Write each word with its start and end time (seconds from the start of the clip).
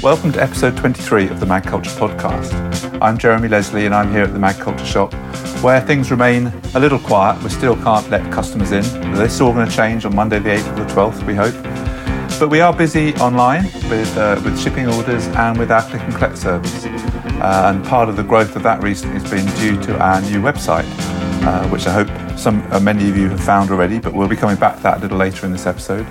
Welcome 0.00 0.30
to 0.34 0.40
episode 0.40 0.76
23 0.76 1.28
of 1.28 1.40
the 1.40 1.46
magCulture 1.46 1.90
podcast. 1.98 3.02
I'm 3.02 3.18
Jeremy 3.18 3.48
Leslie 3.48 3.84
and 3.84 3.92
I'm 3.92 4.12
here 4.12 4.22
at 4.22 4.32
the 4.32 4.38
magCulture 4.38 4.86
shop 4.86 5.12
where 5.60 5.80
things 5.80 6.12
remain 6.12 6.52
a 6.76 6.78
little 6.78 7.00
quiet. 7.00 7.42
We 7.42 7.50
still 7.50 7.74
can't 7.74 8.08
let 8.08 8.32
customers 8.32 8.70
in. 8.70 8.82
This 9.14 9.34
is 9.34 9.40
all 9.40 9.52
going 9.52 9.68
to 9.68 9.74
change 9.74 10.04
on 10.04 10.14
Monday, 10.14 10.38
the 10.38 10.50
8th 10.50 10.72
or 10.72 10.84
the 10.84 10.94
12th, 10.94 11.26
we 11.26 11.34
hope. 11.34 11.54
But 12.38 12.48
we 12.48 12.60
are 12.60 12.72
busy 12.72 13.12
online 13.16 13.64
with, 13.90 14.16
uh, 14.16 14.40
with 14.44 14.60
shipping 14.60 14.86
orders 14.86 15.26
and 15.26 15.58
with 15.58 15.72
our 15.72 15.82
click 15.82 16.02
and 16.02 16.14
collect 16.14 16.38
service. 16.38 16.84
Uh, 16.84 17.72
and 17.74 17.84
part 17.84 18.08
of 18.08 18.14
the 18.14 18.22
growth 18.22 18.54
of 18.54 18.62
that 18.62 18.80
recently 18.80 19.18
has 19.18 19.28
been 19.28 19.46
due 19.56 19.82
to 19.82 19.98
our 19.98 20.20
new 20.20 20.40
website, 20.40 20.86
uh, 21.44 21.68
which 21.70 21.88
I 21.88 21.92
hope 21.92 22.38
some 22.38 22.62
uh, 22.72 22.78
many 22.78 23.10
of 23.10 23.16
you 23.16 23.28
have 23.30 23.42
found 23.42 23.72
already, 23.72 23.98
but 23.98 24.14
we'll 24.14 24.28
be 24.28 24.36
coming 24.36 24.56
back 24.56 24.76
to 24.76 24.82
that 24.84 24.98
a 24.98 25.00
little 25.00 25.18
later 25.18 25.44
in 25.44 25.50
this 25.50 25.66
episode. 25.66 26.06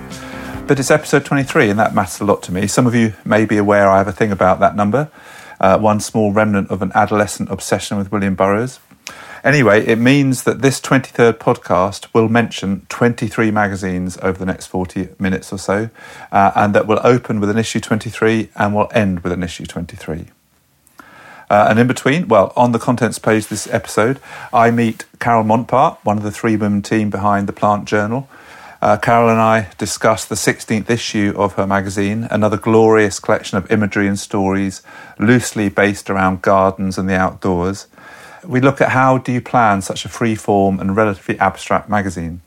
But 0.68 0.78
it's 0.78 0.90
episode 0.90 1.24
23, 1.24 1.70
and 1.70 1.78
that 1.78 1.94
matters 1.94 2.20
a 2.20 2.26
lot 2.26 2.42
to 2.42 2.52
me. 2.52 2.66
Some 2.66 2.86
of 2.86 2.94
you 2.94 3.14
may 3.24 3.46
be 3.46 3.56
aware 3.56 3.88
I 3.88 3.96
have 3.96 4.06
a 4.06 4.12
thing 4.12 4.30
about 4.30 4.60
that 4.60 4.76
number, 4.76 5.10
uh, 5.58 5.78
one 5.78 5.98
small 5.98 6.30
remnant 6.30 6.70
of 6.70 6.82
an 6.82 6.92
adolescent 6.94 7.50
obsession 7.50 7.96
with 7.96 8.12
William 8.12 8.34
Burroughs. 8.34 8.78
Anyway, 9.42 9.86
it 9.86 9.96
means 9.96 10.42
that 10.42 10.60
this 10.60 10.78
23rd 10.78 11.38
podcast 11.38 12.12
will 12.12 12.28
mention 12.28 12.84
23 12.90 13.50
magazines 13.50 14.18
over 14.20 14.38
the 14.38 14.44
next 14.44 14.66
40 14.66 15.08
minutes 15.18 15.54
or 15.54 15.58
so, 15.58 15.88
uh, 16.30 16.52
and 16.54 16.74
that 16.74 16.86
will 16.86 17.00
open 17.02 17.40
with 17.40 17.48
an 17.48 17.56
issue 17.56 17.80
23 17.80 18.50
and 18.54 18.74
will 18.74 18.90
end 18.92 19.20
with 19.20 19.32
an 19.32 19.42
issue 19.42 19.64
23. 19.64 20.26
Uh, 21.48 21.66
and 21.70 21.78
in 21.78 21.86
between, 21.86 22.28
well, 22.28 22.52
on 22.54 22.72
the 22.72 22.78
contents 22.78 23.18
page 23.18 23.46
this 23.46 23.66
episode, 23.68 24.20
I 24.52 24.70
meet 24.70 25.06
Carol 25.18 25.44
Montpart, 25.44 25.96
one 26.02 26.18
of 26.18 26.24
the 26.24 26.30
three 26.30 26.56
women 26.56 26.82
team 26.82 27.08
behind 27.08 27.46
the 27.46 27.54
Plant 27.54 27.86
Journal, 27.86 28.28
uh, 28.80 28.96
Carol 28.96 29.28
and 29.28 29.40
I 29.40 29.70
discussed 29.76 30.28
the 30.28 30.36
16th 30.36 30.88
issue 30.88 31.34
of 31.36 31.54
her 31.54 31.66
magazine, 31.66 32.28
another 32.30 32.56
glorious 32.56 33.18
collection 33.18 33.58
of 33.58 33.70
imagery 33.70 34.06
and 34.06 34.18
stories 34.18 34.82
loosely 35.18 35.68
based 35.68 36.08
around 36.08 36.42
gardens 36.42 36.96
and 36.96 37.08
the 37.08 37.16
outdoors. 37.16 37.88
We 38.44 38.60
look 38.60 38.80
at 38.80 38.90
how 38.90 39.18
do 39.18 39.32
you 39.32 39.40
plan 39.40 39.82
such 39.82 40.04
a 40.04 40.08
free 40.08 40.36
form 40.36 40.78
and 40.78 40.94
relatively 40.94 41.38
abstract 41.40 41.88
magazine. 41.88 42.40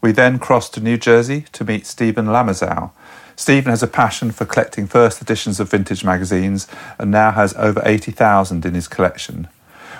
We 0.00 0.12
then 0.12 0.38
cross 0.38 0.70
to 0.70 0.80
New 0.80 0.96
Jersey 0.96 1.46
to 1.52 1.64
meet 1.64 1.86
Steven 1.86 2.26
Lomazow. 2.26 2.92
Stephen 3.34 3.70
has 3.70 3.82
a 3.82 3.88
passion 3.88 4.30
for 4.30 4.44
collecting 4.44 4.86
first 4.86 5.20
editions 5.20 5.58
of 5.58 5.70
vintage 5.70 6.04
magazines 6.04 6.68
and 6.98 7.10
now 7.10 7.32
has 7.32 7.54
over 7.54 7.82
80,000 7.84 8.64
in 8.64 8.74
his 8.74 8.86
collection. 8.86 9.48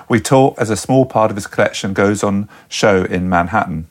We 0.07 0.21
talk 0.21 0.57
as 0.57 0.69
a 0.69 0.77
small 0.77 1.05
part 1.05 1.31
of 1.31 1.37
his 1.37 1.47
collection 1.47 1.93
goes 1.93 2.23
on 2.23 2.47
show 2.69 3.03
in 3.03 3.27
Manhattan. 3.27 3.87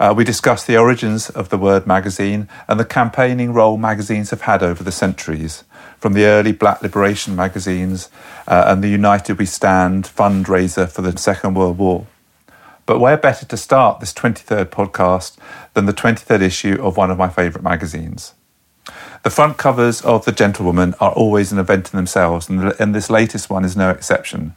Uh, 0.00 0.14
we 0.16 0.22
discuss 0.22 0.64
the 0.64 0.76
origins 0.76 1.28
of 1.30 1.48
the 1.48 1.58
word 1.58 1.86
magazine 1.86 2.48
and 2.68 2.78
the 2.78 2.84
campaigning 2.84 3.52
role 3.52 3.76
magazines 3.76 4.30
have 4.30 4.42
had 4.42 4.62
over 4.62 4.84
the 4.84 4.92
centuries, 4.92 5.64
from 5.98 6.12
the 6.12 6.24
early 6.24 6.52
black 6.52 6.80
liberation 6.82 7.34
magazines 7.34 8.08
uh, 8.46 8.64
and 8.68 8.82
the 8.82 8.88
United 8.88 9.38
We 9.38 9.46
Stand 9.46 10.04
fundraiser 10.04 10.88
for 10.88 11.02
the 11.02 11.16
Second 11.18 11.54
World 11.54 11.78
War. 11.78 12.06
But 12.86 13.00
where 13.00 13.16
better 13.16 13.44
to 13.44 13.56
start 13.56 14.00
this 14.00 14.14
23rd 14.14 14.66
podcast 14.66 15.36
than 15.74 15.86
the 15.86 15.92
23rd 15.92 16.42
issue 16.42 16.78
of 16.80 16.96
one 16.96 17.10
of 17.10 17.18
my 17.18 17.28
favourite 17.28 17.64
magazines? 17.64 18.34
The 19.24 19.30
front 19.30 19.58
covers 19.58 20.00
of 20.02 20.24
The 20.24 20.32
Gentlewoman 20.32 20.94
are 21.00 21.12
always 21.12 21.52
an 21.52 21.58
event 21.58 21.92
in 21.92 21.96
themselves, 21.96 22.48
and, 22.48 22.94
this 22.94 23.10
latest 23.10 23.50
one 23.50 23.64
is 23.64 23.76
no 23.76 23.90
exception. 23.90 24.54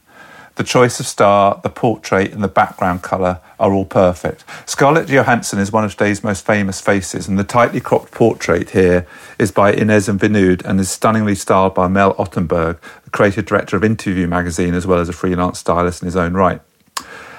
The 0.56 0.64
choice 0.64 1.00
of 1.00 1.06
star, 1.06 1.58
the 1.62 1.70
portrait, 1.70 2.32
and 2.32 2.44
the 2.44 2.48
background 2.48 3.02
colour 3.02 3.40
are 3.58 3.72
all 3.72 3.86
perfect. 3.86 4.44
Scarlett 4.66 5.08
Johansson 5.08 5.58
is 5.58 5.72
one 5.72 5.82
of 5.82 5.92
today's 5.92 6.22
most 6.22 6.44
famous 6.44 6.78
faces, 6.78 7.26
and 7.26 7.38
the 7.38 7.44
tightly 7.44 7.80
cropped 7.80 8.10
portrait 8.10 8.70
here 8.70 9.06
is 9.38 9.50
by 9.50 9.72
Inez 9.72 10.10
and 10.10 10.20
Vinoodh 10.20 10.62
and 10.64 10.78
is 10.78 10.90
stunningly 10.90 11.34
styled 11.34 11.74
by 11.74 11.88
Mel 11.88 12.14
Ottenberg, 12.16 12.78
the 13.04 13.10
creative 13.10 13.46
director 13.46 13.76
of 13.78 13.84
Interview 13.84 14.26
magazine, 14.26 14.74
as 14.74 14.86
well 14.86 14.98
as 14.98 15.08
a 15.08 15.14
freelance 15.14 15.58
stylist 15.58 16.02
in 16.02 16.06
his 16.06 16.16
own 16.16 16.34
right. 16.34 16.60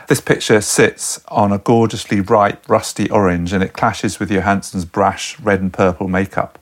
This 0.07 0.19
picture 0.19 0.59
sits 0.59 1.21
on 1.27 1.51
a 1.51 1.59
gorgeously 1.59 2.19
ripe, 2.19 2.67
rusty 2.67 3.09
orange, 3.11 3.53
and 3.53 3.63
it 3.63 3.73
clashes 3.73 4.19
with 4.19 4.31
Johansson's 4.31 4.85
brash 4.85 5.39
red 5.39 5.61
and 5.61 5.71
purple 5.71 6.07
makeup. 6.07 6.57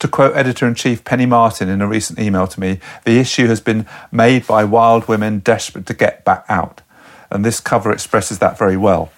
To 0.00 0.08
quote 0.08 0.36
editor 0.36 0.66
in 0.68 0.74
chief 0.74 1.04
Penny 1.04 1.26
Martin 1.26 1.68
in 1.68 1.80
a 1.80 1.86
recent 1.86 2.18
email 2.18 2.46
to 2.46 2.60
me, 2.60 2.80
the 3.04 3.18
issue 3.18 3.46
has 3.46 3.60
been 3.60 3.86
made 4.12 4.46
by 4.46 4.62
wild 4.64 5.08
women 5.08 5.38
desperate 5.38 5.86
to 5.86 5.94
get 5.94 6.24
back 6.24 6.44
out. 6.48 6.82
And 7.30 7.44
this 7.44 7.60
cover 7.60 7.90
expresses 7.90 8.38
that 8.38 8.58
very 8.58 8.76
well, 8.76 9.10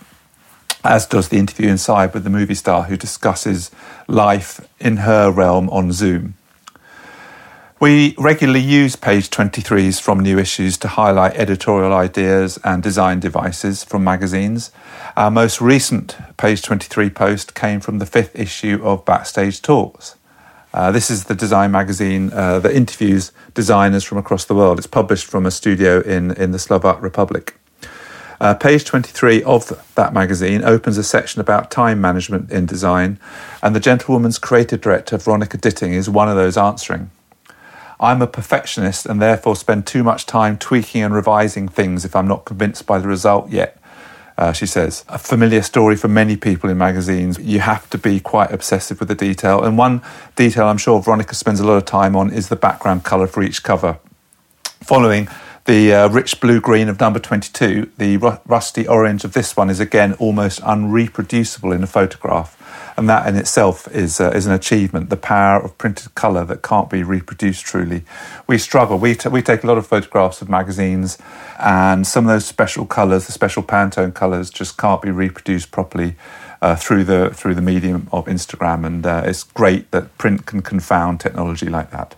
as 0.85 1.05
does 1.05 1.29
the 1.29 1.39
interview 1.39 1.69
inside 1.69 2.15
with 2.15 2.25
the 2.25 2.31
movie 2.31 2.55
star 2.55 2.85
who 2.85 2.97
discusses 2.97 3.71
life 4.07 4.67
in 4.79 4.99
her 4.99 5.31
realm 5.31 5.69
on 5.71 5.93
Zoom. 5.93 6.35
We 7.81 8.17
regularly 8.19 8.61
use 8.61 8.97
page 8.97 9.31
23s 9.31 10.01
from 10.01 10.19
new 10.19 10.37
issues 10.37 10.77
to 10.79 10.89
highlight 10.89 11.37
editorial 11.37 11.93
ideas 11.93 12.59
and 12.65 12.83
design 12.83 13.21
devices 13.21 13.85
from 13.85 14.03
magazines. 14.03 14.73
Our 15.17 15.31
most 15.31 15.61
recent 15.61 16.17
page 16.37 16.63
23 16.63 17.11
post 17.11 17.55
came 17.55 17.79
from 17.79 17.99
the 17.99 18.07
fifth 18.07 18.35
issue 18.35 18.81
of 18.83 19.05
Backstage 19.05 19.63
Talks. 19.63 20.17
Uh, 20.73 20.91
this 20.93 21.11
is 21.11 21.25
the 21.25 21.35
design 21.35 21.71
magazine 21.71 22.31
uh, 22.33 22.59
that 22.59 22.75
interviews 22.75 23.33
designers 23.55 24.05
from 24.05 24.19
across 24.19 24.45
the 24.45 24.55
world. 24.55 24.79
It's 24.79 24.87
published 24.87 25.27
from 25.27 25.47
a 25.47 25.51
studio 25.51 26.01
in, 26.01 26.33
in 26.33 26.51
the 26.51 26.59
Slovak 26.59 27.01
Republic. 27.01 27.59
Uh, 28.41 28.55
page 28.55 28.85
23 28.85 29.43
of 29.43 29.83
that 29.97 30.13
magazine 30.13 30.63
opens 30.63 30.97
a 30.99 31.03
section 31.03 31.41
about 31.41 31.71
time 31.71 32.01
management 32.01 32.53
in 32.53 32.67
design, 32.67 33.19
and 33.63 33.75
the 33.75 33.81
Gentlewoman's 33.81 34.39
creative 34.39 34.81
director, 34.81 35.17
Veronica 35.17 35.57
Ditting, 35.57 35.93
is 35.93 36.09
one 36.09 36.29
of 36.29 36.37
those 36.37 36.57
answering. 36.57 37.11
I'm 37.99 38.23
a 38.23 38.29
perfectionist 38.29 39.07
and 39.07 39.21
therefore 39.21 39.57
spend 39.57 39.87
too 39.87 40.05
much 40.05 40.25
time 40.25 40.57
tweaking 40.57 41.03
and 41.03 41.13
revising 41.13 41.67
things 41.67 42.05
if 42.05 42.15
I'm 42.15 42.29
not 42.29 42.45
convinced 42.45 42.87
by 42.87 42.99
the 42.99 43.09
result 43.09 43.51
yet 43.51 43.78
uh, 44.39 44.53
she 44.53 44.67
says. 44.67 45.05
A 45.09 45.19
familiar 45.19 45.63
story 45.63 45.97
for 45.97 46.09
many 46.09 46.37
people 46.37 46.71
in 46.71 46.79
magazines. 46.79 47.39
You 47.41 47.59
have 47.59 47.91
to 47.91 47.99
be 47.99 48.21
quite 48.21 48.53
obsessive 48.53 49.01
with 49.01 49.09
the 49.09 49.15
detail. 49.15 49.63
And 49.65 49.77
one 49.77 50.01
detail 50.37 50.69
I'm 50.69 50.79
sure 50.79 51.03
Veronica 51.03 51.35
spends 51.35 51.59
a 51.59 51.67
lot 51.67 51.77
of 51.77 51.85
time 51.85 52.15
on 52.15 52.33
is 52.33 52.49
the 52.49 52.57
background 52.57 53.05
colour 53.05 53.27
for 53.27 53.43
each 53.43 53.65
cover. 53.65 53.99
Following 54.85 55.29
the 55.65 55.93
uh, 55.93 56.09
rich 56.09 56.41
blue 56.41 56.61
green 56.61 56.89
of 56.89 57.01
number 57.01 57.19
22, 57.19 57.91
the 57.99 58.17
ru- 58.17 58.39
rusty 58.47 58.87
orange 58.87 59.25
of 59.25 59.33
this 59.33 59.57
one 59.57 59.69
is 59.69 59.81
again 59.81 60.15
almost 60.15 60.63
unreproducible 60.63 61.75
in 61.75 61.83
a 61.83 61.89
photograph. 61.89 62.58
And 62.99 63.09
that 63.09 63.29
in 63.29 63.37
itself 63.37 63.87
is, 63.95 64.21
uh, 64.21 64.33
is 64.35 64.47
an 64.47 64.53
achievement, 64.53 65.09
the 65.09 65.17
power 65.17 65.63
of 65.63 65.79
printed 65.79 66.17
colour 66.17 66.45
that 66.47 66.63
can't 66.63 66.91
be 66.91 67.05
reproduced 67.05 67.65
truly. 67.65 68.03
We 68.49 68.59
struggle. 68.59 68.99
We, 68.99 69.15
t- 69.15 69.29
we 69.29 69.41
take 69.41 69.63
a 69.63 69.69
lot 69.69 69.79
of 69.79 69.87
photographs 69.87 70.43
of 70.43 70.49
magazines, 70.49 71.17
and 71.61 72.05
some 72.05 72.25
of 72.25 72.31
those 72.31 72.45
special 72.45 72.87
colours, 72.87 73.27
the 73.27 73.33
special 73.33 73.63
Pantone 73.63 74.13
colours, 74.13 74.51
just 74.51 74.77
can't 74.77 75.01
be 75.01 75.13
reproduced 75.13 75.71
properly. 75.71 76.17
Uh, 76.61 76.75
through 76.75 77.05
the 77.05 77.31
through 77.35 77.55
the 77.55 77.63
medium 77.63 78.09
of 78.11 78.27
Instagram, 78.27 78.85
and 78.85 79.07
uh, 79.07 79.23
it's 79.25 79.45
great 79.45 79.89
that 79.93 80.19
print 80.19 80.45
can 80.45 80.61
confound 80.61 81.21
technology 81.21 81.69
like 81.69 81.93
that. 81.93 82.17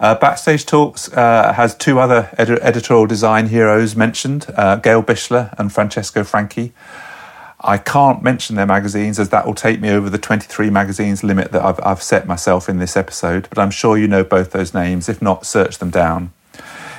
Uh, 0.00 0.16
Backstage 0.16 0.66
Talks 0.66 1.08
uh, 1.12 1.52
has 1.52 1.72
two 1.76 2.00
other 2.00 2.28
ed- 2.38 2.50
editorial 2.50 3.06
design 3.06 3.46
heroes 3.46 3.94
mentioned: 3.94 4.46
uh, 4.56 4.74
Gail 4.74 5.00
Bichler 5.00 5.54
and 5.60 5.72
Francesco 5.72 6.24
Franchi. 6.24 6.72
I 7.66 7.78
can't 7.78 8.22
mention 8.22 8.54
their 8.54 8.66
magazines 8.66 9.18
as 9.18 9.30
that 9.30 9.44
will 9.44 9.54
take 9.54 9.80
me 9.80 9.90
over 9.90 10.08
the 10.08 10.18
23 10.18 10.70
magazines 10.70 11.24
limit 11.24 11.50
that 11.50 11.64
I've, 11.64 11.80
I've 11.82 12.02
set 12.02 12.24
myself 12.24 12.68
in 12.68 12.78
this 12.78 12.96
episode, 12.96 13.48
but 13.48 13.58
I'm 13.58 13.72
sure 13.72 13.98
you 13.98 14.06
know 14.06 14.22
both 14.22 14.52
those 14.52 14.72
names. 14.72 15.08
If 15.08 15.20
not, 15.20 15.44
search 15.44 15.78
them 15.78 15.90
down. 15.90 16.32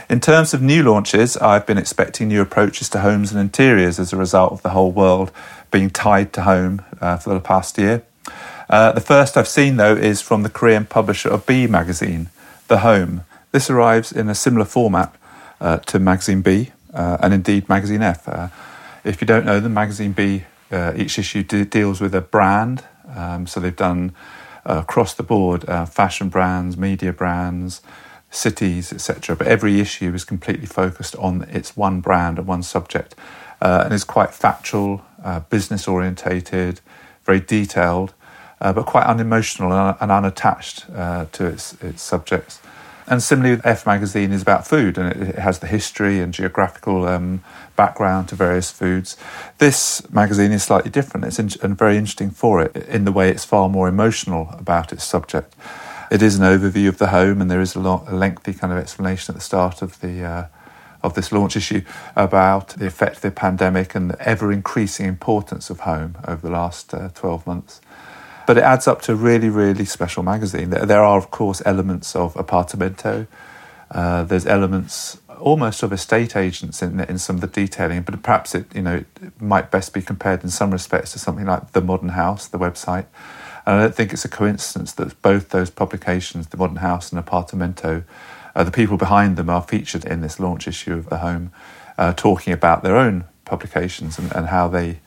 In 0.10 0.20
terms 0.20 0.54
of 0.54 0.62
new 0.62 0.84
launches, 0.84 1.38
I've 1.38 1.66
been 1.66 1.78
expecting 1.78 2.28
new 2.28 2.42
approaches 2.42 2.90
to 2.90 3.00
homes 3.00 3.32
and 3.32 3.40
interiors 3.40 3.98
as 3.98 4.12
a 4.12 4.18
result 4.18 4.52
of 4.52 4.62
the 4.62 4.72
whole 4.72 4.92
world 4.92 5.32
being 5.72 5.90
tied 5.90 6.34
to 6.34 6.42
home 6.42 6.82
uh, 7.00 7.16
for 7.16 7.34
the 7.34 7.40
past 7.40 7.78
year. 7.78 8.04
Uh, 8.70 8.92
the 8.92 9.02
first 9.02 9.38
I've 9.38 9.48
seen, 9.48 9.78
though, 9.78 9.96
is 9.96 10.22
from 10.22 10.44
the 10.44 10.50
Korean 10.50 10.86
publisher 10.86 11.30
of 11.30 11.46
B 11.46 11.68
magazine, 11.68 12.30
The 12.68 12.80
Home. 12.80 13.24
This 13.54 13.70
arrives 13.70 14.12
in 14.12 14.28
a 14.28 14.36
similar 14.36 14.66
format 14.66 15.16
uh, 15.62 15.78
to 15.78 15.98
Magazine 16.00 16.42
B 16.42 16.72
uh, 16.94 17.18
and 17.22 17.34
indeed 17.34 17.70
Magazine 17.70 18.02
F. 18.02 18.28
Uh, 18.28 18.50
if 19.06 19.22
you 19.22 19.28
don't 19.28 19.46
know 19.46 19.62
them, 19.62 19.74
Magazine 19.74 20.12
B 20.12 20.44
uh, 20.72 20.94
each 20.96 21.18
issue 21.20 21.44
de- 21.44 21.66
deals 21.66 22.02
with 22.02 22.14
a 22.16 22.22
brand. 22.22 22.84
Um, 23.16 23.48
so 23.48 23.60
they've 23.60 23.76
done 23.76 24.14
uh, 24.66 24.80
across 24.80 25.14
the 25.14 25.24
board 25.24 25.68
uh, 25.70 25.86
fashion 25.86 26.30
brands, 26.30 26.78
media 26.78 27.14
brands, 27.14 27.82
cities, 28.30 28.92
etc. 28.92 29.36
But 29.36 29.48
every 29.48 29.80
issue 29.80 30.14
is 30.14 30.26
completely 30.26 30.66
focused 30.66 31.16
on 31.16 31.44
its 31.44 31.78
one 31.78 32.02
brand 32.02 32.38
and 32.38 32.48
one 32.48 32.64
subject, 32.64 33.16
uh, 33.62 33.84
and 33.86 33.94
is 33.94 34.04
quite 34.04 34.34
factual, 34.34 35.04
uh, 35.24 35.40
business 35.42 35.88
orientated, 35.88 36.82
very 37.24 37.40
detailed, 37.40 38.14
uh, 38.60 38.74
but 38.74 38.86
quite 38.86 39.06
unemotional 39.06 39.72
and, 39.72 39.98
and 40.02 40.12
unattached 40.12 40.86
to 41.32 41.46
its 41.46 41.74
its 41.82 42.02
subjects. 42.02 42.60
And 43.10 43.24
similarly, 43.24 43.62
F 43.64 43.86
Magazine 43.86 44.34
is 44.34 44.42
about 44.42 44.68
food 44.68 44.98
and 44.98 45.30
it, 45.30 45.36
has 45.36 45.60
the 45.60 45.68
history 45.68 46.20
and 46.20 46.34
geographical 46.34 47.06
um, 47.06 47.42
background 47.78 48.28
to 48.30 48.36
various 48.36 48.70
foods. 48.70 49.16
This 49.60 50.08
magazine 50.12 50.52
is 50.52 50.64
slightly 50.64 50.92
different 50.92 51.26
it's 51.26 51.40
in, 51.40 51.50
and 51.64 51.78
very 51.78 51.96
interesting 51.96 52.32
for 52.32 52.62
it 52.62 52.76
in 52.76 53.06
the 53.06 53.14
way 53.14 53.30
it's 53.30 53.46
far 53.46 53.70
more 53.70 53.88
emotional 53.88 54.50
about 54.58 54.92
its 54.92 55.06
subject. 55.06 55.56
It 56.12 56.22
is 56.22 56.38
an 56.38 56.44
overview 56.44 56.90
of 56.90 56.98
the 56.98 57.08
home, 57.08 57.42
and 57.42 57.50
there 57.50 57.62
is 57.62 57.76
a, 57.76 57.80
a 57.80 58.16
lengthy 58.16 58.54
kind 58.54 58.74
of 58.74 58.80
explanation 58.80 59.34
at 59.34 59.36
the 59.36 59.44
start 59.44 59.82
of 59.82 60.00
the 60.02 60.24
uh, 60.24 60.48
of 61.04 61.14
this 61.14 61.32
launch 61.32 61.56
issue 61.56 61.84
about 62.16 62.70
the 62.70 62.88
effect 62.88 63.18
of 63.18 63.22
the 63.22 63.32
pandemic 63.32 63.96
and 63.96 64.10
the 64.10 64.22
ever 64.28 64.52
increasing 64.52 65.06
importance 65.06 65.70
of 65.70 65.82
home 65.82 66.18
over 66.28 66.48
the 66.48 66.54
last 66.54 66.94
uh, 66.94 67.10
12 67.14 67.46
months. 67.46 67.82
But 68.48 68.58
it 68.58 68.64
adds 68.64 68.88
up 68.88 69.04
to 69.04 69.12
a 69.12 69.16
really, 69.16 69.50
really 69.50 69.86
special 69.86 70.24
magazine. 70.24 70.72
There 70.72 71.04
are, 71.04 71.18
of 71.18 71.30
course, 71.30 71.62
elements 71.66 72.16
of 72.16 72.34
Apartamento. 72.34 73.28
Uh, 73.92 74.24
there's 74.24 74.48
elements 74.48 75.20
almost 75.40 75.84
of 75.84 75.94
estate 75.94 76.36
agents 76.36 76.82
in, 76.82 77.00
in 77.02 77.18
some 77.18 77.36
of 77.36 77.42
the 77.42 77.48
detailing, 77.48 78.02
but 78.02 78.22
perhaps 78.24 78.56
it, 78.56 78.66
you 78.74 78.82
know, 78.82 79.04
it 79.22 79.42
might 79.42 79.70
best 79.70 79.94
be 79.94 80.02
compared 80.02 80.44
in 80.44 80.50
some 80.50 80.72
respects 80.72 81.12
to 81.12 81.20
something 81.20 81.46
like 81.46 81.74
The 81.74 81.82
Modern 81.82 82.10
House, 82.10 82.48
the 82.48 82.58
website. 82.58 83.06
And 83.66 83.76
I 83.76 83.82
don't 83.82 83.96
think 83.96 84.14
it's 84.14 84.26
a 84.26 84.30
coincidence 84.30 84.94
that 84.94 85.22
both 85.22 85.50
those 85.50 85.70
publications, 85.70 86.48
The 86.48 86.58
Modern 86.58 86.78
House 86.78 87.12
and 87.12 87.24
Apartamento, 87.24 88.04
uh, 88.56 88.64
the 88.64 88.72
people 88.72 88.98
behind 88.98 89.38
them 89.38 89.50
are 89.50 89.62
featured 89.62 90.06
in 90.06 90.22
this 90.22 90.40
launch 90.40 90.68
issue 90.68 90.94
of 90.94 91.10
The 91.10 91.18
Home, 91.18 91.52
uh, 91.98 92.14
talking 92.14 92.54
about 92.54 92.82
their 92.82 92.96
own 92.96 93.26
publications 93.46 94.18
and, 94.18 94.34
and 94.34 94.48
how 94.48 94.68
they 94.68 95.00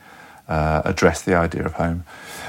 uh, 0.51 0.81
address 0.83 1.21
the 1.21 1.33
idea 1.33 1.63
of 1.65 1.73
home. 1.73 2.03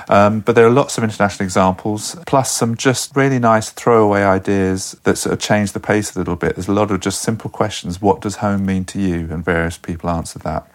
Um, 0.08 0.40
but 0.40 0.56
there 0.56 0.66
are 0.66 0.70
lots 0.70 0.98
of 0.98 1.04
international 1.04 1.44
examples, 1.44 2.16
plus 2.26 2.50
some 2.50 2.76
just 2.76 3.14
really 3.14 3.38
nice 3.38 3.70
throwaway 3.70 4.22
ideas 4.22 4.96
that 5.04 5.16
sort 5.16 5.32
of 5.32 5.38
change 5.40 5.72
the 5.72 5.80
pace 5.80 6.14
a 6.16 6.18
little 6.18 6.34
bit. 6.34 6.56
There's 6.56 6.68
a 6.68 6.72
lot 6.72 6.90
of 6.90 6.98
just 7.00 7.22
simple 7.22 7.48
questions. 7.48 8.02
What 8.02 8.20
does 8.20 8.36
home 8.36 8.66
mean 8.66 8.84
to 8.86 9.00
you? 9.00 9.28
And 9.30 9.44
various 9.44 9.78
people 9.78 10.10
answer 10.10 10.40
that. 10.40 10.68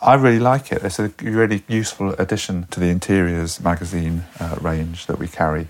I 0.00 0.14
really 0.14 0.40
like 0.40 0.72
it. 0.72 0.82
It's 0.82 0.98
a 0.98 1.12
really 1.22 1.62
useful 1.68 2.14
addition 2.14 2.66
to 2.68 2.80
the 2.80 2.88
Interiors 2.88 3.60
magazine 3.60 4.24
uh, 4.40 4.56
range 4.60 5.06
that 5.06 5.18
we 5.18 5.28
carry. 5.28 5.68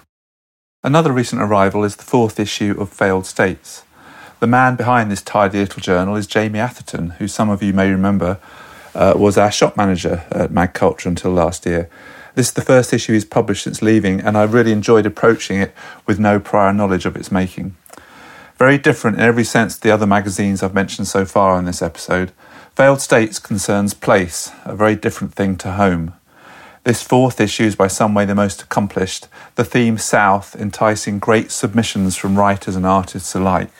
Another 0.85 1.13
recent 1.13 1.43
arrival 1.43 1.85
is 1.85 1.97
the 1.97 2.05
fourth 2.05 2.39
issue 2.39 2.77
of 2.79 2.89
Failed 2.91 3.27
States. 3.27 3.83
The 4.41 4.47
man 4.47 4.77
behind 4.77 5.11
this 5.11 5.23
tidy 5.23 5.59
little 5.59 5.83
journal 5.83 6.17
is 6.17 6.27
Jamie 6.27 6.61
Atherton, 6.61 7.11
who 7.19 7.29
some 7.29 7.51
of 7.51 7.63
you 7.63 7.73
may 7.73 7.91
remember 7.91 8.39
uh, 8.95 9.15
was 9.17 9.39
our 9.39 9.51
shop 9.51 9.77
manager 9.77 10.25
at 10.31 10.51
magCulture 10.51 11.07
until 11.07 11.33
last 11.33 11.67
year. 11.67 11.89
This 12.35 12.49
is 12.49 12.55
the 12.55 12.63
first 12.63 12.93
issue 12.93 13.13
he's 13.13 13.25
published 13.25 13.65
since 13.65 13.83
leaving, 13.83 14.21
and 14.21 14.39
I 14.39 14.45
really 14.45 14.73
enjoyed 14.73 15.05
approaching 15.05 15.61
it 15.61 15.75
with 16.07 16.19
no 16.19 16.41
prior 16.41 16.73
knowledge 16.73 17.05
of 17.05 17.17
its 17.17 17.31
making. 17.31 17.77
Very 18.57 18.79
different 18.79 19.19
in 19.19 19.23
every 19.23 19.45
sense 19.45 19.75
to 19.75 19.83
the 19.83 19.91
other 19.91 20.07
magazines 20.07 20.63
I've 20.63 20.75
mentioned 20.75 21.09
so 21.09 21.25
far 21.25 21.59
in 21.59 21.65
this 21.65 21.83
episode. 21.83 22.33
Failed 22.75 23.01
States 23.01 23.39
concerns 23.39 23.93
place, 23.93 24.51
a 24.65 24.75
very 24.75 24.97
different 24.97 25.35
thing 25.35 25.57
to 25.57 25.73
home. 25.73 26.15
This 26.85 27.03
fourth 27.03 27.41
issue 27.41 27.65
is 27.65 27.77
by 27.77 27.87
some 27.87 28.15
way 28.15 28.25
the 28.25 28.35
most 28.35 28.63
accomplished, 28.63 29.29
the 29.55 29.65
theme 29.65 29.99
South 29.99 30.57
enticing 30.57 31.19
great 31.19 31.51
submissions 31.51 32.17
from 32.17 32.39
writers 32.39 32.75
and 32.75 32.87
artists 32.87 33.35
alike. 33.35 33.71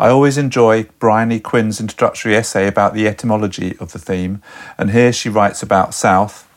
I 0.00 0.10
always 0.10 0.38
enjoy 0.38 0.84
Bryony 1.00 1.40
Quinn's 1.40 1.80
introductory 1.80 2.36
essay 2.36 2.68
about 2.68 2.94
the 2.94 3.08
etymology 3.08 3.76
of 3.78 3.90
the 3.90 3.98
theme, 3.98 4.40
and 4.78 4.92
here 4.92 5.12
she 5.12 5.28
writes 5.28 5.60
about 5.60 5.92
South. 5.92 6.48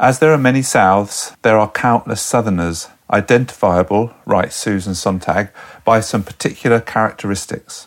As 0.00 0.18
there 0.18 0.32
are 0.32 0.38
many 0.38 0.60
Souths, 0.60 1.36
there 1.42 1.58
are 1.58 1.70
countless 1.70 2.22
Southerners, 2.22 2.88
identifiable, 3.10 4.14
writes 4.24 4.56
Susan 4.56 4.94
Sontag, 4.94 5.50
by 5.84 6.00
some 6.00 6.22
particular 6.22 6.80
characteristics. 6.80 7.86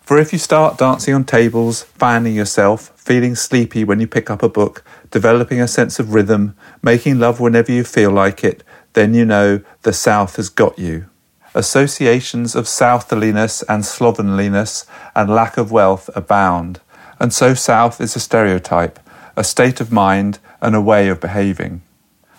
For 0.00 0.16
if 0.16 0.32
you 0.32 0.38
start 0.38 0.78
dancing 0.78 1.14
on 1.14 1.24
tables, 1.24 1.82
fanning 1.82 2.36
yourself, 2.36 2.92
feeling 2.96 3.34
sleepy 3.34 3.82
when 3.82 3.98
you 3.98 4.06
pick 4.06 4.30
up 4.30 4.44
a 4.44 4.48
book, 4.48 4.84
developing 5.10 5.60
a 5.60 5.66
sense 5.66 5.98
of 5.98 6.14
rhythm, 6.14 6.54
making 6.82 7.18
love 7.18 7.40
whenever 7.40 7.72
you 7.72 7.82
feel 7.82 8.12
like 8.12 8.44
it, 8.44 8.62
then 8.92 9.12
you 9.12 9.24
know 9.24 9.60
the 9.82 9.92
South 9.92 10.36
has 10.36 10.48
got 10.48 10.78
you 10.78 11.08
associations 11.54 12.54
of 12.54 12.68
southerliness 12.68 13.62
and 13.68 13.84
slovenliness 13.84 14.86
and 15.14 15.30
lack 15.30 15.56
of 15.56 15.70
wealth 15.70 16.08
abound, 16.14 16.80
and 17.20 17.32
so 17.32 17.54
south 17.54 18.00
is 18.00 18.16
a 18.16 18.20
stereotype, 18.20 18.98
a 19.36 19.44
state 19.44 19.80
of 19.80 19.92
mind, 19.92 20.38
and 20.60 20.74
a 20.74 20.80
way 20.80 21.08
of 21.08 21.20
behaving. 21.20 21.82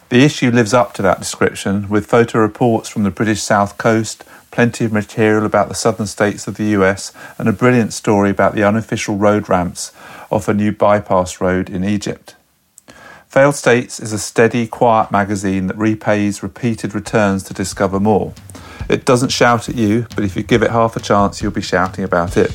The 0.10 0.24
issue 0.24 0.52
lives 0.52 0.74
up 0.74 0.94
to 0.94 1.02
that 1.02 1.20
description, 1.20 1.90
with 1.90 2.06
photo 2.06 2.40
reports 2.40 2.90
from 2.90 3.04
the 3.04 3.12
British 3.12 3.42
South 3.42 3.78
Coast, 3.78 4.24
plenty 4.52 4.86
of 4.86 4.94
material 4.94 5.46
about 5.46 5.70
the 5.70 5.76
southern 5.76 6.06
states 6.06 6.48
of 6.48 6.58
the 6.58 6.66
US, 6.78 7.12
and 7.38 7.50
a 7.50 7.54
brilliant 7.54 7.94
story 7.94 8.30
about 8.30 8.54
the 8.54 8.64
unofficial 8.64 9.16
road 9.16 9.50
ramps 9.50 9.92
off 10.32 10.48
a 10.48 10.54
new 10.54 10.72
bypass 10.72 11.42
road 11.42 11.70
in 11.70 11.84
Egypt. 11.84 12.36
Failed 13.28 13.56
States 13.56 14.00
is 14.00 14.14
a 14.14 14.20
steady, 14.20 14.68
quiet 14.68 15.10
magazine 15.10 15.66
that 15.66 15.78
repays 15.78 16.44
repeated 16.44 16.94
returns 16.94 17.42
to 17.42 17.54
discover 17.56 18.00
more. 18.00 18.34
It 18.90 19.06
doesn't 19.06 19.30
shout 19.30 19.70
at 19.70 19.76
you, 19.76 20.08
but 20.16 20.24
if 20.24 20.36
you 20.36 20.44
give 20.44 20.62
it 20.62 20.72
half 20.72 20.96
a 20.96 21.00
chance, 21.00 21.42
you'll 21.42 21.52
be 21.52 21.62
shouting 21.62 22.04
about 22.04 22.38
it. 22.38 22.52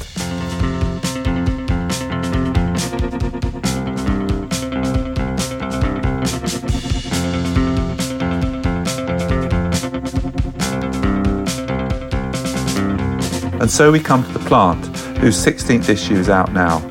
And 13.61 13.69
so 13.69 13.91
we 13.91 13.99
come 13.99 14.23
to 14.23 14.33
The 14.33 14.39
Plant, 14.41 14.87
whose 15.19 15.37
16th 15.37 15.89
issue 15.89 16.15
is 16.15 16.29
out 16.29 16.53
now. 16.53 16.87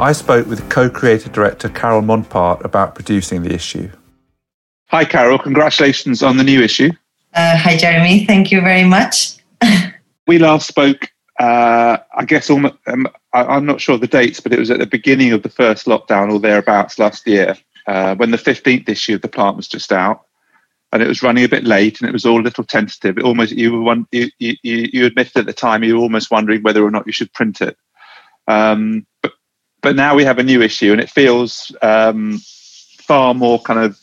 I 0.00 0.12
spoke 0.12 0.46
with 0.46 0.68
co 0.68 0.90
creator 0.90 1.28
director 1.28 1.68
Carol 1.68 2.02
Montpart 2.02 2.64
about 2.64 2.94
producing 2.94 3.42
the 3.42 3.54
issue. 3.54 3.90
Hi, 4.88 5.04
Carol. 5.04 5.38
Congratulations 5.38 6.22
on 6.22 6.36
the 6.36 6.44
new 6.44 6.60
issue. 6.60 6.90
Uh, 7.34 7.56
hi, 7.56 7.76
Jeremy. 7.76 8.24
Thank 8.24 8.50
you 8.50 8.60
very 8.60 8.84
much. 8.84 9.36
we 10.26 10.38
last 10.38 10.66
spoke, 10.66 11.10
uh, 11.38 11.98
I 12.16 12.24
guess, 12.24 12.50
almost, 12.50 12.74
um, 12.86 13.06
I, 13.32 13.56
am 13.56 13.66
not 13.66 13.80
sure 13.80 13.98
the 13.98 14.06
dates, 14.06 14.40
but 14.40 14.52
it 14.52 14.58
was 14.58 14.70
at 14.70 14.78
the 14.78 14.86
beginning 14.86 15.32
of 15.32 15.42
the 15.42 15.48
first 15.48 15.86
lockdown 15.86 16.32
or 16.32 16.40
thereabouts 16.40 16.98
last 16.98 17.26
year 17.26 17.56
uh, 17.86 18.14
when 18.16 18.30
the 18.30 18.38
15th 18.38 18.88
issue 18.88 19.14
of 19.14 19.22
The 19.22 19.28
Plant 19.28 19.56
was 19.56 19.68
just 19.68 19.92
out. 19.92 20.24
And 20.90 21.02
it 21.02 21.08
was 21.08 21.22
running 21.22 21.44
a 21.44 21.48
bit 21.48 21.64
late, 21.64 22.00
and 22.00 22.08
it 22.08 22.14
was 22.14 22.24
all 22.24 22.40
a 22.40 22.42
little 22.42 22.64
tentative. 22.64 23.18
It 23.18 23.24
almost 23.24 23.52
you 23.52 23.72
were 23.72 23.82
one, 23.82 24.06
you, 24.10 24.30
you, 24.38 24.56
you 24.62 25.04
admitted 25.04 25.36
at 25.36 25.44
the 25.44 25.52
time 25.52 25.84
you 25.84 25.96
were 25.96 26.02
almost 26.02 26.30
wondering 26.30 26.62
whether 26.62 26.82
or 26.82 26.90
not 26.90 27.06
you 27.06 27.12
should 27.12 27.32
print 27.34 27.60
it. 27.60 27.76
Um, 28.46 29.06
but 29.22 29.32
but 29.82 29.96
now 29.96 30.14
we 30.14 30.24
have 30.24 30.38
a 30.38 30.42
new 30.42 30.62
issue, 30.62 30.92
and 30.92 31.00
it 31.00 31.10
feels 31.10 31.76
um, 31.82 32.38
far 33.02 33.34
more 33.34 33.60
kind 33.60 33.80
of 33.80 33.98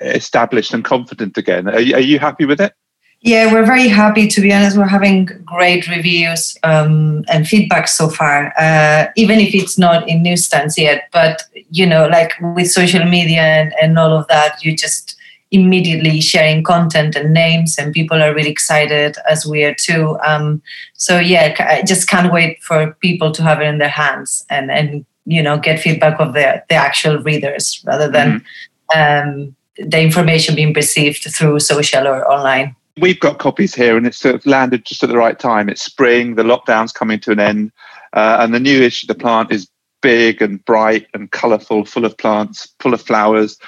established 0.00 0.74
and 0.74 0.84
confident 0.84 1.36
again. 1.36 1.68
Are, 1.68 1.74
are 1.74 2.00
you 2.00 2.18
happy 2.18 2.44
with 2.44 2.60
it? 2.60 2.74
Yeah, 3.22 3.52
we're 3.52 3.66
very 3.66 3.88
happy. 3.88 4.26
To 4.28 4.40
be 4.40 4.50
honest, 4.50 4.78
we're 4.78 4.86
having 4.86 5.26
great 5.44 5.86
reviews 5.88 6.56
um, 6.62 7.22
and 7.28 7.46
feedback 7.46 7.86
so 7.86 8.08
far, 8.08 8.54
uh, 8.58 9.08
even 9.14 9.38
if 9.38 9.54
it's 9.54 9.76
not 9.76 10.08
in 10.08 10.22
newsstands 10.22 10.78
yet. 10.78 11.08
But 11.12 11.42
you 11.70 11.84
know, 11.84 12.08
like 12.08 12.32
with 12.40 12.70
social 12.70 13.04
media 13.04 13.42
and, 13.42 13.74
and 13.80 13.98
all 13.98 14.16
of 14.16 14.26
that, 14.28 14.64
you 14.64 14.74
just 14.74 15.16
immediately 15.50 16.20
sharing 16.20 16.62
content 16.62 17.14
and 17.14 17.34
names, 17.34 17.76
and 17.76 17.92
people 17.92 18.22
are 18.22 18.34
really 18.34 18.50
excited 18.50 19.16
as 19.28 19.44
we 19.44 19.64
are 19.64 19.74
too. 19.74 20.16
Um, 20.24 20.62
so 20.94 21.18
yeah, 21.18 21.54
I 21.58 21.82
just 21.82 22.08
can't 22.08 22.32
wait 22.32 22.62
for 22.62 22.96
people 23.02 23.32
to 23.32 23.42
have 23.42 23.60
it 23.60 23.66
in 23.66 23.78
their 23.78 23.88
hands 23.88 24.46
and 24.48 24.70
and 24.70 25.04
you 25.26 25.42
know 25.42 25.58
get 25.58 25.78
feedback 25.78 26.18
of 26.20 26.32
the 26.32 26.64
the 26.70 26.74
actual 26.74 27.18
readers 27.18 27.82
rather 27.84 28.08
than. 28.10 28.40
Mm-hmm. 28.40 28.46
Um, 28.92 29.56
the 29.80 30.00
information 30.00 30.54
being 30.54 30.74
perceived 30.74 31.24
through 31.34 31.60
social 31.60 32.06
or 32.06 32.30
online. 32.30 32.76
We've 33.00 33.20
got 33.20 33.38
copies 33.38 33.74
here, 33.74 33.96
and 33.96 34.06
it's 34.06 34.18
sort 34.18 34.34
of 34.34 34.44
landed 34.44 34.84
just 34.84 35.02
at 35.02 35.08
the 35.08 35.16
right 35.16 35.38
time. 35.38 35.68
It's 35.68 35.82
spring, 35.82 36.34
the 36.34 36.42
lockdown's 36.42 36.92
coming 36.92 37.18
to 37.20 37.30
an 37.32 37.40
end, 37.40 37.72
uh, 38.12 38.38
and 38.40 38.54
the 38.54 38.60
new 38.60 38.82
issue, 38.82 39.06
the 39.06 39.14
plant 39.14 39.52
is 39.52 39.68
big 40.02 40.42
and 40.42 40.64
bright 40.64 41.06
and 41.14 41.30
colourful, 41.30 41.84
full 41.84 42.04
of 42.04 42.16
plants, 42.18 42.68
full 42.80 42.94
of 42.94 43.00
flowers. 43.00 43.58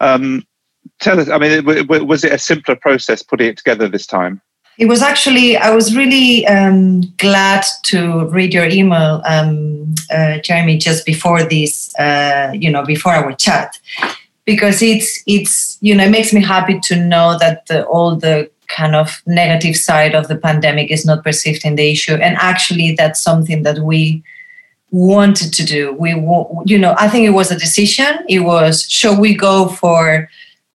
Um, 0.00 0.44
tell 1.00 1.20
us, 1.20 1.28
I 1.28 1.38
mean, 1.38 1.64
was 1.86 2.24
it 2.24 2.32
a 2.32 2.38
simpler 2.38 2.76
process 2.76 3.22
putting 3.22 3.48
it 3.48 3.56
together 3.56 3.88
this 3.88 4.06
time? 4.06 4.40
It 4.78 4.86
was 4.86 5.02
actually, 5.02 5.56
I 5.56 5.74
was 5.74 5.94
really 5.94 6.46
um, 6.46 7.02
glad 7.18 7.64
to 7.84 8.26
read 8.26 8.54
your 8.54 8.66
email, 8.66 9.22
um, 9.26 9.94
uh, 10.10 10.38
Jeremy, 10.38 10.78
just 10.78 11.04
before 11.04 11.44
this, 11.44 11.94
uh, 11.98 12.52
you 12.54 12.70
know, 12.70 12.82
before 12.82 13.12
our 13.12 13.32
chat 13.34 13.78
because 14.44 14.82
it's 14.82 15.22
it's 15.26 15.78
you 15.80 15.94
know 15.94 16.04
it 16.04 16.10
makes 16.10 16.32
me 16.32 16.42
happy 16.42 16.78
to 16.80 16.96
know 16.96 17.36
that 17.38 17.66
the, 17.66 17.84
all 17.86 18.16
the 18.16 18.50
kind 18.68 18.96
of 18.96 19.22
negative 19.26 19.76
side 19.76 20.14
of 20.14 20.28
the 20.28 20.36
pandemic 20.36 20.90
is 20.90 21.04
not 21.04 21.22
perceived 21.22 21.64
in 21.64 21.76
the 21.76 21.92
issue. 21.92 22.14
And 22.14 22.36
actually 22.36 22.92
that's 22.92 23.20
something 23.20 23.62
that 23.64 23.80
we 23.80 24.22
wanted 24.90 25.52
to 25.52 25.64
do. 25.64 25.92
We 25.94 26.10
you 26.66 26.78
know 26.78 26.94
i 26.98 27.08
think 27.08 27.26
it 27.26 27.30
was 27.30 27.50
a 27.50 27.58
decision. 27.58 28.18
It 28.28 28.40
was 28.40 28.84
should 28.88 29.18
we 29.18 29.34
go 29.34 29.68
for 29.68 30.28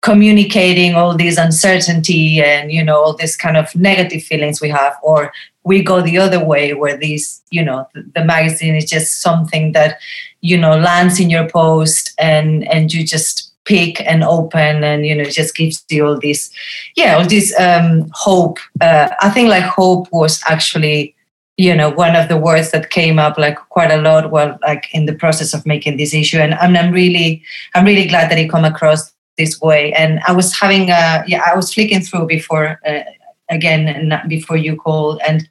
communicating 0.02 0.94
all 0.94 1.16
this 1.16 1.36
uncertainty 1.36 2.40
and 2.40 2.70
you 2.70 2.84
know 2.84 2.96
all 2.96 3.16
this 3.16 3.34
kind 3.34 3.56
of 3.56 3.74
negative 3.74 4.22
feelings 4.22 4.60
we 4.60 4.68
have 4.68 4.94
or 5.02 5.32
we 5.64 5.82
go 5.82 6.00
the 6.00 6.16
other 6.16 6.42
way 6.44 6.74
where 6.74 6.96
these 6.96 7.42
you 7.50 7.64
know 7.64 7.88
the, 7.92 8.02
the 8.14 8.24
magazine 8.24 8.76
is 8.76 8.88
just 8.88 9.20
something 9.20 9.72
that 9.72 9.98
you 10.42 10.56
know 10.56 10.78
lands 10.78 11.18
in 11.18 11.28
your 11.28 11.48
post 11.48 12.14
and 12.18 12.68
and 12.68 12.92
you 12.92 13.04
just 13.04 13.45
pick 13.66 14.00
and 14.02 14.24
open 14.24 14.82
and 14.84 15.04
you 15.04 15.14
know 15.14 15.24
just 15.24 15.54
gives 15.54 15.84
you 15.90 16.06
all 16.06 16.18
this 16.18 16.50
yeah 16.96 17.16
all 17.16 17.26
this 17.26 17.52
um, 17.58 18.08
hope. 18.14 18.58
Uh, 18.80 19.08
i 19.20 19.28
think 19.28 19.48
like 19.48 19.64
hope 19.64 20.08
was 20.12 20.40
actually 20.48 21.14
you 21.56 21.74
know 21.74 21.90
one 21.90 22.14
of 22.14 22.28
the 22.28 22.36
words 22.36 22.70
that 22.70 22.90
came 22.90 23.18
up 23.18 23.36
like 23.38 23.56
quite 23.68 23.90
a 23.90 24.00
lot 24.00 24.30
while 24.30 24.58
like 24.62 24.88
in 24.92 25.06
the 25.06 25.14
process 25.14 25.52
of 25.54 25.66
making 25.66 25.96
this 25.96 26.14
issue. 26.14 26.38
And 26.38 26.54
i'm, 26.54 26.76
I'm 26.76 26.92
really 26.92 27.42
i'm 27.74 27.84
really 27.84 28.06
glad 28.06 28.30
that 28.30 28.38
it 28.38 28.50
come 28.50 28.64
across 28.64 29.12
this 29.36 29.60
way. 29.60 29.92
And 29.92 30.20
i 30.26 30.32
was 30.32 30.58
having 30.58 30.90
a 30.90 31.24
yeah 31.26 31.42
i 31.46 31.54
was 31.54 31.72
flicking 31.72 32.00
through 32.00 32.26
before 32.26 32.80
uh, 32.86 33.00
again 33.48 34.20
before 34.28 34.56
you 34.56 34.76
called. 34.76 35.20
And 35.26 35.48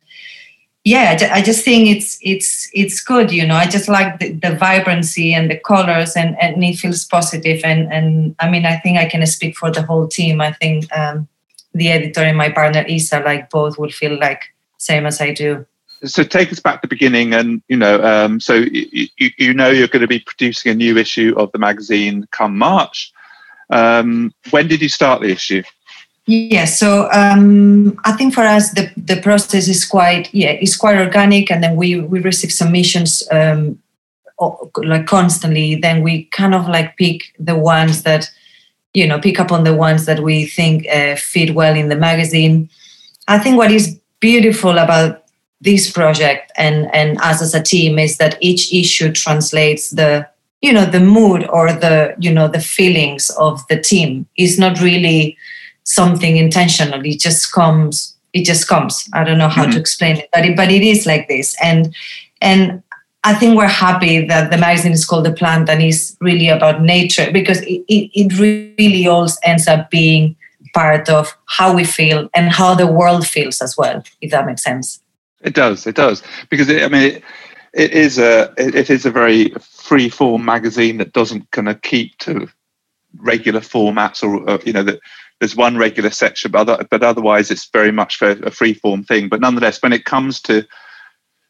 yeah 0.86 1.18
i 1.34 1.42
just 1.42 1.66
think 1.66 1.90
it's 1.90 2.18
it's 2.22 2.70
it's 2.74 3.02
good 3.02 3.32
you 3.32 3.46
know 3.46 3.56
i 3.56 3.66
just 3.66 3.90
like 3.90 4.20
the, 4.20 4.32
the 4.34 4.56
vibrancy 4.56 5.34
and 5.34 5.50
the 5.50 5.58
colors 5.58 6.16
and 6.16 6.38
and 6.40 6.64
it 6.64 6.76
feels 6.76 7.04
positive 7.04 7.60
and 7.66 7.92
and 7.92 8.36
i 8.40 8.48
mean 8.48 8.66
i 8.66 8.78
think 8.78 8.98
i 8.98 9.06
can 9.06 9.26
speak 9.26 9.58
for 9.58 9.72
the 9.72 9.82
whole 9.82 10.08
team. 10.08 10.40
I 10.40 10.54
think 10.54 10.96
um, 10.96 11.28
the 11.74 11.90
editor 11.90 12.22
and 12.22 12.38
my 12.38 12.50
partner 12.50 12.86
isa 12.88 13.20
like 13.22 13.50
both 13.50 13.78
will 13.80 13.90
feel 13.90 14.18
like 14.20 14.44
same 14.78 15.06
as 15.06 15.20
i 15.20 15.34
do. 15.34 15.66
So 16.04 16.24
take 16.24 16.52
us 16.52 16.60
back 16.60 16.82
to 16.82 16.88
the 16.88 16.96
beginning 16.96 17.34
and 17.34 17.64
you 17.68 17.78
know 17.78 18.04
um, 18.04 18.40
so 18.40 18.54
you, 18.54 19.08
you 19.18 19.54
know 19.56 19.72
you're 19.72 19.88
going 19.88 20.02
to 20.02 20.08
be 20.08 20.20
producing 20.20 20.72
a 20.72 20.76
new 20.76 20.98
issue 20.98 21.34
of 21.36 21.52
the 21.52 21.58
magazine 21.58 22.28
come 22.32 22.58
march. 22.58 23.12
Um, 23.72 24.32
when 24.52 24.68
did 24.68 24.84
you 24.84 24.90
start 24.90 25.22
the 25.22 25.32
issue 25.32 25.64
Yes, 26.28 26.80
so 26.80 27.08
um, 27.12 28.00
I 28.04 28.14
think 28.14 28.34
for 28.34 28.42
us 28.42 28.72
the, 28.72 28.92
the 28.98 29.22
process 29.22 29.68
is 29.68 29.86
quite 29.86 30.34
yeah 30.34 30.52
it's 30.52 30.76
quite 30.76 30.98
organic, 30.98 31.52
and 31.52 31.64
then 31.64 31.76
we 31.76 32.00
we 32.00 32.20
receive 32.20 32.52
submissions 32.52 33.24
um, 33.32 33.78
like 34.78 35.06
constantly. 35.06 35.76
Then 35.76 36.02
we 36.02 36.24
kind 36.26 36.56
of 36.56 36.68
like 36.68 36.98
pick 36.98 37.22
the 37.38 37.56
ones 37.56 38.02
that 38.04 38.32
you 38.96 39.06
know 39.08 39.20
pick 39.20 39.40
up 39.40 39.52
on 39.52 39.66
the 39.66 39.76
ones 39.76 40.08
that 40.08 40.22
we 40.22 40.48
think 40.48 40.88
uh, 40.88 41.16
fit 41.16 41.54
well 41.54 41.76
in 41.76 41.90
the 41.90 41.96
magazine. 41.96 42.72
I 43.28 43.38
think 43.38 43.58
what 43.58 43.72
is 43.72 44.00
beautiful 44.20 44.80
about 44.80 45.26
this 45.62 45.92
project 45.92 46.52
and 46.58 46.90
and 46.92 47.20
us 47.22 47.40
as 47.40 47.54
a 47.54 47.62
team 47.62 48.00
is 48.00 48.18
that 48.18 48.36
each 48.42 48.74
issue 48.74 49.12
translates 49.12 49.92
the 49.92 50.28
you 50.64 50.74
know 50.74 50.86
the 50.86 51.00
mood 51.00 51.48
or 51.50 51.72
the 51.72 52.16
you 52.18 52.34
know 52.34 52.48
the 52.48 52.60
feelings 52.60 53.30
of 53.38 53.62
the 53.68 53.80
team. 53.80 54.26
Is 54.38 54.58
not 54.58 54.82
really 54.82 55.38
something 55.86 56.36
intentional. 56.36 57.04
It 57.06 57.20
just 57.20 57.52
comes. 57.52 58.16
It 58.34 58.44
just 58.44 58.68
comes. 58.68 59.08
I 59.14 59.24
don't 59.24 59.38
know 59.38 59.48
how 59.48 59.64
mm-hmm. 59.64 59.72
to 59.72 59.80
explain 59.80 60.18
it, 60.18 60.30
but 60.34 60.46
it, 60.46 60.58
but 60.58 60.70
it 60.70 60.84
is 60.84 61.06
like 61.06 61.30
this. 61.30 61.56
And 61.64 61.96
and 62.42 62.84
I 63.24 63.34
think 63.34 63.58
we're 63.58 63.68
happy 63.68 64.26
that 64.28 64.52
the 64.52 64.58
magazine 64.58 64.92
is 64.92 65.06
called 65.06 65.26
The 65.26 65.32
Plant 65.32 65.70
and 65.70 65.82
is 65.82 66.16
really 66.22 66.50
about 66.50 66.82
nature 66.82 67.32
because 67.32 67.62
it, 67.62 67.84
it, 67.88 68.12
it 68.14 68.38
really 68.38 69.08
all 69.08 69.28
ends 69.44 69.68
up 69.68 69.90
being 69.90 70.36
part 70.76 71.10
of 71.10 71.36
how 71.46 71.74
we 71.74 71.86
feel 71.86 72.30
and 72.36 72.52
how 72.52 72.76
the 72.76 72.86
world 72.86 73.26
feels 73.26 73.62
as 73.62 73.76
well, 73.78 74.04
if 74.22 74.30
that 74.30 74.46
makes 74.46 74.64
sense. 74.64 75.02
It 75.42 75.56
does. 75.56 75.88
It 75.88 75.96
does 75.96 76.22
because 76.50 76.70
it, 76.70 76.84
I 76.84 76.88
mean, 76.88 77.04
it, 77.14 77.24
it 77.74 77.92
is 77.94 78.18
a 78.18 78.54
it 78.58 78.90
is 78.90 79.06
a 79.06 79.12
very 79.12 79.50
free 79.60 80.10
form 80.10 80.46
magazine 80.46 80.98
that 80.98 81.14
doesn't 81.14 81.50
kind 81.52 81.70
of 81.70 81.82
keep 81.82 82.18
to 82.20 82.48
regular 83.18 83.60
formats 83.60 84.24
or, 84.24 84.50
or 84.50 84.60
you 84.66 84.74
know 84.74 84.84
that 84.84 85.00
there's 85.40 85.56
one 85.56 85.78
regular 85.78 86.12
section, 86.12 86.52
but, 86.52 86.70
other, 86.70 86.88
but 86.90 87.04
otherwise 87.04 87.52
it's 87.52 87.70
very 87.72 87.92
much 87.92 88.22
a 88.22 88.52
free 88.52 88.74
form 88.74 89.04
thing. 89.04 89.28
But 89.28 89.42
nonetheless, 89.42 89.82
when 89.82 89.94
it 89.94 90.06
comes 90.06 90.42
to, 90.44 90.66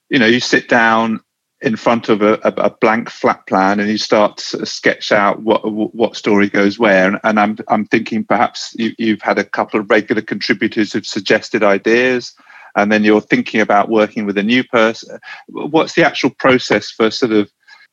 you 0.10 0.20
know, 0.20 0.26
you 0.26 0.40
sit 0.40 0.68
down 0.68 1.22
in 1.62 1.76
front 1.76 2.10
of 2.10 2.22
a, 2.22 2.34
a, 2.44 2.70
blank 2.70 3.10
flat 3.10 3.46
plan 3.48 3.80
and 3.80 3.90
you 3.90 3.98
start 3.98 4.38
to 4.38 4.66
sketch 4.66 5.12
out 5.12 5.42
what 5.42 5.62
what 5.72 6.16
story 6.16 6.50
goes 6.50 6.78
where. 6.78 7.08
And, 7.08 7.20
and 7.24 7.40
I'm 7.40 7.58
I'm 7.70 7.86
thinking 7.86 8.24
perhaps 8.24 8.76
you, 8.78 8.94
you've 8.98 9.22
had 9.22 9.40
a 9.40 9.44
couple 9.44 9.80
of 9.80 9.90
regular 9.90 10.22
contributors 10.22 10.94
who've 10.94 11.06
suggested 11.06 11.64
ideas, 11.64 12.34
and 12.76 12.92
then 12.92 13.04
you're 13.04 13.22
thinking 13.22 13.62
about 13.62 13.90
working 13.90 14.26
with 14.26 14.38
a 14.38 14.44
new 14.44 14.64
person. 14.64 15.18
What's 15.48 15.94
the 15.94 16.06
actual 16.06 16.32
process 16.32 16.92
for 16.92 17.10
sort 17.10 17.32
of 17.32 17.52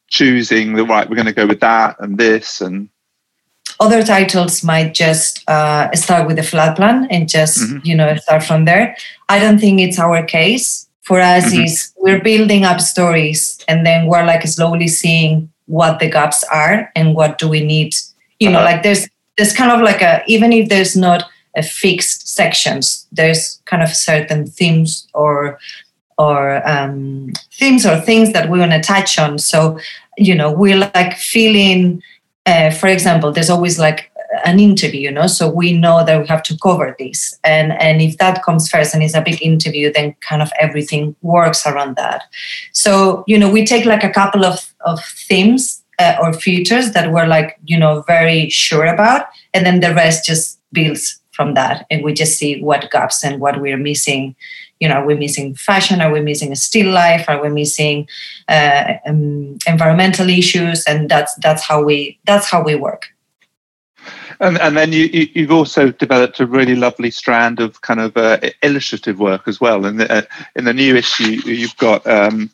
choosing 0.08 0.74
the 0.74 0.84
right? 0.84 1.08
We're 1.08 1.16
going 1.16 1.26
to 1.26 1.32
go 1.32 1.46
with 1.46 1.60
that 1.60 1.96
and 2.00 2.18
this 2.18 2.60
and 2.60 2.88
other 3.82 4.02
titles 4.02 4.62
might 4.62 4.94
just 4.94 5.42
uh, 5.48 5.90
start 5.92 6.28
with 6.28 6.38
a 6.38 6.42
flat 6.42 6.76
plan 6.76 7.06
and 7.10 7.28
just 7.28 7.58
mm-hmm. 7.58 7.78
you 7.82 7.94
know 7.96 8.14
start 8.16 8.42
from 8.42 8.64
there 8.64 8.96
i 9.28 9.38
don't 9.38 9.58
think 9.58 9.80
it's 9.80 9.98
our 9.98 10.22
case 10.24 10.88
for 11.02 11.20
us 11.20 11.46
mm-hmm. 11.46 11.64
is 11.64 11.92
we're 11.96 12.22
building 12.22 12.64
up 12.64 12.80
stories 12.80 13.58
and 13.66 13.84
then 13.84 14.06
we're 14.06 14.24
like 14.24 14.46
slowly 14.46 14.88
seeing 14.88 15.50
what 15.66 15.98
the 15.98 16.08
gaps 16.08 16.44
are 16.52 16.90
and 16.94 17.14
what 17.14 17.38
do 17.38 17.48
we 17.48 17.60
need 17.64 17.92
you 18.38 18.48
know 18.48 18.58
uh-huh. 18.58 18.72
like 18.72 18.82
there's 18.82 19.08
there's 19.36 19.54
kind 19.54 19.72
of 19.72 19.80
like 19.80 20.00
a 20.00 20.22
even 20.26 20.52
if 20.52 20.68
there's 20.68 20.96
not 20.96 21.24
a 21.56 21.62
fixed 21.62 22.28
sections 22.28 23.06
there's 23.10 23.60
kind 23.64 23.82
of 23.82 23.88
certain 23.88 24.46
themes 24.46 25.08
or 25.12 25.58
or 26.18 26.66
um, 26.68 27.32
themes 27.52 27.84
or 27.84 27.98
things 28.00 28.32
that 28.32 28.48
we 28.48 28.58
want 28.58 28.70
to 28.70 28.80
touch 28.80 29.18
on 29.18 29.38
so 29.38 29.78
you 30.16 30.34
know 30.34 30.52
we're 30.52 30.78
like 30.94 31.16
feeling 31.16 32.02
uh, 32.46 32.70
for 32.70 32.88
example, 32.88 33.32
there's 33.32 33.50
always 33.50 33.78
like 33.78 34.10
an 34.44 34.58
interview, 34.58 35.02
you 35.02 35.10
know, 35.10 35.26
so 35.26 35.48
we 35.48 35.72
know 35.72 36.04
that 36.04 36.20
we 36.20 36.26
have 36.26 36.42
to 36.42 36.56
cover 36.58 36.96
this. 36.98 37.38
And, 37.44 37.72
and 37.80 38.00
if 38.00 38.18
that 38.18 38.42
comes 38.42 38.68
first 38.68 38.94
and 38.94 39.02
it's 39.02 39.14
a 39.14 39.20
big 39.20 39.42
interview, 39.42 39.92
then 39.92 40.14
kind 40.20 40.42
of 40.42 40.50
everything 40.58 41.14
works 41.22 41.66
around 41.66 41.96
that. 41.96 42.24
So, 42.72 43.24
you 43.26 43.38
know, 43.38 43.50
we 43.50 43.64
take 43.64 43.84
like 43.84 44.02
a 44.02 44.10
couple 44.10 44.44
of, 44.44 44.72
of 44.80 45.04
themes 45.04 45.82
uh, 45.98 46.16
or 46.20 46.32
features 46.32 46.92
that 46.92 47.12
we're 47.12 47.26
like, 47.26 47.58
you 47.64 47.78
know, 47.78 48.02
very 48.02 48.48
sure 48.48 48.86
about. 48.86 49.26
And 49.54 49.66
then 49.66 49.80
the 49.80 49.94
rest 49.94 50.26
just 50.26 50.58
builds 50.72 51.20
from 51.32 51.54
that. 51.54 51.86
And 51.90 52.02
we 52.02 52.12
just 52.12 52.38
see 52.38 52.60
what 52.62 52.90
gaps 52.90 53.22
and 53.22 53.40
what 53.40 53.60
we're 53.60 53.76
missing 53.76 54.34
you 54.82 54.88
know, 54.88 54.96
are 54.96 55.06
we 55.06 55.14
missing 55.14 55.54
fashion? 55.54 56.00
Are 56.00 56.10
we 56.10 56.20
missing 56.20 56.50
a 56.50 56.56
still 56.56 56.90
life? 56.92 57.24
Are 57.28 57.40
we 57.40 57.48
missing 57.50 58.08
uh, 58.48 58.94
um, 59.06 59.56
environmental 59.68 60.28
issues? 60.28 60.84
And 60.86 61.08
that's 61.08 61.36
that's 61.36 61.62
how 61.62 61.84
we 61.84 62.18
that's 62.24 62.50
how 62.50 62.64
we 62.64 62.74
work. 62.74 63.06
And, 64.40 64.58
and 64.58 64.76
then 64.76 64.92
you, 64.92 65.04
you, 65.04 65.42
have 65.42 65.52
also 65.52 65.92
developed 65.92 66.40
a 66.40 66.46
really 66.46 66.74
lovely 66.74 67.12
strand 67.12 67.60
of 67.60 67.80
kind 67.82 68.00
of 68.00 68.16
uh, 68.16 68.40
illustrative 68.64 69.20
work 69.20 69.46
as 69.46 69.60
well. 69.60 69.86
And 69.86 70.02
uh, 70.02 70.22
in 70.56 70.64
the 70.64 70.74
new 70.74 70.96
issue, 70.96 71.40
you've 71.44 71.76
got 71.76 72.04
um, 72.04 72.50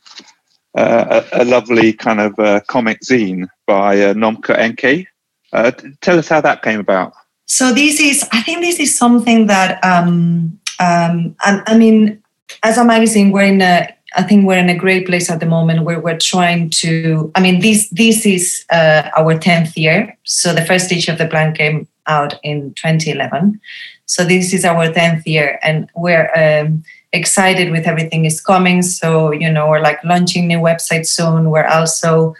uh, 0.76 1.22
a, 1.32 1.42
a, 1.42 1.44
lovely 1.46 1.94
kind 1.94 2.20
of 2.20 2.38
uh, 2.38 2.60
comic 2.66 3.00
zine 3.00 3.48
by 3.66 4.02
uh, 4.02 4.12
Nomka 4.12 4.54
Enke. 4.58 5.06
Uh, 5.54 5.70
tell 6.02 6.18
us 6.18 6.28
how 6.28 6.42
that 6.42 6.60
came 6.60 6.78
about. 6.78 7.14
So 7.48 7.72
this 7.72 7.98
is, 7.98 8.28
I 8.30 8.42
think, 8.42 8.60
this 8.60 8.78
is 8.78 8.96
something 8.96 9.46
that 9.46 9.82
um, 9.82 10.57
um, 10.78 11.36
and 11.44 11.62
I 11.66 11.76
mean, 11.76 12.22
as 12.62 12.78
a 12.78 12.84
magazine, 12.84 13.30
we're 13.32 13.42
in 13.42 13.60
a 13.60 13.88
I 14.16 14.22
think 14.22 14.46
we're 14.46 14.58
in 14.58 14.70
a 14.70 14.76
great 14.76 15.06
place 15.06 15.30
at 15.30 15.40
the 15.40 15.46
moment 15.46 15.84
where 15.84 16.00
we're 16.00 16.18
trying 16.18 16.70
to. 16.70 17.30
I 17.34 17.40
mean, 17.40 17.60
this 17.60 17.88
this 17.90 18.24
is 18.24 18.64
uh, 18.70 19.10
our 19.16 19.38
tenth 19.38 19.76
year. 19.76 20.16
So 20.24 20.54
the 20.54 20.64
first 20.64 20.90
issue 20.90 21.12
of 21.12 21.18
the 21.18 21.26
plant 21.26 21.58
came 21.58 21.86
out 22.06 22.34
in 22.42 22.72
2011. 22.74 23.60
So 24.06 24.24
this 24.24 24.54
is 24.54 24.64
our 24.64 24.90
tenth 24.90 25.26
year, 25.26 25.58
and 25.62 25.90
we're 25.94 26.30
um, 26.34 26.82
excited 27.12 27.70
with 27.70 27.86
everything 27.86 28.24
is 28.24 28.40
coming. 28.40 28.80
So 28.80 29.30
you 29.30 29.50
know, 29.50 29.68
we're 29.68 29.82
like 29.82 30.02
launching 30.04 30.46
new 30.46 30.58
website 30.58 31.06
soon. 31.06 31.50
We're 31.50 31.66
also 31.66 32.34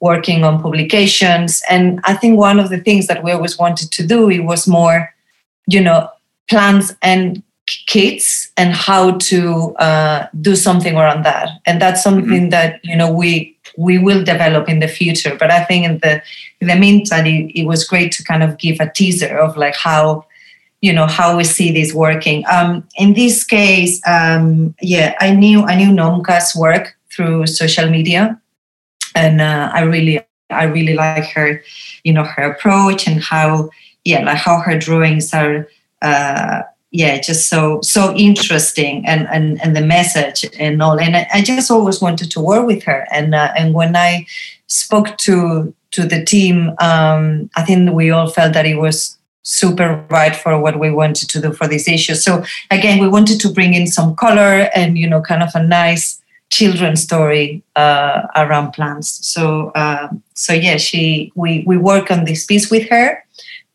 working 0.00 0.44
on 0.44 0.60
publications, 0.60 1.62
and 1.70 2.00
I 2.04 2.14
think 2.14 2.38
one 2.38 2.60
of 2.60 2.68
the 2.68 2.80
things 2.80 3.06
that 3.06 3.24
we 3.24 3.32
always 3.32 3.58
wanted 3.58 3.90
to 3.92 4.06
do 4.06 4.28
it 4.28 4.40
was 4.40 4.68
more, 4.68 5.14
you 5.66 5.80
know, 5.80 6.10
plans 6.50 6.94
and 7.00 7.42
kids 7.66 8.50
and 8.56 8.72
how 8.72 9.12
to 9.18 9.74
uh, 9.76 10.26
do 10.40 10.54
something 10.54 10.96
around 10.96 11.24
that. 11.24 11.48
And 11.66 11.80
that's 11.80 12.02
something 12.02 12.24
mm-hmm. 12.24 12.48
that 12.50 12.80
you 12.84 12.96
know 12.96 13.10
we 13.10 13.56
we 13.76 13.98
will 13.98 14.22
develop 14.22 14.68
in 14.68 14.80
the 14.80 14.88
future. 14.88 15.36
But 15.36 15.50
i 15.50 15.64
think 15.64 15.86
in 15.86 15.98
the 15.98 16.22
in 16.60 16.68
the 16.68 16.76
meantime 16.76 17.26
it, 17.26 17.52
it, 17.54 17.66
was 17.66 17.84
great 17.84 18.12
to 18.12 18.24
kind 18.24 18.42
of 18.42 18.58
give 18.58 18.80
a 18.80 18.90
teaser 18.90 19.38
of 19.38 19.56
like 19.56 19.74
how 19.74 20.26
you 20.80 20.92
know 20.92 21.06
how 21.06 21.36
we 21.36 21.44
see 21.44 21.72
this 21.72 21.94
working. 21.94 22.44
Um, 22.50 22.86
in 22.98 23.14
this 23.14 23.44
case 23.44 24.00
um, 24.06 24.74
yeah 24.80 25.14
i 25.20 25.34
knew 25.34 25.62
i 25.62 25.74
knew 25.74 25.90
nomka's 25.90 26.54
work 26.54 26.96
through 27.10 27.46
social 27.46 27.88
media. 27.88 28.40
And 29.16 29.40
uh, 29.40 29.70
i 29.72 29.82
really 29.82 30.20
i 30.50 30.64
really 30.64 30.94
like 30.94 31.24
her 31.30 31.62
you 32.02 32.12
know 32.12 32.24
her 32.24 32.52
approach 32.52 33.08
and 33.08 33.22
how 33.22 33.70
yeah 34.04 34.22
like 34.22 34.36
how 34.36 34.58
her 34.58 34.78
drawings 34.78 35.32
are 35.32 35.66
uh, 36.02 36.62
yeah 36.94 37.20
just 37.20 37.48
so 37.48 37.80
so 37.82 38.14
interesting 38.14 39.04
and 39.04 39.26
and 39.28 39.60
and 39.62 39.76
the 39.76 39.80
message 39.80 40.46
and 40.60 40.80
all 40.80 40.98
and 40.98 41.16
I, 41.16 41.26
I 41.34 41.42
just 41.42 41.70
always 41.70 42.00
wanted 42.00 42.30
to 42.30 42.40
work 42.40 42.66
with 42.66 42.84
her 42.84 43.06
and 43.10 43.34
uh, 43.34 43.52
and 43.58 43.74
when 43.74 43.96
I 43.96 44.26
spoke 44.68 45.18
to 45.18 45.74
to 45.90 46.06
the 46.06 46.24
team 46.24 46.70
um, 46.78 47.50
I 47.56 47.64
think 47.64 47.90
we 47.92 48.10
all 48.10 48.30
felt 48.30 48.54
that 48.54 48.64
it 48.64 48.76
was 48.76 49.18
super 49.42 50.04
right 50.08 50.36
for 50.36 50.58
what 50.58 50.78
we 50.78 50.90
wanted 50.90 51.28
to 51.30 51.40
do 51.40 51.52
for 51.52 51.66
this 51.66 51.88
issue 51.88 52.14
so 52.14 52.44
again 52.70 53.00
we 53.00 53.08
wanted 53.08 53.40
to 53.40 53.52
bring 53.52 53.74
in 53.74 53.88
some 53.88 54.14
color 54.14 54.70
and 54.74 54.96
you 54.96 55.08
know 55.10 55.20
kind 55.20 55.42
of 55.42 55.50
a 55.54 55.62
nice 55.62 56.22
children's 56.54 57.02
story 57.02 57.62
uh, 57.74 58.22
around 58.36 58.72
plants. 58.72 59.26
So 59.26 59.72
uh, 59.74 60.08
so 60.34 60.52
yeah, 60.52 60.76
she 60.76 61.32
we 61.34 61.64
we 61.66 61.76
work 61.76 62.10
on 62.10 62.24
this 62.24 62.46
piece 62.46 62.70
with 62.70 62.88
her. 62.90 63.24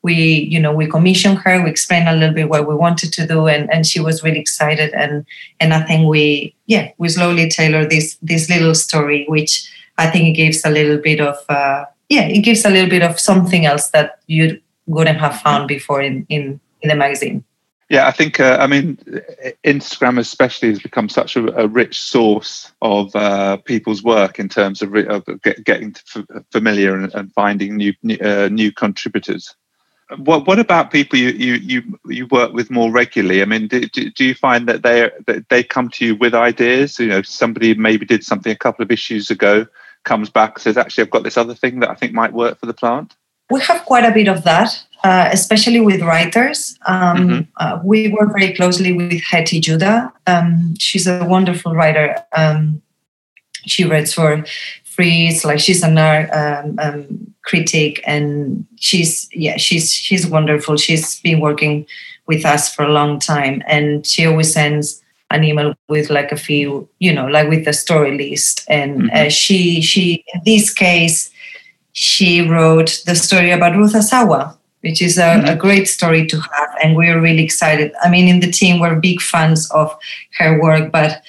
We 0.01 0.13
you 0.13 0.60
know 0.60 0.74
we 0.74 0.88
commissioned 0.88 1.39
her. 1.39 1.62
We 1.63 1.70
explained 1.70 2.08
a 2.08 2.15
little 2.15 2.34
bit 2.34 2.50
what 2.50 2.68
we 2.68 2.75
wanted 2.75 3.12
to 3.13 3.27
do, 3.27 3.48
and 3.48 3.72
and 3.72 3.86
she 3.86 4.00
was 4.00 4.24
really 4.24 4.39
excited. 4.39 4.94
And 4.94 5.25
and 5.60 5.74
I 5.74 5.82
think 5.82 6.08
we 6.08 6.56
yeah 6.68 6.91
we 6.98 7.10
slowly 7.10 7.50
tailor 7.50 7.86
this 7.86 8.18
this 8.22 8.50
little 8.50 8.75
story, 8.75 9.25
which 9.27 9.70
I 9.98 10.10
think 10.10 10.29
it 10.29 10.34
gives 10.34 10.63
a 10.65 10.70
little 10.70 10.98
bit 10.98 11.20
of 11.20 11.38
uh, 11.50 11.86
yeah 12.08 12.27
it 12.27 12.41
gives 12.41 12.65
a 12.65 12.70
little 12.70 12.89
bit 12.89 13.03
of 13.03 13.20
something 13.20 13.65
else 13.65 13.89
that 13.89 14.20
you 14.27 14.62
wouldn't 14.88 15.20
have 15.20 15.41
found 15.41 15.68
before 15.68 16.01
in 16.01 16.25
in 16.29 16.60
in 16.82 16.89
the 16.89 16.96
magazine. 16.96 17.44
Yeah, 17.89 18.08
I 18.08 18.12
think 18.12 18.39
uh, 18.39 18.58
I 18.60 18.68
mean 18.68 18.98
Instagram 19.63 20.20
especially 20.20 20.70
has 20.70 20.79
become 20.79 21.10
such 21.10 21.36
a, 21.36 21.46
a 21.60 21.68
rich 21.68 22.00
source 22.00 22.72
of 22.84 23.15
uh, 23.15 23.58
people's 23.58 24.03
work 24.03 24.38
in 24.38 24.48
terms 24.48 24.84
of, 24.84 24.94
of 24.96 25.25
get, 25.41 25.63
getting 25.63 25.96
familiar 26.51 26.96
and, 26.96 27.13
and, 27.15 27.34
finding 27.34 27.77
new 27.77 27.94
uh, 28.22 28.48
new 28.50 28.72
contributors. 28.72 29.56
What 30.17 30.47
what 30.47 30.59
about 30.59 30.91
people 30.91 31.19
you, 31.19 31.29
you 31.29 31.53
you 31.55 31.99
you 32.05 32.27
work 32.27 32.51
with 32.53 32.71
more 32.71 32.91
regularly? 32.91 33.41
I 33.41 33.45
mean, 33.45 33.67
do, 33.67 33.87
do 33.87 34.25
you 34.25 34.33
find 34.33 34.67
that 34.67 34.81
they 34.81 35.11
that 35.27 35.49
they 35.49 35.63
come 35.63 35.89
to 35.89 36.05
you 36.05 36.15
with 36.15 36.33
ideas? 36.33 36.97
You 36.99 37.07
know, 37.07 37.21
somebody 37.21 37.75
maybe 37.75 38.05
did 38.05 38.23
something 38.23 38.51
a 38.51 38.55
couple 38.55 38.83
of 38.83 38.91
issues 38.91 39.29
ago, 39.29 39.67
comes 40.03 40.29
back 40.29 40.57
says, 40.59 40.77
actually, 40.77 41.03
I've 41.03 41.11
got 41.11 41.23
this 41.23 41.37
other 41.37 41.53
thing 41.53 41.79
that 41.81 41.89
I 41.89 41.95
think 41.95 42.13
might 42.13 42.33
work 42.33 42.59
for 42.59 42.65
the 42.65 42.73
plant. 42.73 43.15
We 43.51 43.61
have 43.61 43.85
quite 43.85 44.05
a 44.05 44.11
bit 44.11 44.27
of 44.27 44.43
that 44.43 44.83
uh, 45.03 45.29
especially 45.31 45.79
with 45.79 46.01
writers. 46.01 46.77
Um, 46.85 47.17
mm-hmm. 47.17 47.41
uh, 47.57 47.79
we 47.83 48.09
work 48.09 48.33
very 48.33 48.53
closely 48.53 48.93
with 48.93 49.21
Hetty 49.23 49.59
Judah. 49.59 50.11
Um, 50.27 50.75
she's 50.77 51.07
a 51.07 51.25
wonderful 51.25 51.73
writer. 51.73 52.15
Um, 52.35 52.81
she 53.65 53.85
writes 53.85 54.13
for 54.13 54.43
Frieze, 54.83 55.45
like 55.45 55.59
she's 55.59 55.83
an 55.83 55.97
art 55.97 56.29
um, 56.33 56.79
um, 56.79 57.28
critic, 57.50 58.01
and 58.06 58.65
she's 58.77 59.27
yeah, 59.34 59.58
she's 59.58 59.91
she's 59.91 60.27
wonderful. 60.27 60.77
She's 60.77 61.20
been 61.22 61.39
working 61.39 61.86
with 62.27 62.46
us 62.46 62.74
for 62.74 62.84
a 62.84 62.94
long 62.94 63.20
time, 63.20 63.63
and 63.68 64.06
she 64.06 64.25
always 64.25 64.53
sends 64.53 65.01
an 65.32 65.44
email 65.44 65.75
with 65.89 66.10
like 66.10 66.32
a 66.32 66.38
few, 66.38 66.88
you 67.00 67.13
know, 67.13 67.27
like 67.27 67.50
with 67.50 67.65
the 67.65 67.74
story 67.74 68.18
list. 68.18 68.65
And 68.68 69.03
mm-hmm. 69.03 69.27
uh, 69.27 69.29
she 69.29 69.82
she 69.82 70.24
in 70.34 70.41
this 70.46 70.74
case 70.74 71.32
she 72.00 72.48
wrote 72.48 73.01
the 73.06 73.15
story 73.15 73.51
about 73.51 73.75
Ruth 73.75 73.94
Asawa, 73.94 74.56
which 74.82 75.01
is 75.01 75.18
a, 75.18 75.22
mm-hmm. 75.22 75.50
a, 75.50 75.56
great 75.58 75.86
story 75.86 76.25
to 76.27 76.39
have. 76.39 76.70
And 76.82 76.96
we're 76.96 77.20
really 77.20 77.44
excited. 77.44 77.91
I 78.01 78.10
mean, 78.10 78.29
in 78.29 78.39
the 78.39 78.50
team, 78.50 78.79
we're 78.79 78.96
big 78.96 79.20
fans 79.20 79.70
of 79.72 79.94
her 80.38 80.62
work, 80.62 80.94
but 80.94 81.22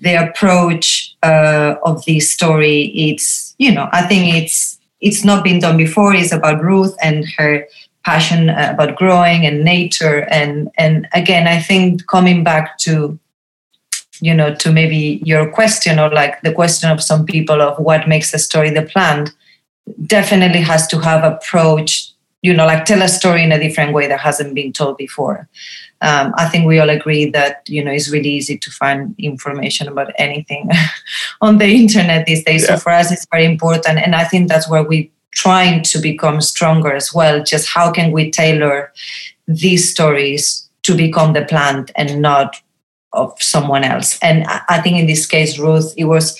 the 0.00 0.14
approach 0.14 1.14
uh, 1.22 1.76
of 1.84 2.04
this 2.06 2.28
story, 2.28 2.86
it's, 2.86 3.54
you 3.58 3.72
know, 3.72 3.88
I 3.92 4.02
think 4.02 4.34
it's, 4.34 4.79
it's 5.00 5.24
not 5.24 5.44
been 5.44 5.60
done 5.60 5.76
before. 5.76 6.14
It's 6.14 6.32
about 6.32 6.62
Ruth 6.62 6.96
and 7.02 7.26
her 7.38 7.66
passion 8.04 8.50
uh, 8.50 8.70
about 8.74 8.96
growing 8.96 9.46
and 9.46 9.64
nature. 9.64 10.26
And, 10.30 10.70
and 10.76 11.08
again, 11.12 11.46
I 11.46 11.60
think 11.60 12.06
coming 12.06 12.44
back 12.44 12.78
to, 12.78 13.18
you 14.20 14.34
know, 14.34 14.54
to 14.56 14.72
maybe 14.72 15.22
your 15.24 15.50
question 15.50 15.98
or 15.98 16.10
like 16.10 16.40
the 16.42 16.52
question 16.52 16.90
of 16.90 17.02
some 17.02 17.24
people 17.26 17.60
of 17.60 17.78
what 17.78 18.08
makes 18.08 18.32
a 18.34 18.38
story 18.38 18.70
the 18.70 18.82
plant, 18.82 19.30
definitely 20.06 20.60
has 20.60 20.86
to 20.88 20.98
have 21.00 21.24
approach 21.24 22.12
you 22.42 22.54
know 22.54 22.66
like 22.66 22.84
tell 22.84 23.02
a 23.02 23.08
story 23.08 23.42
in 23.42 23.52
a 23.52 23.58
different 23.58 23.92
way 23.92 24.06
that 24.06 24.20
hasn't 24.20 24.54
been 24.54 24.72
told 24.72 24.96
before 24.96 25.48
um, 26.02 26.32
i 26.36 26.48
think 26.48 26.66
we 26.66 26.78
all 26.78 26.90
agree 26.90 27.26
that 27.30 27.62
you 27.68 27.84
know 27.84 27.90
it's 27.90 28.10
really 28.10 28.30
easy 28.30 28.56
to 28.58 28.70
find 28.70 29.14
information 29.18 29.88
about 29.88 30.12
anything 30.18 30.68
on 31.40 31.58
the 31.58 31.66
internet 31.66 32.26
these 32.26 32.44
days. 32.44 32.62
Yeah. 32.62 32.76
so 32.76 32.80
for 32.80 32.92
us 32.92 33.10
it's 33.10 33.26
very 33.30 33.44
important. 33.44 33.98
And 33.98 34.14
i 34.14 34.24
think 34.24 34.48
that's 34.48 34.68
where 34.68 34.82
we're 34.82 35.08
trying 35.32 35.82
to 35.82 35.98
become 36.00 36.40
stronger 36.40 36.92
as 36.92 37.14
well. 37.14 37.42
Just 37.44 37.68
how 37.68 37.92
can 37.92 38.10
we 38.10 38.30
tailor 38.30 38.92
these 39.46 39.88
stories 39.88 40.68
to 40.82 40.96
become 40.96 41.34
the 41.34 41.44
plant 41.44 41.92
and 41.94 42.20
not 42.20 42.56
of 43.12 43.40
someone 43.40 43.84
else? 43.84 44.18
And 44.22 44.44
i 44.68 44.80
think 44.80 44.96
in 44.98 45.06
this 45.06 45.26
case 45.26 45.58
ruth 45.58 45.94
it 45.96 46.04
was 46.04 46.36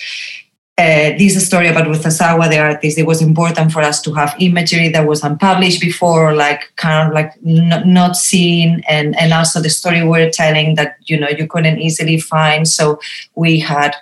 uh, 0.77 1.17
this 1.17 1.45
story 1.45 1.67
about 1.67 1.87
Ruth 1.87 2.03
Asawa, 2.03 2.49
the 2.49 2.57
artist, 2.57 2.97
it 2.97 3.05
was 3.05 3.21
important 3.21 3.71
for 3.71 3.81
us 3.81 4.01
to 4.01 4.13
have 4.13 4.33
imagery 4.39 4.89
that 4.89 5.07
was 5.07 5.23
unpublished 5.23 5.81
before, 5.81 6.33
like 6.33 6.73
kind 6.77 7.07
of 7.07 7.13
like 7.13 7.33
n- 7.45 7.93
not 7.93 8.15
seen, 8.15 8.81
and 8.87 9.15
and 9.19 9.33
also 9.33 9.61
the 9.61 9.69
story 9.69 10.03
we're 10.03 10.31
telling 10.31 10.75
that 10.75 10.95
you 11.05 11.19
know 11.19 11.29
you 11.29 11.45
couldn't 11.45 11.79
easily 11.79 12.19
find. 12.19 12.67
So 12.67 12.99
we 13.35 13.59
had 13.59 13.95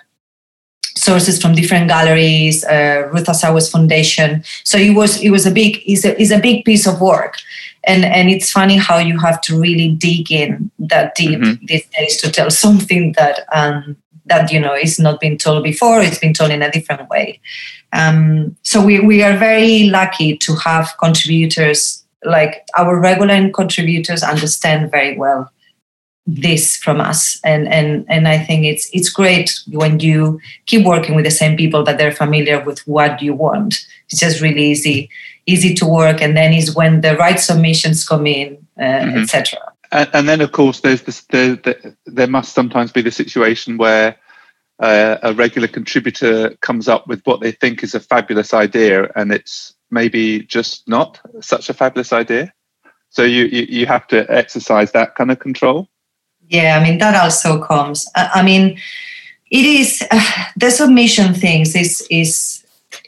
sources 0.96 1.40
from 1.40 1.54
different 1.54 1.88
galleries, 1.88 2.64
uh, 2.64 3.08
Ruth 3.12 3.26
Asawa's 3.26 3.70
foundation. 3.70 4.44
So 4.64 4.78
it 4.78 4.94
was 4.94 5.20
it 5.22 5.30
was 5.30 5.46
a 5.46 5.50
big 5.50 5.82
is 5.86 6.04
a, 6.04 6.18
is 6.20 6.30
a 6.30 6.38
big 6.38 6.64
piece 6.64 6.86
of 6.86 7.00
work, 7.00 7.34
and 7.84 8.04
and 8.04 8.30
it's 8.30 8.50
funny 8.50 8.76
how 8.76 8.98
you 8.98 9.18
have 9.18 9.40
to 9.42 9.60
really 9.60 9.90
dig 9.90 10.30
in 10.30 10.70
that 10.78 11.14
deep 11.14 11.40
mm-hmm. 11.40 11.64
these 11.66 11.86
days 11.88 12.16
to 12.18 12.30
tell 12.30 12.50
something 12.50 13.12
that 13.18 13.40
um, 13.52 13.96
that 14.26 14.52
you 14.52 14.60
know 14.60 14.74
is 14.74 14.98
not 14.98 15.20
been 15.20 15.38
told 15.38 15.64
before 15.64 16.00
it's 16.00 16.18
been 16.18 16.32
told 16.32 16.50
in 16.50 16.62
a 16.62 16.70
different 16.70 17.08
way. 17.08 17.40
Um, 17.92 18.56
so 18.62 18.84
we, 18.84 19.00
we 19.00 19.22
are 19.22 19.36
very 19.36 19.88
lucky 19.88 20.36
to 20.38 20.54
have 20.56 20.94
contributors 20.98 22.04
like 22.24 22.66
our 22.76 23.00
regular 23.00 23.50
contributors 23.50 24.22
understand 24.22 24.90
very 24.90 25.16
well 25.16 25.50
this 26.26 26.76
from 26.76 27.00
us. 27.00 27.40
And 27.44 27.66
and 27.68 28.04
and 28.08 28.28
i 28.28 28.38
think 28.38 28.64
it's 28.64 28.88
it's 28.92 29.08
great 29.08 29.58
when 29.68 30.00
you 30.00 30.40
keep 30.66 30.86
working 30.86 31.14
with 31.14 31.24
the 31.24 31.30
same 31.30 31.56
people 31.56 31.82
that 31.84 31.98
they're 31.98 32.12
familiar 32.12 32.62
with 32.62 32.86
what 32.86 33.20
you 33.22 33.34
want. 33.34 33.86
It's 34.10 34.20
just 34.20 34.40
really 34.40 34.70
easy 34.70 35.10
easy 35.46 35.74
to 35.74 35.86
work 35.86 36.20
and 36.20 36.36
then 36.36 36.52
is 36.52 36.74
when 36.74 37.00
the 37.00 37.16
right 37.16 37.40
submissions 37.40 38.06
come 38.06 38.26
in 38.26 38.58
uh, 38.78 38.82
mm-hmm. 38.82 39.18
etc 39.18 39.58
and, 39.92 40.10
and, 40.12 40.28
then 40.28 40.40
of 40.40 40.52
course 40.52 40.80
there's 40.80 41.02
this 41.02 41.22
there, 41.30 41.56
there, 42.06 42.26
must 42.26 42.54
sometimes 42.54 42.92
be 42.92 43.02
the 43.02 43.10
situation 43.10 43.76
where 43.76 44.16
uh, 44.78 45.18
a 45.22 45.34
regular 45.34 45.68
contributor 45.68 46.56
comes 46.60 46.88
up 46.88 47.06
with 47.06 47.20
what 47.24 47.40
they 47.40 47.52
think 47.52 47.82
is 47.82 47.94
a 47.94 48.00
fabulous 48.00 48.54
idea 48.54 49.10
and 49.16 49.32
it's 49.32 49.74
maybe 49.90 50.40
just 50.40 50.88
not 50.88 51.20
such 51.40 51.68
a 51.68 51.74
fabulous 51.74 52.12
idea. 52.12 52.52
So 53.10 53.22
you 53.22 53.44
you, 53.44 53.66
you 53.68 53.86
have 53.86 54.06
to 54.08 54.30
exercise 54.30 54.92
that 54.92 55.14
kind 55.14 55.30
of 55.30 55.38
control. 55.38 55.88
Yeah 56.48 56.78
i 56.78 56.82
mean 56.82 56.98
that 56.98 57.14
also 57.14 57.62
comes. 57.62 58.06
I, 58.16 58.30
I 58.34 58.42
mean 58.42 58.78
it 59.50 59.64
is 59.64 60.06
uh, 60.10 60.20
the 60.56 60.70
submission 60.70 61.34
things 61.34 61.74
is 61.74 62.06
is 62.10 62.59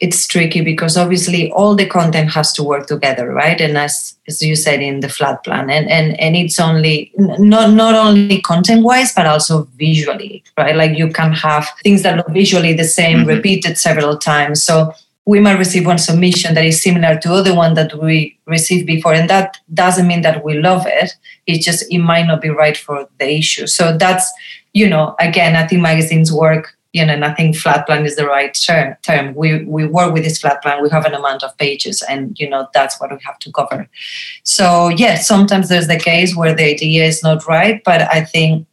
it's 0.02 0.26
tricky 0.26 0.60
because 0.60 0.96
obviously 0.96 1.52
all 1.52 1.76
the 1.76 1.86
content 1.86 2.28
has 2.28 2.52
to 2.52 2.62
work 2.62 2.88
together 2.88 3.32
right? 3.32 3.60
And 3.60 3.78
as 3.78 4.16
as 4.26 4.42
you 4.42 4.56
said 4.56 4.82
in 4.82 4.98
the 4.98 5.08
flat 5.08 5.44
plan. 5.44 5.70
And 5.70 5.88
and 5.88 6.18
and 6.20 6.34
it's 6.36 6.58
only 6.58 7.12
not 7.16 7.70
not 7.70 7.94
only 7.94 8.40
content 8.40 8.82
wise 8.82 9.14
but 9.14 9.26
also 9.26 9.68
visually 9.76 10.42
right? 10.58 10.74
Like 10.74 10.98
you 10.98 11.08
can 11.08 11.32
have 11.32 11.68
things 11.84 12.02
that 12.02 12.16
look 12.16 12.28
visually 12.30 12.74
the 12.74 12.92
same 13.00 13.18
mm-hmm. 13.18 13.28
repeated 13.28 13.78
several 13.78 14.18
times. 14.18 14.62
So 14.62 14.92
we 15.24 15.38
might 15.38 15.58
receive 15.58 15.86
one 15.86 15.98
submission 15.98 16.54
that 16.54 16.64
is 16.64 16.82
similar 16.82 17.16
to 17.20 17.32
other 17.32 17.54
one 17.54 17.74
that 17.74 17.96
we 18.02 18.36
received 18.46 18.88
before. 18.88 19.14
And 19.14 19.30
that 19.30 19.58
doesn't 19.72 20.08
mean 20.08 20.22
that 20.22 20.44
we 20.44 20.58
love 20.58 20.82
it. 20.84 21.12
It's 21.46 21.64
just 21.64 21.84
it 21.92 22.00
might 22.00 22.26
not 22.26 22.40
be 22.40 22.48
right 22.48 22.76
for 22.76 23.08
the 23.18 23.30
issue. 23.30 23.68
So 23.68 23.96
that's 23.96 24.28
you 24.72 24.88
know 24.88 25.14
again 25.20 25.54
i 25.54 25.66
think 25.66 25.82
magazines 25.82 26.32
work 26.32 26.76
you 26.92 27.04
know, 27.04 27.14
and 27.14 27.24
I 27.24 27.32
think 27.32 27.56
flat 27.56 27.86
plan 27.86 28.04
is 28.04 28.16
the 28.16 28.26
right 28.26 28.54
term. 28.54 28.96
Term. 29.02 29.34
We 29.34 29.64
we 29.64 29.86
work 29.86 30.12
with 30.12 30.24
this 30.24 30.38
flat 30.38 30.62
plan. 30.62 30.82
We 30.82 30.90
have 30.90 31.06
an 31.06 31.14
amount 31.14 31.42
of 31.42 31.56
pages, 31.56 32.02
and 32.02 32.38
you 32.38 32.48
know 32.48 32.68
that's 32.74 33.00
what 33.00 33.10
we 33.10 33.18
have 33.24 33.38
to 33.40 33.52
cover. 33.52 33.88
So 34.42 34.88
yes, 34.88 34.98
yeah, 34.98 35.16
sometimes 35.16 35.68
there's 35.68 35.88
the 35.88 35.98
case 35.98 36.36
where 36.36 36.54
the 36.54 36.64
idea 36.64 37.04
is 37.04 37.22
not 37.22 37.46
right, 37.46 37.82
but 37.84 38.02
I 38.02 38.24
think 38.24 38.66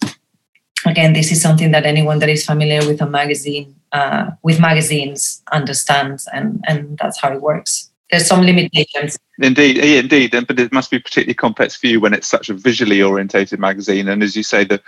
again 0.86 1.14
this 1.14 1.32
is 1.32 1.42
something 1.42 1.72
that 1.72 1.86
anyone 1.86 2.20
that 2.20 2.30
is 2.30 2.46
familiar 2.46 2.86
with 2.86 3.02
a 3.02 3.08
magazine 3.08 3.76
uh, 3.94 4.32
with 4.44 4.60
magazines 4.60 5.42
understands, 5.52 6.28
and 6.34 6.64
and 6.68 6.98
that's 6.98 7.20
how 7.22 7.32
it 7.32 7.42
works. 7.42 7.90
There's 8.12 8.28
some 8.28 8.42
limitations. 8.42 9.18
Indeed, 9.38 9.78
indeed, 9.78 10.32
but 10.48 10.60
it 10.60 10.74
must 10.74 10.92
be 10.92 11.00
particularly 11.00 11.36
complex 11.36 11.76
for 11.76 11.88
you 11.88 12.02
when 12.02 12.14
it's 12.14 12.28
such 12.28 12.50
a 12.50 12.54
visually 12.54 13.02
orientated 13.02 13.60
magazine, 13.60 14.10
and 14.10 14.24
as 14.24 14.36
you 14.36 14.44
say, 14.44 14.66
the 14.66 14.82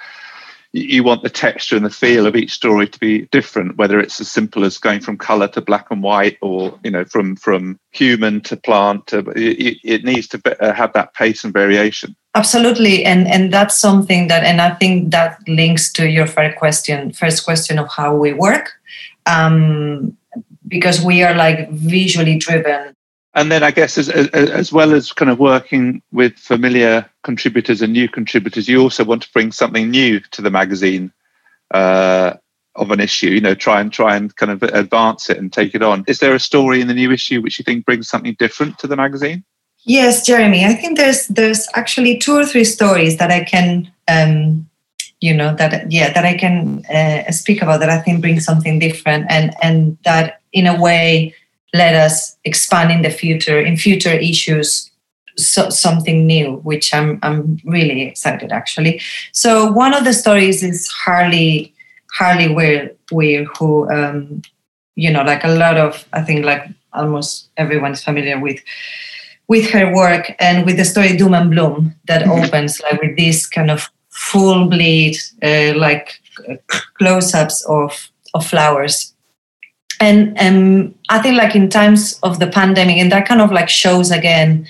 you 0.74 1.04
want 1.04 1.22
the 1.22 1.30
texture 1.30 1.76
and 1.76 1.86
the 1.86 1.90
feel 1.90 2.26
of 2.26 2.36
each 2.36 2.52
story 2.52 2.88
to 2.88 3.00
be 3.00 3.26
different 3.28 3.78
whether 3.78 4.00
it's 4.00 4.22
as 4.22 4.32
simple 4.32 4.64
as 4.64 4.78
going 4.78 5.02
from 5.02 5.18
color 5.18 5.48
to 5.48 5.60
black 5.62 5.88
and 5.92 6.02
white 6.02 6.38
or 6.42 6.78
you 6.84 6.92
know 6.92 7.04
from 7.04 7.36
from 7.36 7.78
human 7.92 8.40
to 8.42 8.56
plant 8.56 9.06
to, 9.08 9.20
it, 9.36 9.78
it 9.84 10.06
needs 10.06 10.28
to 10.28 10.38
be, 10.38 10.52
uh, 10.62 10.74
have 10.74 10.94
that 10.94 11.14
pace 11.14 11.44
and 11.44 11.54
variation. 11.54 12.16
Absolutely 12.36 13.04
and 13.04 13.28
and 13.28 13.52
that's 13.52 13.78
something 13.78 14.28
that 14.28 14.44
and 14.44 14.62
i 14.62 14.70
think 14.76 15.12
that 15.12 15.38
links 15.48 15.92
to 15.92 16.10
your 16.10 16.26
first 16.26 16.58
question 16.58 17.12
first 17.12 17.44
question 17.44 17.78
of 17.78 17.90
how 17.90 18.16
we 18.16 18.34
work. 18.34 18.72
Um, 19.26 20.18
because 20.68 21.04
we 21.04 21.22
are 21.22 21.36
like 21.36 21.70
visually 21.70 22.38
driven 22.38 22.96
and 23.34 23.52
then 23.52 23.64
I 23.64 23.72
guess 23.72 23.98
as, 23.98 24.10
as, 24.10 24.28
as 24.30 24.74
well 24.74 24.94
as 24.94 25.12
kind 25.14 25.32
of 25.32 25.40
working 25.40 26.02
with 26.12 26.38
familiar 26.38 27.10
contributors 27.24 27.82
and 27.82 27.94
new 27.94 28.10
contributors, 28.10 28.68
you 28.68 28.82
also 28.82 29.04
want 29.04 29.24
to 29.24 29.32
bring 29.32 29.52
something 29.52 29.90
new 29.90 30.20
to 30.32 30.42
the 30.42 30.52
magazine. 30.52 31.12
Uh, 31.72 32.34
of 32.76 32.92
an 32.92 33.00
issue, 33.00 33.28
you 33.28 33.42
know, 33.42 33.54
try 33.54 33.82
and 33.82 33.92
try 33.92 34.16
and 34.16 34.36
kind 34.36 34.52
of 34.52 34.64
advance 34.64 35.30
it 35.30 35.38
and 35.38 35.52
take 35.52 35.76
it 35.76 35.84
on. 35.84 36.06
Is 36.08 36.20
there 36.20 36.34
a 36.34 36.40
story 36.40 36.80
in 36.80 36.88
the 36.88 36.94
new 36.94 37.12
issue 37.12 37.42
which 37.42 37.60
you 37.60 37.64
think 37.64 37.86
brings 37.86 38.08
something 38.08 38.36
different 38.40 38.80
to 38.80 38.88
the 38.88 38.96
magazine? 38.96 39.44
Yes, 39.84 40.26
Jeremy. 40.26 40.66
I 40.66 40.74
think 40.74 40.98
there's 40.98 41.28
there's 41.28 41.68
actually 41.74 42.18
two 42.18 42.34
or 42.34 42.46
three 42.46 42.64
stories 42.64 43.18
that 43.18 43.32
I 43.32 43.44
can, 43.44 43.92
um, 44.08 44.70
you 45.20 45.34
know, 45.34 45.56
that 45.56 45.92
yeah, 45.92 46.14
that 46.14 46.24
I 46.24 46.38
can 46.38 46.86
uh, 46.86 47.32
speak 47.32 47.62
about 47.62 47.80
that 47.80 47.90
I 47.90 48.00
think 48.00 48.22
bring 48.22 48.40
something 48.40 48.80
different 48.80 49.26
and 49.30 49.56
and 49.62 49.98
that 50.06 50.42
in 50.54 50.68
a 50.68 50.80
way 50.80 51.34
let 51.74 51.96
us 51.96 52.38
expand 52.44 52.92
in 52.92 53.02
the 53.02 53.10
future 53.10 53.60
in 53.60 53.78
future 53.78 54.14
issues 54.14 54.92
so, 55.38 55.70
something 55.70 56.26
new, 56.28 56.58
which 56.58 56.94
I'm 56.94 57.20
I'm 57.24 57.58
really 57.66 58.02
excited 58.04 58.52
actually. 58.52 59.02
So 59.32 59.72
one 59.72 59.94
of 59.94 60.04
the 60.04 60.14
stories 60.14 60.64
is 60.64 60.88
Harley 60.90 61.74
Harley 62.14 62.54
Weir, 62.54 62.92
Weir 63.12 63.46
who 63.46 63.90
um, 63.92 64.42
you 64.96 65.12
know 65.12 65.24
like 65.24 65.44
a 65.44 65.50
lot 65.50 65.78
of 65.78 66.08
I 66.14 66.22
think 66.22 66.46
like 66.46 66.68
almost 66.94 67.50
everyone's 67.58 68.04
familiar 68.04 68.40
with 68.40 68.60
with 69.48 69.70
her 69.72 69.94
work 69.94 70.36
and 70.40 70.66
with 70.66 70.78
the 70.78 70.86
story 70.86 71.16
Doom 71.16 71.34
and 71.34 71.52
Bloom 71.52 71.96
that 72.06 72.24
mm-hmm. 72.24 72.44
opens 72.44 72.82
like 72.82 73.02
with 73.02 73.18
this 73.18 73.48
kind 73.48 73.72
of 73.72 73.90
full 74.10 74.68
bleed 74.68 75.18
uh, 75.42 75.74
like 75.76 76.22
close-ups 76.98 77.66
of 77.66 78.10
of 78.34 78.46
flowers 78.46 79.11
and 80.02 80.38
um, 80.40 80.96
I 81.10 81.22
think 81.22 81.38
like 81.38 81.56
in 81.56 81.70
times 81.70 82.20
of 82.24 82.40
the 82.40 82.48
pandemic 82.48 82.98
and 82.98 83.12
that 83.12 83.28
kind 83.28 83.40
of 83.40 83.52
like 83.52 83.70
shows 83.70 84.12
again 84.12 84.68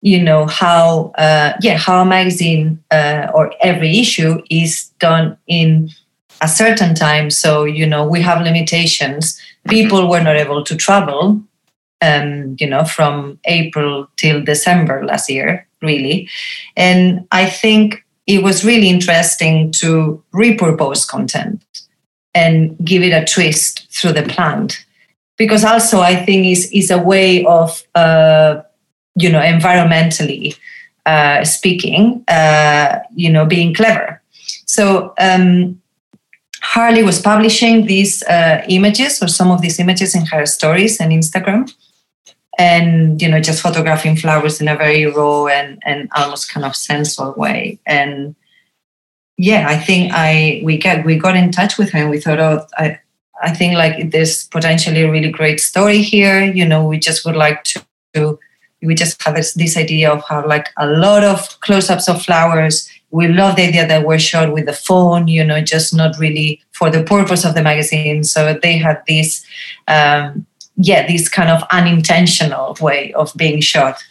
you 0.00 0.22
know 0.22 0.46
how 0.46 1.12
uh, 1.18 1.54
yeah 1.60 1.76
how 1.76 2.02
a 2.02 2.04
magazine 2.04 2.82
uh, 2.90 3.28
or 3.34 3.52
every 3.60 3.98
issue 3.98 4.40
is 4.50 4.90
done 5.00 5.36
in 5.48 5.90
a 6.40 6.46
certain 6.46 6.94
time. 6.94 7.30
So 7.30 7.64
you 7.64 7.86
know 7.86 8.06
we 8.06 8.20
have 8.20 8.42
limitations. 8.42 9.40
People 9.68 10.08
were 10.08 10.20
not 10.22 10.36
able 10.36 10.62
to 10.64 10.76
travel 10.76 11.42
um, 12.00 12.56
you 12.60 12.68
know 12.68 12.84
from 12.84 13.38
april 13.46 14.08
till 14.16 14.42
december 14.42 15.04
last 15.04 15.28
year 15.28 15.66
really. 15.82 16.28
And 16.76 17.26
i 17.32 17.46
think 17.46 18.04
it 18.26 18.42
was 18.42 18.64
really 18.64 18.88
interesting 18.88 19.72
to 19.72 20.22
repurpose 20.34 21.08
content 21.08 21.64
and 22.34 22.76
give 22.84 23.02
it 23.02 23.12
a 23.12 23.24
twist 23.24 23.86
through 23.90 24.12
the 24.12 24.22
plant 24.22 24.84
because 25.36 25.64
also 25.64 26.00
i 26.00 26.14
think 26.14 26.46
is 26.46 26.70
is 26.72 26.90
a 26.90 26.98
way 26.98 27.44
of 27.44 27.82
uh, 27.94 28.60
you 29.20 29.30
know, 29.30 29.40
environmentally 29.40 30.56
uh, 31.06 31.44
speaking, 31.44 32.24
uh, 32.28 33.00
you 33.14 33.30
know, 33.30 33.44
being 33.44 33.74
clever. 33.74 34.22
So 34.66 35.14
um, 35.18 35.80
Harley 36.62 37.02
was 37.02 37.20
publishing 37.20 37.86
these 37.86 38.22
uh, 38.24 38.64
images 38.68 39.22
or 39.22 39.28
some 39.28 39.50
of 39.50 39.60
these 39.60 39.78
images 39.80 40.14
in 40.14 40.26
her 40.26 40.46
stories 40.46 41.00
and 41.00 41.12
Instagram, 41.12 41.72
and 42.58 43.20
you 43.20 43.28
know, 43.28 43.40
just 43.40 43.62
photographing 43.62 44.16
flowers 44.16 44.60
in 44.60 44.68
a 44.68 44.76
very 44.76 45.06
raw 45.06 45.46
and 45.46 45.82
and 45.84 46.08
almost 46.14 46.52
kind 46.52 46.64
of 46.64 46.76
sensual 46.76 47.34
way. 47.36 47.78
And 47.86 48.36
yeah, 49.38 49.66
I 49.68 49.78
think 49.78 50.12
I 50.12 50.60
we 50.64 50.76
get 50.76 51.06
we 51.06 51.16
got 51.16 51.36
in 51.36 51.52
touch 51.52 51.78
with 51.78 51.90
her 51.92 52.00
and 52.00 52.10
we 52.10 52.20
thought, 52.20 52.40
oh, 52.40 52.66
I 52.76 52.98
I 53.40 53.54
think 53.54 53.74
like 53.74 54.10
there's 54.10 54.48
potentially 54.48 55.02
a 55.02 55.10
really 55.10 55.30
great 55.30 55.60
story 55.60 56.02
here. 56.02 56.42
You 56.42 56.66
know, 56.66 56.84
we 56.84 56.98
just 56.98 57.24
would 57.24 57.36
like 57.36 57.62
to, 57.64 57.86
to 58.14 58.38
we 58.82 58.96
just 58.96 59.22
have 59.22 59.36
this, 59.36 59.54
this 59.54 59.76
idea 59.76 60.10
of 60.10 60.24
how 60.28 60.46
like 60.46 60.68
a 60.76 60.88
lot 60.88 61.24
of 61.24 61.60
close-ups 61.60 62.08
of 62.08 62.22
flowers. 62.22 62.90
We 63.10 63.28
love 63.28 63.56
the 63.56 63.62
idea 63.62 63.86
that 63.86 64.04
we're 64.04 64.18
shot 64.18 64.52
with 64.52 64.66
the 64.66 64.72
phone 64.72 65.28
you 65.28 65.44
know 65.44 65.62
just 65.62 65.94
not 65.94 66.18
really 66.18 66.60
for 66.72 66.90
the 66.90 67.04
purpose 67.04 67.44
of 67.44 67.54
the 67.54 67.62
magazine. 67.62 68.24
So 68.24 68.58
they 68.60 68.76
had 68.76 69.02
this 69.06 69.46
um, 69.86 70.46
yeah 70.76 71.06
this 71.06 71.28
kind 71.28 71.48
of 71.48 71.62
unintentional 71.70 72.76
way 72.80 73.12
of 73.14 73.32
being 73.36 73.60
shot 73.60 74.02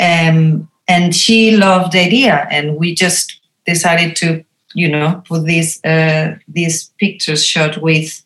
um, 0.00 0.68
and 0.88 1.14
she 1.14 1.56
loved 1.56 1.92
the 1.92 2.00
idea 2.00 2.46
and 2.50 2.76
we 2.76 2.94
just 2.94 3.40
decided 3.66 4.16
to 4.16 4.44
you 4.74 4.88
know 4.88 5.22
put 5.26 5.44
these 5.44 5.82
uh, 5.84 6.36
these 6.48 6.90
pictures 6.98 7.44
shot 7.44 7.80
with 7.80 8.22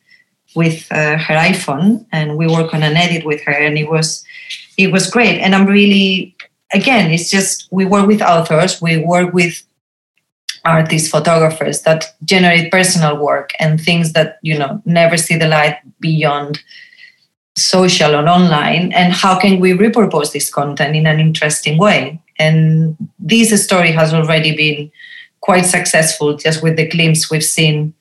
with 0.56 0.90
uh, 0.90 1.16
her 1.18 1.34
iphone 1.50 2.04
and 2.10 2.36
we 2.36 2.46
work 2.46 2.72
on 2.74 2.82
an 2.82 2.96
edit 2.96 3.24
with 3.24 3.40
her 3.42 3.52
and 3.52 3.76
it 3.78 3.88
was 3.88 4.24
it 4.78 4.92
was 4.92 5.10
great. 5.10 5.40
And 5.40 5.54
I'm 5.54 5.66
really, 5.66 6.34
again, 6.72 7.10
it's 7.10 7.28
just 7.28 7.68
we 7.70 7.84
work 7.84 8.06
with 8.06 8.22
authors, 8.22 8.80
we 8.80 8.98
work 8.98 9.34
with 9.34 9.62
artists, 10.64 11.08
photographers 11.08 11.82
that 11.82 12.16
generate 12.24 12.70
personal 12.70 13.16
work 13.18 13.50
and 13.58 13.80
things 13.80 14.12
that, 14.12 14.38
you 14.42 14.56
know, 14.56 14.80
never 14.84 15.16
see 15.16 15.36
the 15.36 15.48
light 15.48 15.78
beyond 16.00 16.60
social 17.56 18.14
and 18.14 18.28
online. 18.28 18.92
And 18.92 19.12
how 19.12 19.38
can 19.38 19.58
we 19.58 19.72
repurpose 19.72 20.32
this 20.32 20.48
content 20.48 20.94
in 20.94 21.06
an 21.06 21.18
interesting 21.18 21.76
way? 21.76 22.22
And 22.38 22.96
this 23.18 23.64
story 23.64 23.90
has 23.90 24.14
already 24.14 24.54
been 24.54 24.92
quite 25.40 25.66
successful 25.66 26.36
just 26.36 26.62
with 26.62 26.76
the 26.76 26.86
glimpse 26.88 27.30
we've 27.30 27.44
seen 27.44 27.94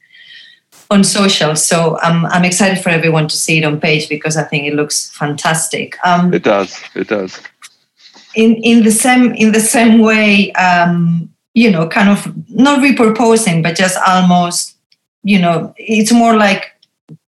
on 0.89 1.03
social. 1.03 1.55
So 1.55 1.97
um, 2.01 2.25
I'm 2.27 2.45
excited 2.45 2.81
for 2.81 2.89
everyone 2.89 3.27
to 3.27 3.35
see 3.35 3.57
it 3.57 3.65
on 3.65 3.79
page 3.79 4.09
because 4.09 4.37
I 4.37 4.43
think 4.43 4.65
it 4.65 4.73
looks 4.73 5.09
fantastic. 5.11 5.97
Um, 6.05 6.33
it 6.33 6.43
does. 6.43 6.81
It 6.95 7.07
does. 7.07 7.39
In 8.35 8.55
in 8.55 8.83
the 8.83 8.91
same 8.91 9.33
in 9.33 9.51
the 9.51 9.59
same 9.59 9.99
way, 9.99 10.51
um, 10.53 11.29
you 11.53 11.71
know, 11.71 11.87
kind 11.87 12.09
of 12.09 12.31
not 12.49 12.79
repurposing, 12.79 13.63
but 13.63 13.75
just 13.75 13.97
almost, 14.07 14.75
you 15.23 15.39
know, 15.39 15.73
it's 15.77 16.11
more 16.11 16.35
like 16.35 16.73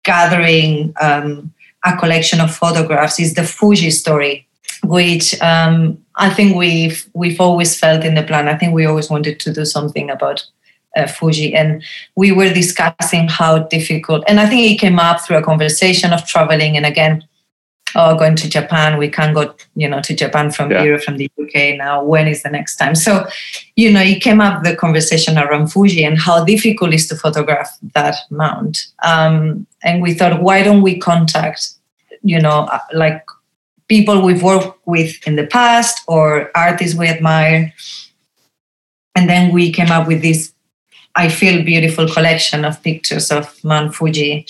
gathering 0.02 0.92
um, 1.00 1.52
a 1.84 1.96
collection 1.96 2.40
of 2.40 2.54
photographs. 2.54 3.20
Is 3.20 3.34
the 3.34 3.44
Fuji 3.44 3.90
story, 3.90 4.46
which 4.82 5.40
um, 5.40 5.98
I 6.18 6.30
think 6.30 6.56
we've 6.56 7.08
we've 7.14 7.40
always 7.40 7.78
felt 7.78 8.04
in 8.04 8.14
the 8.14 8.22
plan. 8.22 8.48
I 8.48 8.56
think 8.56 8.74
we 8.74 8.86
always 8.86 9.08
wanted 9.08 9.40
to 9.40 9.52
do 9.52 9.64
something 9.64 10.10
about 10.10 10.44
uh, 10.96 11.06
Fuji, 11.06 11.54
and 11.54 11.82
we 12.16 12.32
were 12.32 12.52
discussing 12.52 13.28
how 13.28 13.60
difficult. 13.60 14.24
And 14.26 14.40
I 14.40 14.46
think 14.46 14.70
it 14.70 14.80
came 14.80 14.98
up 14.98 15.20
through 15.20 15.38
a 15.38 15.42
conversation 15.42 16.12
of 16.12 16.26
traveling, 16.26 16.76
and 16.76 16.84
again, 16.84 17.24
oh, 17.94 18.16
going 18.16 18.36
to 18.36 18.48
Japan. 18.48 18.98
We 18.98 19.08
can't 19.08 19.34
go, 19.34 19.54
you 19.74 19.88
know, 19.88 20.00
to 20.02 20.14
Japan 20.14 20.50
from 20.50 20.70
yeah. 20.70 20.82
here, 20.82 20.98
from 20.98 21.16
the 21.16 21.30
UK 21.40 21.76
now. 21.76 22.02
When 22.02 22.26
is 22.26 22.42
the 22.42 22.50
next 22.50 22.76
time? 22.76 22.94
So, 22.94 23.26
you 23.76 23.92
know, 23.92 24.02
it 24.02 24.20
came 24.20 24.40
up 24.40 24.64
the 24.64 24.74
conversation 24.74 25.38
around 25.38 25.68
Fuji 25.68 26.04
and 26.04 26.18
how 26.18 26.44
difficult 26.44 26.92
it 26.92 26.96
is 26.96 27.08
to 27.08 27.16
photograph 27.16 27.70
that 27.94 28.16
mount. 28.30 28.86
Um, 29.02 29.66
and 29.82 30.02
we 30.02 30.14
thought, 30.14 30.42
why 30.42 30.62
don't 30.62 30.82
we 30.82 30.98
contact, 30.98 31.70
you 32.22 32.40
know, 32.40 32.66
uh, 32.72 32.80
like 32.92 33.24
people 33.88 34.22
we've 34.22 34.42
worked 34.42 34.78
with 34.86 35.26
in 35.26 35.36
the 35.36 35.46
past 35.46 36.02
or 36.06 36.50
artists 36.54 36.96
we 36.96 37.08
admire. 37.08 37.72
And 39.14 39.28
then 39.28 39.52
we 39.52 39.72
came 39.72 39.90
up 39.90 40.06
with 40.06 40.22
this 40.22 40.52
I 41.16 41.28
feel 41.28 41.64
beautiful 41.64 42.06
collection 42.08 42.64
of 42.64 42.80
pictures 42.80 43.32
of 43.32 43.52
Mount 43.64 43.92
Fuji, 43.92 44.46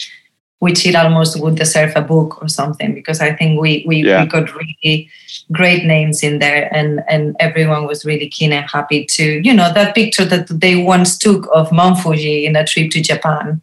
which 0.58 0.84
it 0.84 0.94
almost 0.94 1.40
would 1.40 1.54
deserve 1.54 1.92
a 1.96 2.02
book 2.02 2.42
or 2.42 2.48
something 2.48 2.92
because 2.92 3.22
I 3.22 3.32
think 3.32 3.58
we 3.58 3.84
we, 3.86 4.04
yeah. 4.04 4.22
we 4.22 4.28
got 4.28 4.54
really 4.54 5.08
great 5.50 5.84
names 5.84 6.22
in 6.22 6.40
there 6.40 6.68
and 6.74 7.02
and 7.08 7.34
everyone 7.40 7.86
was 7.86 8.04
really 8.04 8.28
keen 8.28 8.52
and 8.52 8.68
happy 8.68 9.06
to 9.16 9.40
you 9.42 9.54
know 9.54 9.72
that 9.72 9.94
picture 9.94 10.26
that 10.26 10.48
they 10.48 10.76
once 10.76 11.16
took 11.16 11.48
of 11.54 11.72
Mount 11.72 12.00
Fuji 12.00 12.44
in 12.44 12.54
a 12.54 12.66
trip 12.66 12.90
to 12.90 13.00
Japan 13.00 13.62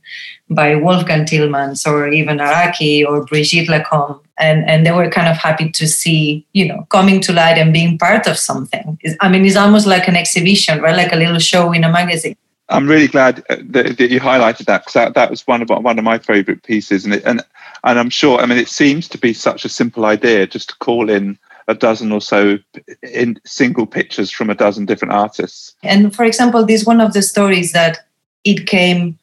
by 0.50 0.76
Wolfgang 0.76 1.26
Tillmans 1.26 1.86
or 1.86 2.08
even 2.08 2.38
Araki 2.40 3.06
or 3.06 3.24
Brigitte 3.26 3.70
Lacombe 3.70 4.25
and 4.40 4.68
and 4.70 4.86
they 4.86 4.92
were 4.92 5.10
kind 5.10 5.28
of 5.28 5.38
happy 5.38 5.70
to 5.70 5.88
see 5.88 6.46
you 6.54 6.68
know 6.68 6.86
coming 6.90 7.22
to 7.22 7.34
light 7.34 7.58
and 7.58 7.74
being 7.74 7.98
part 7.98 8.28
of 8.28 8.38
something 8.38 9.00
i 9.22 9.30
mean 9.30 9.46
it's 9.46 9.56
almost 9.56 9.88
like 9.88 10.08
an 10.08 10.16
exhibition 10.16 10.82
right 10.82 10.96
like 10.96 11.14
a 11.14 11.16
little 11.16 11.40
show 11.40 11.72
in 11.72 11.84
a 11.84 11.92
magazine 11.92 12.36
I'm 12.70 12.88
really 12.88 13.08
glad 13.08 13.44
uh, 13.50 13.58
that, 13.62 13.98
that 13.98 14.10
you 14.10 14.20
highlighted 14.20 14.66
that 14.66 14.82
because 14.82 14.94
that, 14.94 15.14
that 15.14 15.30
was 15.30 15.46
one 15.46 15.62
of 15.62 15.70
one 15.70 16.00
of 16.00 16.04
my 16.04 16.18
favourite 16.18 16.64
pieces, 16.64 17.06
and 17.06 17.14
it, 17.14 17.24
and 17.24 17.44
and 17.84 18.00
I'm 18.00 18.10
sure. 18.10 18.40
I 18.40 18.48
mean, 18.48 18.58
it 18.58 18.70
seems 18.70 19.08
to 19.10 19.18
be 19.18 19.34
such 19.34 19.66
a 19.66 19.70
simple 19.70 20.06
idea 20.06 20.48
just 20.48 20.70
to 20.70 20.76
call 20.78 21.10
in 21.10 21.38
a 21.68 21.76
dozen 21.76 22.12
or 22.12 22.22
so 22.22 22.58
in 23.04 23.40
single 23.46 23.86
pictures 23.86 24.32
from 24.32 24.50
a 24.50 24.56
dozen 24.56 24.86
different 24.86 25.14
artists. 25.14 25.76
And 25.84 26.16
for 26.16 26.24
example, 26.24 26.66
this 26.66 26.86
one 26.86 27.02
of 27.02 27.14
the 27.14 27.22
stories 27.22 27.72
that 27.74 28.00
it 28.44 28.68
came 28.68 29.18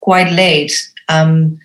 quite 0.00 0.32
late. 0.32 0.90
Um, 1.08 1.60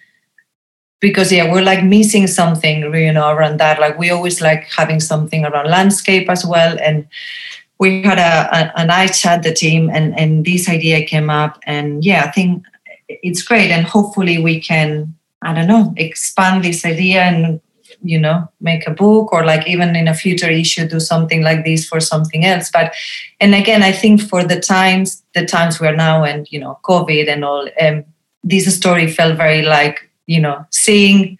because 0.99 1.31
yeah, 1.31 1.51
we're 1.51 1.63
like 1.63 1.83
missing 1.83 2.27
something, 2.27 2.93
you 2.93 3.13
know, 3.13 3.29
around 3.29 3.59
that. 3.59 3.79
Like 3.79 3.97
we 3.97 4.09
always 4.09 4.41
like 4.41 4.65
having 4.75 4.99
something 4.99 5.45
around 5.45 5.67
landscape 5.67 6.29
as 6.29 6.45
well, 6.45 6.77
and 6.79 7.07
we 7.79 8.03
had 8.03 8.19
a, 8.19 8.57
a, 8.57 8.81
a 8.81 8.85
nice 8.85 9.19
chat 9.19 9.41
the 9.41 9.53
team 9.53 9.89
and 9.89 10.17
and 10.19 10.45
this 10.45 10.69
idea 10.69 11.05
came 11.05 11.29
up. 11.29 11.59
And 11.63 12.03
yeah 12.03 12.25
i 12.25 12.31
think 12.31 12.63
it's 13.09 13.41
great. 13.41 13.71
And 13.71 13.85
hopefully 13.85 14.37
we 14.37 14.61
can 14.61 15.15
i 15.41 15.53
don't 15.53 15.67
know 15.67 15.93
expand 15.97 16.63
this 16.63 16.85
idea 16.85 17.21
and 17.21 17.61
you 18.01 18.19
know 18.19 18.47
make 18.61 18.85
a 18.87 18.91
book 18.91 19.33
or 19.33 19.45
like 19.45 19.67
even 19.67 19.95
in 19.95 20.07
a 20.07 20.13
future 20.13 20.49
issue 20.49 20.87
do 20.87 20.99
something 20.99 21.41
like 21.41 21.65
this 21.65 21.87
for 21.87 21.99
something 21.99 22.45
else. 22.45 22.69
But 22.71 22.93
and 23.39 23.55
again 23.55 23.83
i 23.83 23.91
think 23.91 24.21
for 24.21 24.43
the 24.43 24.59
times 24.59 25.23
the 25.33 25.45
times 25.45 25.79
we're 25.79 25.95
now 25.95 26.23
and 26.23 26.47
you 26.51 26.59
know 26.59 26.79
covid 26.83 27.27
and 27.27 27.43
all 27.43 27.67
um, 27.81 28.03
this 28.43 28.73
story 28.75 29.07
felt 29.07 29.37
very 29.37 29.63
like 29.63 30.08
you 30.29 30.39
know 30.39 30.65
seeing 30.69 31.37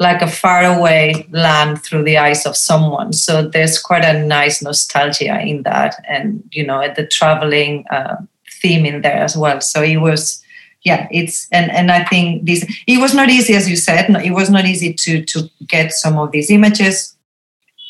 like 0.00 0.22
a 0.22 0.26
faraway 0.26 1.26
land 1.30 1.82
through 1.82 2.02
the 2.04 2.16
eyes 2.16 2.46
of 2.46 2.56
someone. 2.56 3.12
So 3.12 3.46
there's 3.46 3.78
quite 3.78 4.02
a 4.02 4.24
nice 4.24 4.62
nostalgia 4.62 5.38
in 5.40 5.62
that, 5.64 6.02
and 6.08 6.42
you 6.50 6.66
know, 6.66 6.82
the 6.96 7.06
traveling 7.06 7.84
uh, 7.90 8.16
theme 8.62 8.86
in 8.86 9.02
there 9.02 9.22
as 9.22 9.36
well. 9.36 9.60
So 9.60 9.82
it 9.82 9.98
was, 9.98 10.42
yeah, 10.82 11.06
it's 11.10 11.46
and 11.52 11.70
and 11.70 11.92
I 11.92 12.04
think 12.04 12.46
this 12.46 12.64
it 12.86 12.98
was 12.98 13.14
not 13.14 13.28
easy 13.28 13.54
as 13.54 13.68
you 13.68 13.76
said. 13.76 14.08
No, 14.08 14.18
it 14.18 14.30
was 14.30 14.48
not 14.48 14.64
easy 14.64 14.94
to 14.94 15.22
to 15.22 15.50
get 15.66 15.92
some 15.92 16.18
of 16.18 16.32
these 16.32 16.50
images. 16.50 17.14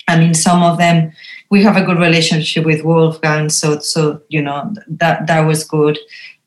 I 0.08 0.18
mean, 0.18 0.34
some 0.34 0.64
of 0.64 0.78
them 0.78 1.12
we 1.50 1.62
have 1.62 1.76
a 1.76 1.84
good 1.84 1.98
relationship 1.98 2.64
with 2.64 2.84
Wolfgang, 2.84 3.50
so 3.50 3.78
so 3.78 4.20
you 4.28 4.42
know 4.42 4.74
that 4.88 5.28
that 5.28 5.40
was 5.42 5.62
good. 5.62 5.96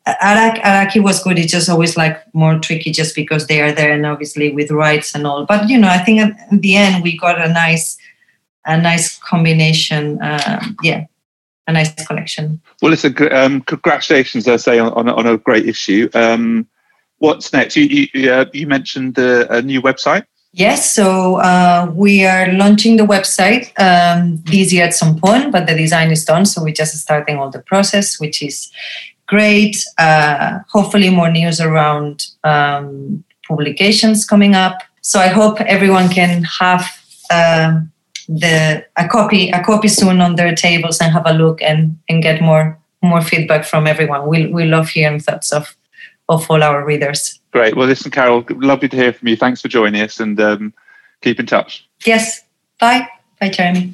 Araki, 0.06 0.62
Araki 0.62 1.02
was 1.02 1.24
good. 1.24 1.40
It's 1.40 1.52
just 1.52 1.70
always 1.70 1.96
like 1.96 2.22
more 2.34 2.60
tricky, 2.60 2.92
just 2.92 3.16
because 3.16 3.48
they 3.48 3.62
are 3.62 3.72
there, 3.72 3.94
and 3.94 4.06
obviously 4.06 4.52
with 4.52 4.70
rights 4.70 5.16
and 5.16 5.26
all. 5.26 5.46
But 5.46 5.70
you 5.70 5.78
know, 5.78 5.88
I 5.88 6.00
think 6.00 6.20
at 6.20 6.62
the 6.62 6.76
end 6.76 7.04
we 7.04 7.18
got 7.18 7.40
a 7.40 7.48
nice, 7.48 7.98
a 8.66 8.80
nice 8.80 9.18
combination. 9.20 10.20
Um, 10.22 10.76
yeah, 10.84 11.06
a 11.68 11.74
nice 11.74 11.94
collection. 12.06 12.62
Well, 12.82 12.92
listen, 12.92 13.16
um, 13.32 13.62
congratulations, 13.62 14.48
I 14.48 14.58
say, 14.58 14.78
on, 14.80 15.08
on, 15.08 15.26
a 15.26 15.38
great 15.38 15.68
issue. 15.68 16.10
Um, 16.14 16.68
what's 17.20 17.54
next? 17.54 17.78
You 17.78 18.08
you, 18.14 18.32
uh, 18.32 18.46
you 18.52 18.68
mentioned 18.68 19.16
the, 19.16 19.48
a 19.50 19.62
new 19.62 19.82
website. 19.82 20.26
Yes, 20.56 20.94
so 20.94 21.38
uh, 21.38 21.92
we 21.96 22.26
are 22.26 22.52
launching 22.52 22.98
the 22.98 23.06
website 23.06 23.72
um, 23.80 24.38
this 24.46 24.72
year 24.72 24.86
at 24.86 24.94
some 24.94 25.18
point, 25.18 25.52
but 25.52 25.66
the 25.66 25.74
design 25.74 26.12
is 26.12 26.24
done. 26.26 26.46
So 26.46 26.62
we're 26.62 26.74
just 26.74 26.96
starting 26.98 27.38
all 27.38 27.50
the 27.50 27.64
process, 27.64 28.20
which 28.20 28.44
is 28.44 28.72
great. 29.34 29.76
Uh, 29.98 30.60
hopefully, 30.70 31.10
more 31.10 31.32
news 31.32 31.60
around 31.60 32.28
um, 32.44 33.24
publications 33.48 34.26
coming 34.26 34.54
up. 34.54 34.78
So 35.02 35.20
I 35.20 35.28
hope 35.28 35.60
everyone 35.62 36.10
can 36.10 36.44
have 36.44 36.86
uh, 37.32 37.82
the 38.28 38.86
a 38.96 39.08
copy 39.08 39.50
a 39.50 39.64
copy 39.64 39.88
soon 39.88 40.22
on 40.22 40.36
their 40.36 40.56
tables 40.56 41.02
and 41.02 41.12
have 41.12 41.26
a 41.26 41.34
look 41.34 41.62
and 41.62 41.98
and 42.08 42.24
get 42.24 42.42
more 42.42 42.78
more 43.02 43.22
feedback 43.22 43.66
from 43.66 43.88
everyone. 43.88 44.28
We 44.28 44.48
we 44.48 44.66
love 44.66 44.88
hearing 44.90 45.20
thoughts 45.20 45.52
of 45.52 45.76
of 46.28 46.50
all 46.50 46.64
our 46.64 46.86
readers. 46.86 47.40
Great. 47.52 47.76
Well, 47.76 47.88
listen, 47.88 48.12
Carol, 48.12 48.46
lovely 48.50 48.90
to 48.90 48.96
hear 48.96 49.14
from 49.14 49.28
you. 49.28 49.36
Thanks 49.36 49.62
for 49.62 49.68
joining 49.68 50.02
us, 50.02 50.20
and 50.20 50.40
um, 50.40 50.74
keep 51.22 51.40
in 51.40 51.46
touch. 51.46 51.86
Yes. 52.06 52.44
Bye. 52.80 53.08
Bye, 53.40 53.50
Jeremy. 53.50 53.94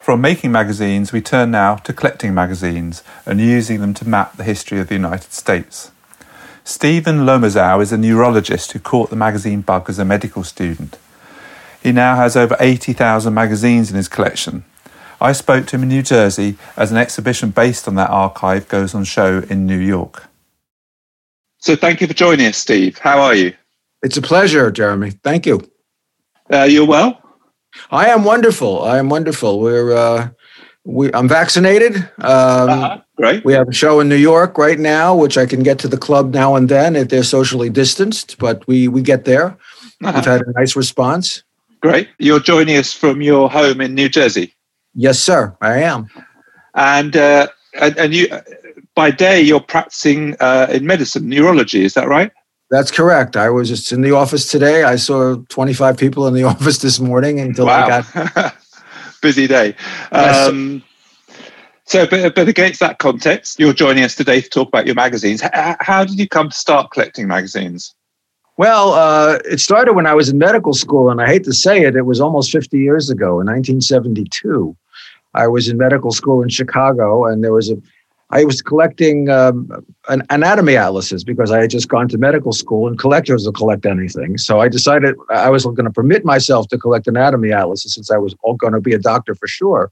From 0.00 0.22
making 0.22 0.50
magazines, 0.50 1.12
we 1.12 1.20
turn 1.20 1.50
now 1.50 1.76
to 1.76 1.92
collecting 1.92 2.32
magazines 2.32 3.04
and 3.26 3.38
using 3.38 3.82
them 3.82 3.92
to 3.92 4.08
map 4.08 4.34
the 4.34 4.44
history 4.44 4.80
of 4.80 4.88
the 4.88 4.94
United 4.94 5.30
States. 5.34 5.92
Steven 6.64 7.26
Lomazow 7.26 7.82
is 7.82 7.92
a 7.92 7.98
neurologist 7.98 8.72
who 8.72 8.78
caught 8.78 9.10
the 9.10 9.16
magazine 9.16 9.60
bug 9.60 9.90
as 9.90 9.98
a 9.98 10.04
medical 10.06 10.42
student. 10.42 10.96
He 11.82 11.92
now 11.92 12.16
has 12.16 12.34
over 12.34 12.56
80,000 12.58 13.34
magazines 13.34 13.90
in 13.90 13.96
his 13.96 14.08
collection. 14.08 14.64
I 15.20 15.32
spoke 15.32 15.66
to 15.66 15.76
him 15.76 15.82
in 15.82 15.90
New 15.90 16.02
Jersey 16.02 16.56
as 16.78 16.90
an 16.90 16.96
exhibition 16.96 17.50
based 17.50 17.86
on 17.86 17.94
that 17.96 18.08
archive 18.08 18.68
goes 18.68 18.94
on 18.94 19.04
show 19.04 19.40
in 19.50 19.66
New 19.66 19.78
York. 19.78 20.28
So, 21.58 21.76
thank 21.76 22.00
you 22.00 22.06
for 22.06 22.14
joining 22.14 22.46
us, 22.46 22.56
Steve. 22.56 22.96
How 22.96 23.20
are 23.20 23.34
you? 23.34 23.52
It's 24.02 24.16
a 24.16 24.22
pleasure, 24.22 24.70
Jeremy. 24.70 25.10
Thank 25.10 25.44
you. 25.44 25.60
Uh, 26.50 26.62
you're 26.62 26.86
well? 26.86 27.20
I 27.90 28.08
am 28.08 28.24
wonderful. 28.24 28.82
I 28.82 28.98
am 28.98 29.08
wonderful. 29.08 29.60
We're 29.60 29.92
uh, 29.92 30.30
we. 30.84 31.12
I'm 31.12 31.28
vaccinated. 31.28 31.96
Um, 32.18 32.70
uh-huh. 32.70 33.00
Great. 33.16 33.44
We 33.44 33.52
have 33.52 33.68
a 33.68 33.72
show 33.72 34.00
in 34.00 34.08
New 34.08 34.16
York 34.16 34.56
right 34.58 34.78
now, 34.78 35.14
which 35.14 35.36
I 35.36 35.46
can 35.46 35.62
get 35.62 35.78
to 35.80 35.88
the 35.88 35.98
club 35.98 36.32
now 36.32 36.56
and 36.56 36.68
then 36.68 36.96
if 36.96 37.08
they're 37.08 37.22
socially 37.22 37.70
distanced, 37.70 38.38
but 38.38 38.66
we 38.66 38.88
we 38.88 39.02
get 39.02 39.24
there. 39.24 39.58
Uh-huh. 40.02 40.12
We've 40.14 40.24
had 40.24 40.42
a 40.42 40.52
nice 40.52 40.76
response. 40.76 41.42
Great. 41.80 42.08
You're 42.18 42.40
joining 42.40 42.76
us 42.76 42.92
from 42.92 43.22
your 43.22 43.50
home 43.50 43.80
in 43.80 43.94
New 43.94 44.08
Jersey. 44.08 44.54
Yes, 44.94 45.18
sir. 45.18 45.56
I 45.60 45.78
am. 45.82 46.08
And 46.74 47.16
uh, 47.16 47.48
and, 47.80 47.96
and 47.98 48.14
you, 48.14 48.28
by 48.94 49.10
day, 49.10 49.40
you're 49.40 49.60
practicing 49.60 50.36
uh, 50.40 50.66
in 50.70 50.86
medicine, 50.86 51.28
neurology. 51.28 51.84
Is 51.84 51.94
that 51.94 52.08
right? 52.08 52.32
That's 52.70 52.92
correct. 52.92 53.36
I 53.36 53.50
was 53.50 53.68
just 53.68 53.90
in 53.90 54.00
the 54.00 54.12
office 54.12 54.48
today. 54.48 54.84
I 54.84 54.96
saw 54.96 55.36
25 55.48 55.96
people 55.96 56.26
in 56.28 56.34
the 56.34 56.44
office 56.54 56.78
this 56.78 57.00
morning 57.00 57.40
until 57.40 57.66
wow. 57.66 57.84
I 57.84 58.02
got 58.34 58.54
busy 59.22 59.46
day. 59.46 59.74
Um, 60.12 60.82
so, 61.84 62.06
but, 62.06 62.36
but 62.36 62.48
against 62.48 62.78
that 62.78 62.98
context, 62.98 63.58
you're 63.58 63.72
joining 63.72 64.04
us 64.04 64.14
today 64.14 64.40
to 64.40 64.48
talk 64.48 64.68
about 64.68 64.86
your 64.86 64.94
magazines. 64.94 65.40
How, 65.40 65.76
how 65.80 66.04
did 66.04 66.18
you 66.18 66.28
come 66.28 66.50
to 66.50 66.56
start 66.56 66.92
collecting 66.92 67.26
magazines? 67.26 67.94
Well, 68.56 68.92
uh, 68.92 69.38
it 69.46 69.58
started 69.58 69.94
when 69.94 70.06
I 70.06 70.14
was 70.14 70.28
in 70.28 70.38
medical 70.38 70.74
school, 70.74 71.10
and 71.10 71.20
I 71.20 71.26
hate 71.26 71.44
to 71.44 71.52
say 71.52 71.82
it, 71.82 71.96
it 71.96 72.06
was 72.06 72.20
almost 72.20 72.52
50 72.52 72.78
years 72.78 73.10
ago 73.10 73.40
in 73.40 73.46
1972. 73.46 74.76
I 75.34 75.48
was 75.48 75.68
in 75.68 75.78
medical 75.78 76.12
school 76.12 76.42
in 76.42 76.48
Chicago, 76.48 77.24
and 77.24 77.42
there 77.42 77.52
was 77.52 77.70
a 77.70 77.76
I 78.32 78.44
was 78.44 78.62
collecting 78.62 79.28
um, 79.28 79.68
an 80.08 80.22
anatomy 80.30 80.76
atlases 80.76 81.24
because 81.24 81.50
I 81.50 81.60
had 81.60 81.70
just 81.70 81.88
gone 81.88 82.08
to 82.08 82.18
medical 82.18 82.52
school 82.52 82.86
and 82.86 82.96
collectors 82.98 83.44
will 83.44 83.52
collect 83.52 83.84
anything. 83.86 84.38
So 84.38 84.60
I 84.60 84.68
decided 84.68 85.16
I 85.30 85.50
was 85.50 85.64
going 85.64 85.84
to 85.84 85.90
permit 85.90 86.24
myself 86.24 86.68
to 86.68 86.78
collect 86.78 87.08
anatomy 87.08 87.52
atlases 87.52 87.94
since 87.94 88.10
I 88.10 88.18
was 88.18 88.36
all 88.42 88.54
going 88.54 88.72
to 88.72 88.80
be 88.80 88.92
a 88.92 88.98
doctor 88.98 89.34
for 89.34 89.48
sure. 89.48 89.90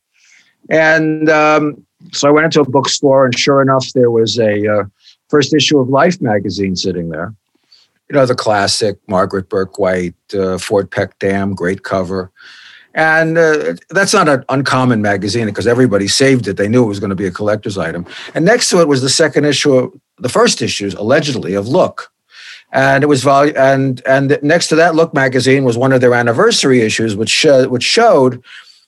And 0.71 1.29
um, 1.29 1.85
so 2.13 2.29
I 2.29 2.31
went 2.31 2.45
into 2.45 2.61
a 2.61 2.69
bookstore, 2.69 3.25
and 3.25 3.37
sure 3.37 3.61
enough, 3.61 3.93
there 3.93 4.11
was 4.11 4.39
a 4.39 4.67
uh, 4.67 4.85
first 5.29 5.55
issue 5.55 5.79
of 5.79 5.89
Life 5.89 6.21
magazine 6.21 6.77
sitting 6.77 7.09
there. 7.09 7.35
You 8.09 8.17
know, 8.17 8.27
the 8.27 8.35
classic 8.35 8.99
Margaret 9.09 9.49
Bourke 9.49 9.79
White, 9.79 10.15
uh, 10.35 10.59
Fort 10.59 10.91
Peck 10.91 11.19
Dam, 11.19 11.55
great 11.55 11.83
cover. 11.83 12.31
And 12.99 13.39
uh, 13.39 13.75
that's 13.91 14.13
not 14.13 14.29
an 14.29 14.45
uncommon 14.49 15.01
magazine 15.01 15.47
because 15.47 15.69
everybody 15.69 16.09
saved 16.09 16.49
it. 16.49 16.57
They 16.57 16.67
knew 16.67 16.83
it 16.83 16.89
was 16.89 16.99
going 16.99 17.11
to 17.11 17.17
be 17.17 17.27
a 17.27 17.31
collector's 17.31 17.79
item. 17.79 18.05
And 18.35 18.45
next 18.45 18.71
to 18.71 18.81
it 18.81 18.89
was 18.89 19.03
the 19.03 19.09
second 19.09 19.45
issue, 19.45 19.93
the 20.19 20.29
first 20.29 20.61
issues, 20.61 20.95
allegedly, 20.95 21.55
of 21.55 21.69
Look. 21.69 22.13
And 22.73 23.05
it 23.05 23.07
was 23.07 23.23
vol- 23.23 23.57
and 23.57 24.03
and 24.05 24.37
next 24.43 24.67
to 24.69 24.75
that 24.75 24.97
Look 24.97 25.15
magazine 25.15 25.63
was 25.63 25.79
one 25.79 25.93
of 25.93 26.01
their 26.01 26.13
anniversary 26.13 26.81
issues, 26.81 27.15
which 27.15 27.31
sh- 27.31 27.67
which 27.69 27.85
showed 27.85 28.43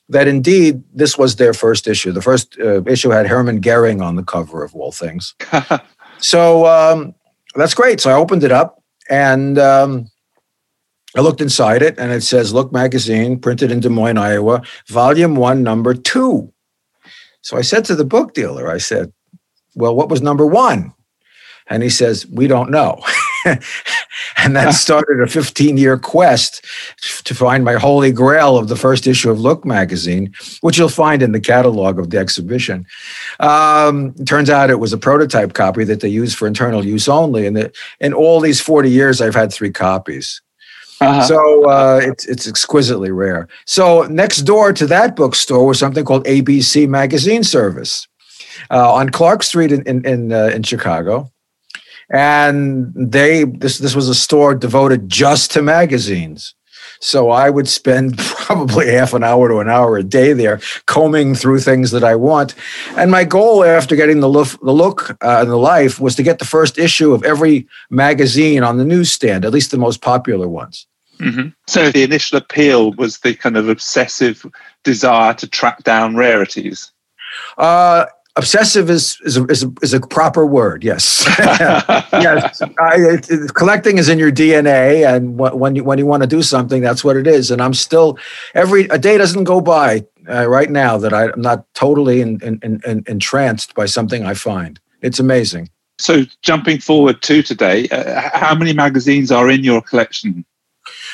that 0.08 0.26
indeed 0.26 0.82
this 0.92 1.16
was 1.16 1.36
their 1.36 1.54
first 1.54 1.86
issue. 1.86 2.10
The 2.10 2.20
first 2.20 2.58
uh, 2.58 2.82
issue 2.86 3.10
had 3.10 3.28
Hermann 3.28 3.60
Goering 3.60 4.02
on 4.02 4.16
the 4.16 4.24
cover 4.24 4.64
of 4.64 4.74
all 4.74 4.90
things. 4.90 5.36
so 6.18 6.66
um, 6.66 7.14
that's 7.54 7.74
great. 7.74 8.00
So 8.00 8.10
I 8.10 8.14
opened 8.14 8.42
it 8.42 8.50
up, 8.50 8.82
and 9.08 9.56
um, 9.56 10.10
I 11.16 11.20
looked 11.20 11.40
inside 11.40 11.82
it 11.82 11.98
and 11.98 12.12
it 12.12 12.22
says 12.22 12.54
Look 12.54 12.72
Magazine, 12.72 13.38
printed 13.38 13.70
in 13.70 13.80
Des 13.80 13.88
Moines, 13.88 14.18
Iowa, 14.18 14.62
volume 14.86 15.34
one, 15.36 15.62
number 15.62 15.94
two. 15.94 16.52
So 17.42 17.56
I 17.56 17.62
said 17.62 17.84
to 17.86 17.96
the 17.96 18.04
book 18.04 18.34
dealer, 18.34 18.70
I 18.70 18.78
said, 18.78 19.12
Well, 19.74 19.94
what 19.94 20.08
was 20.08 20.22
number 20.22 20.46
one? 20.46 20.92
And 21.66 21.82
he 21.82 21.90
says, 21.90 22.26
We 22.26 22.46
don't 22.46 22.70
know. 22.70 23.02
and 23.44 24.54
that 24.54 24.74
started 24.74 25.20
a 25.20 25.26
15 25.26 25.76
year 25.76 25.98
quest 25.98 26.64
to 27.24 27.34
find 27.34 27.64
my 27.64 27.74
holy 27.74 28.12
grail 28.12 28.56
of 28.56 28.68
the 28.68 28.76
first 28.76 29.06
issue 29.06 29.30
of 29.30 29.40
Look 29.40 29.64
magazine, 29.64 30.32
which 30.60 30.78
you'll 30.78 30.88
find 30.88 31.22
in 31.22 31.32
the 31.32 31.40
catalog 31.40 31.98
of 31.98 32.10
the 32.10 32.18
exhibition. 32.18 32.86
Um, 33.40 34.14
turns 34.26 34.50
out 34.50 34.70
it 34.70 34.80
was 34.80 34.92
a 34.92 34.98
prototype 34.98 35.54
copy 35.54 35.84
that 35.84 36.00
they 36.00 36.08
used 36.08 36.36
for 36.36 36.46
internal 36.46 36.84
use 36.84 37.08
only. 37.08 37.46
And 37.46 37.56
that 37.56 37.74
in 38.00 38.12
all 38.12 38.40
these 38.40 38.60
40 38.60 38.90
years, 38.90 39.20
I've 39.20 39.34
had 39.34 39.52
three 39.52 39.72
copies. 39.72 40.40
Uh-huh. 41.00 41.22
So 41.22 41.68
uh, 41.68 42.00
it's 42.02 42.26
it's 42.26 42.46
exquisitely 42.46 43.10
rare. 43.10 43.48
So 43.64 44.02
next 44.02 44.42
door 44.42 44.72
to 44.74 44.86
that 44.88 45.16
bookstore 45.16 45.66
was 45.66 45.78
something 45.78 46.04
called 46.04 46.24
ABC 46.26 46.86
Magazine 46.88 47.42
Service 47.42 48.06
uh, 48.70 48.92
on 48.92 49.08
Clark 49.08 49.42
Street 49.42 49.72
in 49.72 49.82
in 49.86 50.04
in, 50.04 50.32
uh, 50.32 50.50
in, 50.54 50.62
Chicago, 50.62 51.30
and 52.10 52.92
they 52.94 53.44
this 53.44 53.78
this 53.78 53.94
was 53.94 54.10
a 54.10 54.14
store 54.14 54.54
devoted 54.54 55.08
just 55.08 55.50
to 55.52 55.62
magazines. 55.62 56.54
So 57.02 57.30
I 57.30 57.48
would 57.48 57.66
spend 57.66 58.18
probably 58.18 58.88
half 58.88 59.14
an 59.14 59.24
hour 59.24 59.48
to 59.48 59.60
an 59.60 59.70
hour 59.70 59.96
a 59.96 60.02
day 60.02 60.34
there 60.34 60.60
combing 60.84 61.34
through 61.34 61.60
things 61.60 61.92
that 61.92 62.04
I 62.04 62.14
want. 62.14 62.54
And 62.94 63.10
my 63.10 63.24
goal 63.24 63.64
after 63.64 63.96
getting 63.96 64.20
the 64.20 64.28
look, 64.28 64.48
the 64.60 64.72
look 64.72 65.10
uh, 65.22 65.38
and 65.40 65.50
the 65.50 65.56
life 65.56 65.98
was 65.98 66.14
to 66.16 66.22
get 66.22 66.40
the 66.40 66.44
first 66.44 66.76
issue 66.76 67.14
of 67.14 67.24
every 67.24 67.66
magazine 67.88 68.62
on 68.62 68.76
the 68.76 68.84
newsstand, 68.84 69.46
at 69.46 69.52
least 69.52 69.70
the 69.70 69.78
most 69.78 70.02
popular 70.02 70.46
ones. 70.46 70.86
Mm-hmm. 71.20 71.48
So 71.66 71.90
the 71.90 72.02
initial 72.02 72.38
appeal 72.38 72.92
was 72.92 73.18
the 73.18 73.34
kind 73.34 73.56
of 73.56 73.68
obsessive 73.68 74.44
desire 74.84 75.34
to 75.34 75.46
track 75.46 75.82
down 75.84 76.16
rarities. 76.16 76.90
Uh, 77.58 78.06
obsessive 78.36 78.90
is 78.90 79.18
is 79.24 79.36
a, 79.36 79.44
is 79.46 79.62
a, 79.62 79.72
is 79.82 79.94
a 79.94 80.00
proper 80.00 80.46
word. 80.46 80.82
Yes, 80.82 81.24
yes. 81.38 82.62
I, 82.62 82.94
it, 82.96 83.54
collecting 83.54 83.98
is 83.98 84.08
in 84.08 84.18
your 84.18 84.32
DNA, 84.32 85.06
and 85.06 85.38
when 85.38 85.76
you 85.76 85.84
when 85.84 85.98
you 85.98 86.06
want 86.06 86.22
to 86.22 86.26
do 86.26 86.42
something, 86.42 86.80
that's 86.80 87.04
what 87.04 87.16
it 87.16 87.26
is. 87.26 87.50
And 87.50 87.62
I'm 87.62 87.74
still 87.74 88.18
every 88.54 88.84
a 88.84 88.98
day 88.98 89.18
doesn't 89.18 89.44
go 89.44 89.60
by 89.60 90.04
uh, 90.28 90.48
right 90.48 90.70
now 90.70 90.96
that 90.98 91.12
I, 91.12 91.24
am 91.24 91.40
not 91.40 91.72
totally 91.74 92.20
in, 92.20 92.40
in, 92.42 92.80
in, 92.84 93.04
entranced 93.06 93.74
by 93.74 93.86
something 93.86 94.24
I 94.24 94.34
find. 94.34 94.78
It's 95.02 95.18
amazing. 95.18 95.70
So, 95.98 96.24
jumping 96.42 96.78
forward 96.78 97.20
to 97.22 97.42
today, 97.42 97.88
uh, 97.88 98.30
how 98.32 98.54
many 98.54 98.72
magazines 98.72 99.30
are 99.30 99.50
in 99.50 99.62
your 99.64 99.82
collection? 99.82 100.44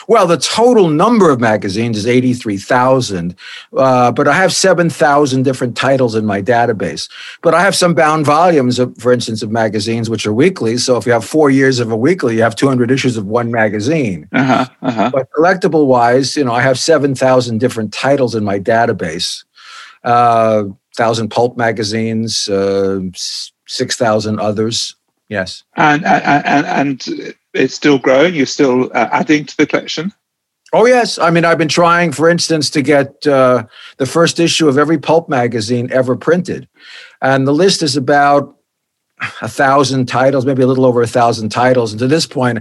Well, 0.08 0.26
the 0.26 0.36
total 0.36 0.88
number 0.88 1.30
of 1.30 1.40
magazines 1.40 1.96
is 1.96 2.06
83,000, 2.06 3.34
uh, 3.76 4.12
but 4.12 4.28
I 4.28 4.34
have 4.34 4.52
7,000 4.52 5.42
different 5.42 5.76
titles 5.76 6.14
in 6.14 6.24
my 6.24 6.40
database. 6.40 7.10
But 7.42 7.54
I 7.54 7.62
have 7.62 7.74
some 7.74 7.94
bound 7.94 8.24
volumes, 8.24 8.78
of, 8.78 8.96
for 8.98 9.12
instance, 9.12 9.42
of 9.42 9.50
magazines 9.50 10.08
which 10.08 10.26
are 10.26 10.32
weekly. 10.32 10.76
So 10.76 10.96
if 10.96 11.06
you 11.06 11.12
have 11.12 11.24
four 11.24 11.50
years 11.50 11.80
of 11.80 11.90
a 11.90 11.96
weekly, 11.96 12.36
you 12.36 12.42
have 12.42 12.56
200 12.56 12.90
issues 12.90 13.16
of 13.16 13.26
one 13.26 13.50
magazine. 13.50 14.28
Uh-huh, 14.32 14.66
uh-huh. 14.82 15.10
But 15.12 15.28
collectible 15.32 15.86
wise, 15.86 16.36
you 16.36 16.44
know, 16.44 16.52
I 16.52 16.62
have 16.62 16.78
7,000 16.78 17.58
different 17.58 17.92
titles 17.92 18.34
in 18.34 18.44
my 18.44 18.58
database. 18.58 19.44
Uh, 20.04 20.64
thousand 20.96 21.28
pulp 21.28 21.56
magazines, 21.56 22.48
uh, 22.48 23.00
six 23.66 23.96
thousand 23.96 24.40
others. 24.40 24.96
Yes, 25.28 25.64
and 25.76 26.04
and 26.04 26.66
and 26.66 27.34
it's 27.56 27.74
still 27.74 27.98
growing. 27.98 28.34
You're 28.34 28.46
still 28.46 28.90
uh, 28.94 29.08
adding 29.12 29.46
to 29.46 29.56
the 29.56 29.66
collection. 29.66 30.12
Oh 30.72 30.84
yes, 30.86 31.18
I 31.18 31.30
mean 31.30 31.44
I've 31.44 31.58
been 31.58 31.68
trying, 31.68 32.12
for 32.12 32.28
instance, 32.28 32.70
to 32.70 32.82
get 32.82 33.26
uh, 33.26 33.64
the 33.98 34.06
first 34.06 34.40
issue 34.40 34.68
of 34.68 34.78
every 34.78 34.98
pulp 34.98 35.28
magazine 35.28 35.90
ever 35.92 36.16
printed, 36.16 36.68
and 37.22 37.46
the 37.46 37.54
list 37.54 37.82
is 37.82 37.96
about 37.96 38.56
a 39.40 39.48
thousand 39.48 40.06
titles, 40.06 40.44
maybe 40.44 40.62
a 40.62 40.66
little 40.66 40.84
over 40.84 41.00
a 41.00 41.06
thousand 41.06 41.48
titles. 41.48 41.92
And 41.92 41.98
to 42.00 42.06
this 42.06 42.26
point, 42.26 42.58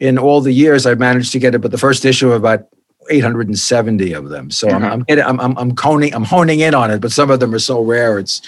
in 0.00 0.18
all 0.18 0.40
the 0.40 0.52
years, 0.52 0.84
I've 0.84 0.98
managed 0.98 1.32
to 1.32 1.38
get 1.38 1.54
it. 1.54 1.60
But 1.60 1.70
the 1.70 1.78
first 1.78 2.04
issue 2.04 2.28
of 2.28 2.34
about 2.34 2.66
870 3.10 4.12
of 4.12 4.28
them. 4.28 4.50
So 4.50 4.68
mm-hmm. 4.68 4.84
I'm, 4.84 5.04
I'm, 5.08 5.40
I'm, 5.40 5.58
I'm, 5.58 5.76
honing, 5.76 6.14
I'm 6.14 6.24
honing 6.24 6.60
in 6.60 6.74
on 6.74 6.90
it, 6.90 7.00
but 7.00 7.12
some 7.12 7.30
of 7.30 7.40
them 7.40 7.54
are 7.54 7.58
so 7.58 7.82
rare. 7.82 8.18
It's, 8.18 8.42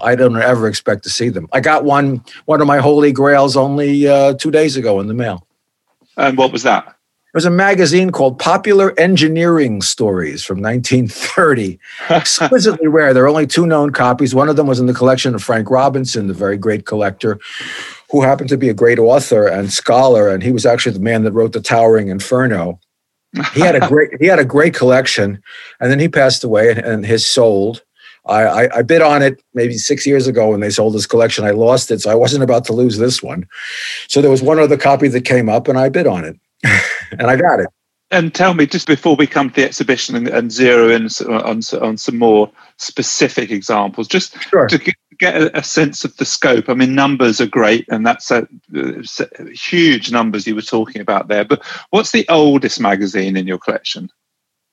I 0.00 0.14
don't 0.14 0.36
ever 0.36 0.68
expect 0.68 1.02
to 1.04 1.10
see 1.10 1.28
them. 1.28 1.48
I 1.52 1.60
got 1.60 1.84
one, 1.84 2.24
one 2.46 2.60
of 2.60 2.66
my 2.66 2.78
holy 2.78 3.12
grails 3.12 3.56
only 3.56 4.06
uh, 4.06 4.34
two 4.34 4.50
days 4.50 4.76
ago 4.76 5.00
in 5.00 5.06
the 5.06 5.14
mail. 5.14 5.46
And 6.16 6.36
what 6.36 6.52
was 6.52 6.62
that? 6.64 6.96
There 7.32 7.38
was 7.38 7.44
a 7.44 7.50
magazine 7.50 8.10
called 8.10 8.40
Popular 8.40 8.92
Engineering 8.98 9.82
Stories 9.82 10.44
from 10.44 10.60
1930. 10.60 11.78
Exquisitely 12.08 12.88
rare. 12.88 13.14
There 13.14 13.22
are 13.22 13.28
only 13.28 13.46
two 13.46 13.66
known 13.66 13.92
copies. 13.92 14.34
One 14.34 14.48
of 14.48 14.56
them 14.56 14.66
was 14.66 14.80
in 14.80 14.86
the 14.86 14.92
collection 14.92 15.36
of 15.36 15.42
Frank 15.42 15.70
Robinson, 15.70 16.26
the 16.26 16.34
very 16.34 16.56
great 16.56 16.86
collector, 16.86 17.38
who 18.10 18.22
happened 18.22 18.48
to 18.48 18.56
be 18.56 18.68
a 18.68 18.74
great 18.74 18.98
author 18.98 19.46
and 19.46 19.72
scholar. 19.72 20.28
And 20.28 20.42
he 20.42 20.50
was 20.50 20.66
actually 20.66 20.94
the 20.94 20.98
man 20.98 21.22
that 21.22 21.30
wrote 21.30 21.52
The 21.52 21.60
Towering 21.60 22.08
Inferno 22.08 22.80
he 23.54 23.60
had 23.60 23.76
a 23.76 23.86
great 23.88 24.10
he 24.20 24.26
had 24.26 24.38
a 24.38 24.44
great 24.44 24.74
collection, 24.74 25.42
and 25.80 25.90
then 25.90 25.98
he 25.98 26.08
passed 26.08 26.44
away, 26.44 26.70
and, 26.70 26.78
and 26.78 27.06
his 27.06 27.26
sold. 27.26 27.82
I, 28.26 28.42
I, 28.42 28.78
I, 28.78 28.82
bid 28.82 29.00
on 29.00 29.22
it 29.22 29.42
maybe 29.54 29.78
six 29.78 30.06
years 30.06 30.26
ago 30.26 30.50
when 30.50 30.60
they 30.60 30.68
sold 30.68 30.92
his 30.92 31.06
collection. 31.06 31.44
I 31.44 31.52
lost 31.52 31.90
it, 31.90 32.02
so 32.02 32.10
I 32.10 32.14
wasn't 32.14 32.44
about 32.44 32.66
to 32.66 32.74
lose 32.74 32.98
this 32.98 33.22
one. 33.22 33.46
So 34.08 34.20
there 34.20 34.30
was 34.30 34.42
one 34.42 34.58
other 34.58 34.76
copy 34.76 35.08
that 35.08 35.24
came 35.24 35.48
up, 35.48 35.68
and 35.68 35.78
I 35.78 35.88
bid 35.88 36.06
on 36.06 36.24
it, 36.26 36.38
and 37.12 37.22
I 37.22 37.36
got 37.36 37.60
it. 37.60 37.68
And 38.10 38.34
tell 38.34 38.54
me, 38.54 38.66
just 38.66 38.88
before 38.88 39.14
we 39.16 39.26
come 39.26 39.50
to 39.50 39.56
the 39.56 39.64
exhibition 39.64 40.16
and, 40.16 40.28
and 40.28 40.52
zero 40.52 40.90
in 40.90 41.08
on, 41.28 41.60
on 41.80 41.96
some 41.96 42.18
more 42.18 42.50
specific 42.76 43.50
examples, 43.50 44.08
just 44.08 44.40
sure. 44.42 44.66
to 44.66 44.78
get 45.20 45.40
a, 45.40 45.58
a, 45.58 45.62
sense 45.62 46.04
of 46.04 46.16
the 46.16 46.24
scope. 46.24 46.68
I 46.68 46.74
mean, 46.74 46.94
numbers 46.94 47.40
are 47.40 47.46
great, 47.46 47.86
and 47.88 48.04
that's 48.04 48.30
a, 48.30 48.48
a, 48.74 49.50
huge 49.52 50.10
numbers 50.10 50.46
you 50.46 50.54
were 50.56 50.62
talking 50.62 51.00
about 51.00 51.28
there. 51.28 51.44
But 51.44 51.62
what's 51.90 52.12
the 52.12 52.26
oldest 52.28 52.80
magazine 52.80 53.36
in 53.36 53.46
your 53.46 53.58
collection? 53.58 54.10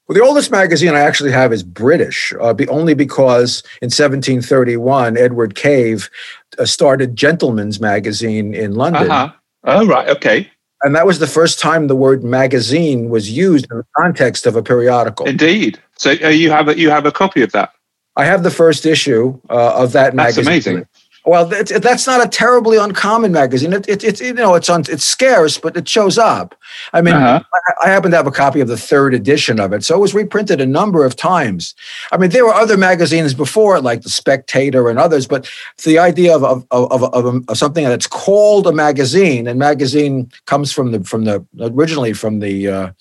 Well, 0.08 0.18
the 0.18 0.24
oldest 0.24 0.52
magazine 0.52 0.94
I 0.94 1.02
actually 1.02 1.34
have 1.34 1.52
is 1.52 1.64
British, 1.64 2.34
uh, 2.40 2.54
be, 2.54 2.68
only 2.70 2.94
because 2.94 3.62
in 3.82 3.88
1731 3.88 5.18
Edward 5.18 5.56
Cave 5.56 6.10
uh, 6.58 6.66
started 6.66 7.16
Gentleman's 7.16 7.82
Magazine 7.82 8.54
in 8.54 8.76
London. 8.76 9.12
Uh-huh. 9.12 9.34
Oh, 9.66 9.86
right, 9.86 10.08
okay. 10.08 10.50
And 10.84 10.96
that 10.96 11.06
was 11.06 11.20
the 11.20 11.28
first 11.28 11.60
time 11.60 11.88
the 11.88 11.96
word 11.96 12.24
magazine 12.24 13.10
was 13.10 13.30
used 13.30 13.68
in 13.70 13.78
the 13.78 13.86
context 13.98 14.46
of 14.46 14.56
a 14.56 14.64
periodical. 14.64 15.28
Indeed. 15.28 15.82
So 15.98 16.16
uh, 16.24 16.30
you 16.30 16.52
have 16.52 16.70
a, 16.70 16.78
you 16.78 16.90
have 16.90 17.06
a 17.06 17.12
copy 17.12 17.42
of 17.42 17.52
that. 17.52 17.74
I 18.18 18.26
have 18.26 18.44
the 18.44 18.52
first 18.52 18.86
issue 18.86 19.40
uh, 19.50 19.76
of 19.76 19.92
that 19.94 20.16
magazine. 20.16 20.46
That's 20.46 20.68
amazing. 20.68 20.88
Well, 21.28 21.46
that's, 21.46 21.78
that's 21.80 22.08
not 22.08 22.26
a 22.26 22.30
terribly 22.30 22.78
uncommon 22.78 23.34
magazine. 23.34 23.74
It, 23.74 23.88
it, 23.90 24.02
it, 24.02 24.22
you 24.22 24.34
know, 24.34 24.56
it's 24.56 24.70
on, 24.70 24.86
it's 24.88 25.04
scarce, 25.04 25.58
but 25.58 25.76
it 25.76 25.88
shows 25.88 26.18
up. 26.18 26.56
I 26.94 27.02
mean, 27.02 27.16
uh-huh. 27.16 27.44
I, 27.54 27.88
I, 27.88 27.90
happen 27.90 28.12
to 28.12 28.18
have 28.18 28.28
a 28.28 28.32
copy 28.32 28.62
of 28.62 28.70
the 28.70 28.78
third 28.78 29.14
edition 29.14 29.60
of 29.60 29.74
it, 29.74 29.84
so 29.84 29.94
it 29.94 30.00
was 30.00 30.14
reprinted 30.14 30.62
a 30.62 30.66
number 30.66 31.04
of 31.04 31.18
times. 31.18 31.76
I 32.14 32.18
mean, 32.18 32.30
there 32.30 32.46
were 32.46 32.54
other 32.54 32.78
magazines 32.78 33.34
before, 33.34 33.76
it, 33.76 33.84
like 33.84 34.04
the 34.04 34.10
Spectator 34.10 34.90
and 34.90 34.98
others, 34.98 35.28
but 35.28 35.52
the 35.84 36.00
idea 36.00 36.34
of 36.34 36.46
of, 36.46 36.66
of, 36.72 37.04
of, 37.14 37.44
of 37.50 37.58
something 37.58 37.84
that's 37.84 38.08
called 38.08 38.66
a 38.66 38.72
magazine, 38.72 39.48
and 39.48 39.60
magazine 39.60 40.32
comes 40.46 40.72
from 40.72 40.94
the 40.94 41.04
from 41.04 41.26
the 41.26 41.46
originally 41.60 42.14
from 42.14 42.40
the 42.40 42.70
uh, 42.70 42.92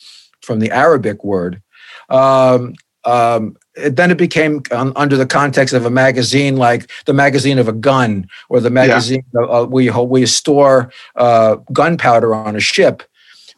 from 0.42 0.58
the 0.58 0.72
Arabic 0.72 1.22
word. 1.22 1.62
Um, 2.08 2.74
um, 3.06 3.56
then 3.76 4.10
it 4.10 4.18
became 4.18 4.62
um, 4.72 4.92
under 4.96 5.16
the 5.16 5.26
context 5.26 5.72
of 5.72 5.86
a 5.86 5.90
magazine 5.90 6.56
like 6.56 6.90
the 7.06 7.12
magazine 7.14 7.58
of 7.58 7.68
a 7.68 7.72
gun 7.72 8.28
or 8.48 8.60
the 8.60 8.70
magazine 8.70 9.24
yeah. 9.32 9.46
uh, 9.46 9.64
we 9.64 9.88
we 9.90 10.26
store 10.26 10.90
uh, 11.14 11.56
gunpowder 11.72 12.34
on 12.34 12.56
a 12.56 12.60
ship. 12.60 13.02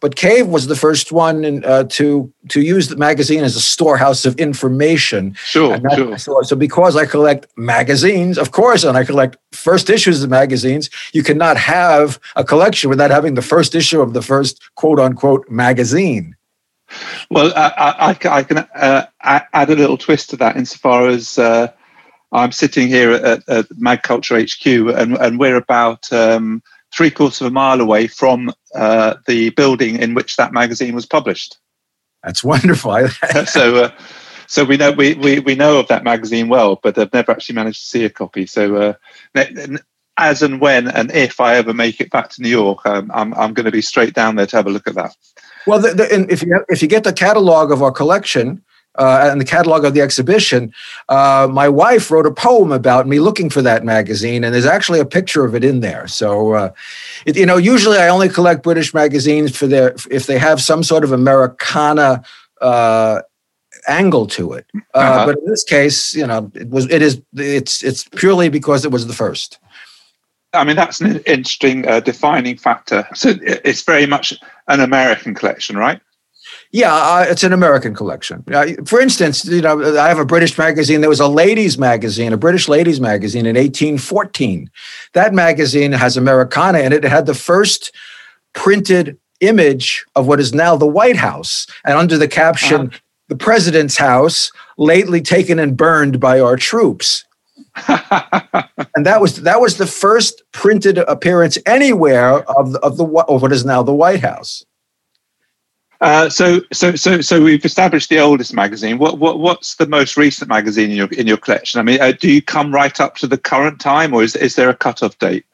But 0.00 0.14
Cave 0.14 0.46
was 0.46 0.68
the 0.68 0.76
first 0.76 1.10
one 1.10 1.44
in, 1.44 1.64
uh, 1.64 1.84
to 1.84 2.32
to 2.50 2.60
use 2.60 2.86
the 2.86 2.96
magazine 2.96 3.42
as 3.42 3.56
a 3.56 3.60
storehouse 3.60 4.24
of 4.24 4.38
information. 4.38 5.34
Sure, 5.34 5.76
that, 5.76 5.94
sure. 5.96 6.18
So, 6.18 6.42
so 6.42 6.54
because 6.54 6.94
I 6.94 7.04
collect 7.04 7.46
magazines, 7.56 8.38
of 8.38 8.52
course, 8.52 8.84
and 8.84 8.96
I 8.96 9.04
collect 9.04 9.38
first 9.50 9.90
issues 9.90 10.22
of 10.22 10.30
magazines, 10.30 10.88
you 11.12 11.24
cannot 11.24 11.56
have 11.56 12.20
a 12.36 12.44
collection 12.44 12.90
without 12.90 13.10
having 13.10 13.34
the 13.34 13.42
first 13.42 13.74
issue 13.74 14.00
of 14.00 14.12
the 14.12 14.22
first 14.22 14.62
quote 14.76 15.00
unquote 15.00 15.50
magazine. 15.50 16.36
Well, 17.30 17.52
I, 17.54 18.16
I, 18.22 18.38
I 18.38 18.42
can 18.42 18.58
uh, 18.58 19.06
add 19.20 19.70
a 19.70 19.76
little 19.76 19.98
twist 19.98 20.30
to 20.30 20.36
that 20.38 20.56
insofar 20.56 21.08
as 21.08 21.38
uh, 21.38 21.68
I'm 22.32 22.52
sitting 22.52 22.88
here 22.88 23.12
at, 23.12 23.48
at 23.48 23.68
magCulture 23.70 24.42
HQ, 24.42 24.96
and, 24.96 25.16
and 25.16 25.38
we're 25.38 25.56
about 25.56 26.10
um, 26.12 26.62
three 26.92 27.10
quarters 27.10 27.40
of 27.40 27.48
a 27.48 27.50
mile 27.50 27.80
away 27.80 28.06
from 28.06 28.52
uh, 28.74 29.14
the 29.26 29.50
building 29.50 29.96
in 29.96 30.14
which 30.14 30.36
that 30.36 30.52
magazine 30.52 30.94
was 30.94 31.06
published. 31.06 31.58
That's 32.22 32.44
wonderful. 32.44 33.08
so, 33.46 33.84
uh, 33.84 33.90
so 34.46 34.64
we 34.64 34.76
know 34.76 34.92
we, 34.92 35.14
we, 35.14 35.40
we 35.40 35.54
know 35.54 35.78
of 35.78 35.88
that 35.88 36.04
magazine 36.04 36.48
well, 36.48 36.80
but 36.82 36.98
I've 36.98 37.12
never 37.12 37.32
actually 37.32 37.54
managed 37.54 37.82
to 37.82 37.88
see 37.88 38.04
a 38.04 38.10
copy. 38.10 38.46
So, 38.46 38.96
uh, 39.34 39.78
as 40.18 40.42
and 40.42 40.60
when 40.60 40.88
and 40.88 41.12
if 41.12 41.40
I 41.40 41.54
ever 41.54 41.72
make 41.72 42.00
it 42.00 42.10
back 42.10 42.30
to 42.30 42.42
New 42.42 42.48
York, 42.48 42.84
um, 42.84 43.10
I'm 43.14 43.32
I'm 43.34 43.54
going 43.54 43.66
to 43.66 43.72
be 43.72 43.82
straight 43.82 44.14
down 44.14 44.34
there 44.34 44.46
to 44.46 44.56
have 44.56 44.66
a 44.66 44.70
look 44.70 44.88
at 44.88 44.96
that. 44.96 45.14
Well, 45.68 45.80
the, 45.80 45.94
the, 45.94 46.32
if 46.32 46.42
you 46.42 46.64
if 46.68 46.82
you 46.82 46.88
get 46.88 47.04
the 47.04 47.12
catalog 47.12 47.70
of 47.70 47.82
our 47.82 47.92
collection 47.92 48.62
uh, 48.98 49.28
and 49.30 49.40
the 49.40 49.44
catalog 49.44 49.84
of 49.84 49.94
the 49.94 50.00
exhibition, 50.00 50.72
uh, 51.08 51.46
my 51.50 51.68
wife 51.68 52.10
wrote 52.10 52.26
a 52.26 52.32
poem 52.32 52.72
about 52.72 53.06
me 53.06 53.20
looking 53.20 53.50
for 53.50 53.62
that 53.62 53.84
magazine, 53.84 54.44
and 54.44 54.54
there's 54.54 54.66
actually 54.66 54.98
a 54.98 55.04
picture 55.04 55.44
of 55.44 55.54
it 55.54 55.64
in 55.64 55.80
there. 55.80 56.08
So, 56.08 56.54
uh, 56.54 56.72
it, 57.26 57.36
you 57.36 57.46
know, 57.46 57.58
usually 57.58 57.98
I 57.98 58.08
only 58.08 58.28
collect 58.28 58.62
British 58.62 58.94
magazines 58.94 59.56
for 59.56 59.66
their 59.66 59.94
if 60.10 60.26
they 60.26 60.38
have 60.38 60.60
some 60.60 60.82
sort 60.82 61.04
of 61.04 61.12
Americana 61.12 62.24
uh, 62.60 63.20
angle 63.86 64.26
to 64.26 64.52
it. 64.54 64.66
Uh, 64.94 64.98
uh-huh. 64.98 65.26
But 65.26 65.38
in 65.38 65.44
this 65.46 65.64
case, 65.64 66.14
you 66.14 66.26
know, 66.26 66.50
it 66.54 66.68
was 66.70 66.90
it 66.90 67.02
is 67.02 67.20
it's 67.34 67.84
it's 67.84 68.04
purely 68.04 68.48
because 68.48 68.84
it 68.84 68.90
was 68.90 69.06
the 69.06 69.14
first. 69.14 69.58
I 70.54 70.64
mean, 70.64 70.76
that's 70.76 71.00
an 71.00 71.18
interesting 71.26 71.86
uh, 71.86 72.00
defining 72.00 72.56
factor. 72.56 73.06
So 73.14 73.34
it's 73.42 73.82
very 73.82 74.06
much 74.06 74.32
an 74.68 74.80
American 74.80 75.34
collection, 75.34 75.76
right? 75.76 76.00
Yeah, 76.70 76.94
uh, 76.94 77.26
it's 77.28 77.44
an 77.44 77.52
American 77.52 77.94
collection. 77.94 78.44
Uh, 78.52 78.68
for 78.84 79.00
instance, 79.00 79.44
you 79.44 79.62
know, 79.62 79.98
I 79.98 80.08
have 80.08 80.18
a 80.18 80.24
British 80.24 80.56
magazine. 80.58 81.00
There 81.00 81.08
was 81.08 81.20
a 81.20 81.28
ladies' 81.28 81.78
magazine, 81.78 82.32
a 82.32 82.36
British 82.36 82.68
ladies' 82.68 83.00
magazine 83.00 83.46
in 83.46 83.56
1814. 83.56 84.70
That 85.14 85.32
magazine 85.32 85.92
has 85.92 86.16
Americana 86.16 86.80
in 86.80 86.92
it. 86.92 87.04
It 87.04 87.10
had 87.10 87.26
the 87.26 87.34
first 87.34 87.92
printed 88.54 89.18
image 89.40 90.04
of 90.14 90.26
what 90.26 90.40
is 90.40 90.52
now 90.52 90.76
the 90.76 90.86
White 90.86 91.16
House, 91.16 91.66
and 91.84 91.96
under 91.96 92.18
the 92.18 92.28
caption, 92.28 92.88
uh-huh. 92.88 92.98
"The 93.28 93.36
President's 93.36 93.96
House, 93.96 94.50
lately 94.76 95.22
taken 95.22 95.58
and 95.58 95.76
burned 95.76 96.20
by 96.20 96.38
our 96.40 96.56
troops." 96.56 97.24
and 98.96 99.06
that 99.06 99.20
was 99.20 99.42
that 99.42 99.60
was 99.60 99.76
the 99.76 99.86
first 99.86 100.42
printed 100.52 100.98
appearance 100.98 101.58
anywhere 101.66 102.48
of 102.50 102.72
the, 102.72 102.80
of 102.80 102.96
the 102.96 103.04
of 103.04 103.42
what 103.42 103.52
is 103.52 103.64
now 103.64 103.82
the 103.82 103.94
White 103.94 104.20
House. 104.20 104.64
Uh, 106.00 106.28
so, 106.28 106.60
so, 106.72 106.94
so, 106.94 107.20
so 107.20 107.42
we've 107.42 107.64
established 107.64 108.08
the 108.08 108.20
oldest 108.20 108.54
magazine. 108.54 108.98
What, 108.98 109.18
what, 109.18 109.40
what's 109.40 109.74
the 109.76 109.86
most 109.86 110.16
recent 110.16 110.48
magazine 110.48 110.90
in 110.90 110.96
your 110.96 111.08
in 111.08 111.26
your 111.26 111.36
collection? 111.36 111.80
I 111.80 111.82
mean, 111.82 112.00
uh, 112.00 112.12
do 112.12 112.30
you 112.30 112.40
come 112.40 112.72
right 112.72 113.00
up 113.00 113.16
to 113.16 113.26
the 113.26 113.38
current 113.38 113.80
time, 113.80 114.14
or 114.14 114.22
is 114.22 114.36
is 114.36 114.54
there 114.54 114.70
a 114.70 114.76
cutoff 114.76 115.18
date? 115.18 115.44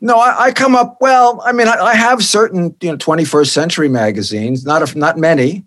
No, 0.00 0.18
I, 0.18 0.44
I 0.44 0.52
come 0.52 0.76
up. 0.76 0.98
Well, 1.00 1.40
I 1.44 1.52
mean, 1.52 1.68
I, 1.68 1.76
I, 1.76 1.94
have 1.94 2.22
certain 2.22 2.76
you 2.82 2.90
know 2.90 2.98
21st 2.98 3.48
century 3.48 3.88
magazines, 3.88 4.64
not 4.64 4.94
a, 4.94 4.98
not 4.98 5.16
many. 5.16 5.64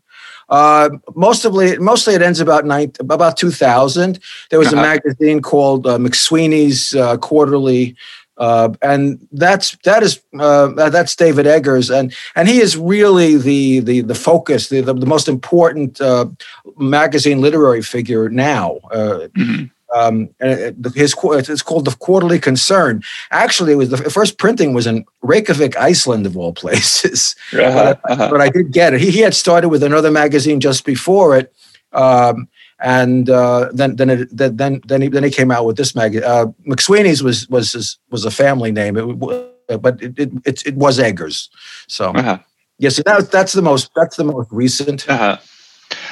Uh, 0.51 0.89
mostly, 1.15 1.77
mostly 1.79 2.13
it 2.13 2.21
ends 2.21 2.41
about 2.41 2.65
nine, 2.65 2.91
about 2.99 3.37
2000. 3.37 4.19
There 4.49 4.59
was 4.59 4.67
uh-huh. 4.67 4.77
a 4.77 4.81
magazine 4.81 5.41
called 5.41 5.87
uh, 5.87 5.97
McSweeney's 5.97 6.93
uh, 6.93 7.17
Quarterly 7.17 7.95
Uh, 8.41 8.69
and 8.81 9.19
that's 9.33 9.77
that 9.83 10.01
is 10.01 10.19
uh, 10.39 10.67
that's 10.89 11.15
David 11.15 11.45
Eggers, 11.45 11.91
and 11.91 12.11
and 12.33 12.47
he 12.47 12.59
is 12.59 12.75
really 12.75 13.37
the 13.37 13.81
the 13.81 14.01
the 14.01 14.15
focus, 14.15 14.69
the 14.69 14.81
the, 14.81 14.95
the 14.95 15.05
most 15.05 15.27
important 15.27 16.01
uh, 16.01 16.25
magazine 16.77 17.39
literary 17.39 17.83
figure 17.83 18.29
now. 18.29 18.79
Uh, 18.89 19.27
mm-hmm. 19.37 19.65
Um, 19.93 20.29
his 20.39 21.13
it's 21.23 21.61
called 21.61 21.85
the 21.85 21.95
Quarterly 21.99 22.39
Concern. 22.39 23.03
Actually, 23.31 23.73
it 23.73 23.75
was 23.75 23.89
the 23.89 23.97
first 24.09 24.37
printing 24.37 24.73
was 24.73 24.87
in 24.87 25.05
Reykjavik, 25.21 25.77
Iceland, 25.77 26.25
of 26.25 26.37
all 26.37 26.53
places. 26.53 27.35
Uh-huh, 27.51 27.95
but, 28.03 28.11
uh-huh. 28.11 28.29
but, 28.31 28.41
I 28.41 28.49
did 28.49 28.71
get 28.71 28.93
it. 28.93 29.01
He, 29.01 29.11
he 29.11 29.19
had 29.19 29.33
started 29.33 29.69
with 29.69 29.83
another 29.83 30.09
magazine 30.09 30.61
just 30.61 30.85
before 30.85 31.35
it. 31.37 31.53
Um, 31.91 32.47
and 32.79 33.29
uh, 33.29 33.69
then 33.73 33.95
then 33.97 34.09
it, 34.09 34.29
then 34.31 34.81
then 34.85 35.01
he, 35.01 35.07
then 35.09 35.23
he 35.23 35.29
came 35.29 35.51
out 35.51 35.65
with 35.65 35.77
this 35.77 35.93
magazine. 35.93 36.27
Uh, 36.27 36.45
McSweeney's 36.67 37.21
was 37.21 37.47
was 37.49 37.99
was 38.09 38.25
a 38.25 38.31
family 38.31 38.71
name, 38.71 38.97
it, 38.97 39.81
but 39.81 40.01
it, 40.01 40.17
it 40.17 40.65
it, 40.65 40.75
was 40.75 40.97
Eggers. 40.99 41.49
So 41.87 42.11
uh-huh. 42.11 42.39
yes, 42.79 42.97
yeah, 42.97 43.03
so 43.13 43.21
that, 43.21 43.31
that's 43.31 43.53
the 43.53 43.61
most 43.61 43.91
that's 43.95 44.15
the 44.15 44.23
most 44.23 44.47
recent. 44.51 45.07
Uh-huh. 45.07 45.37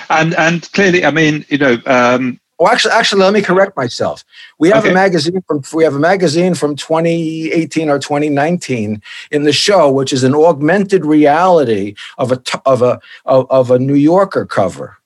And 0.10 0.36
and 0.36 0.72
clearly, 0.74 1.06
I 1.06 1.12
mean, 1.12 1.46
you 1.50 1.58
know. 1.58 1.78
Um, 1.86 2.40
Oh, 2.60 2.68
actually, 2.68 2.92
actually, 2.92 3.22
let 3.22 3.34
me 3.34 3.42
correct 3.42 3.78
myself. 3.78 4.26
We 4.58 4.70
have 4.70 4.84
okay. 4.84 4.92
a 4.92 4.94
magazine 4.94 5.42
from 5.48 5.64
we 5.74 5.84
have 5.86 5.96
a 5.96 6.00
magazine 6.00 6.56
from 6.56 6.76
2018 6.76 7.90
or 7.90 8.00
2019 8.00 9.02
in 9.32 9.44
the 9.44 9.54
show, 9.54 9.90
which 9.90 10.12
is 10.12 10.24
an 10.24 10.36
augmented 10.36 11.06
reality 11.06 11.96
of 12.18 12.32
a 12.34 12.42
of 12.66 12.82
a 12.82 13.00
of, 13.26 13.50
of 13.50 13.72
a 13.72 13.80
New 13.80 13.96
Yorker 13.96 14.46
cover 14.46 15.00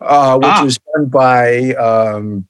uh, 0.00 0.36
which 0.36 0.46
ah. 0.46 0.64
was 0.64 0.78
done 0.94 1.06
by 1.06 1.74
um, 1.74 2.46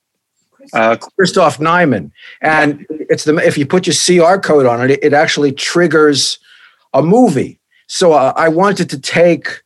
uh, 0.73 0.97
Christoph 1.17 1.61
Niemann. 1.61 2.13
And 2.41 2.87
it's 2.91 3.25
the 3.25 3.37
if 3.37 3.57
you 3.57 3.67
put 3.67 3.87
your 3.87 3.95
CR 3.95 4.39
code 4.41 4.67
on 4.67 4.91
it, 4.91 5.03
it 5.03 5.13
actually 5.13 5.53
triggers 5.53 6.39
a 6.93 7.03
movie. 7.03 7.59
So 7.87 8.13
uh, 8.13 8.33
I 8.37 8.49
wanted 8.49 8.91
to 8.91 8.99
take 8.99 9.63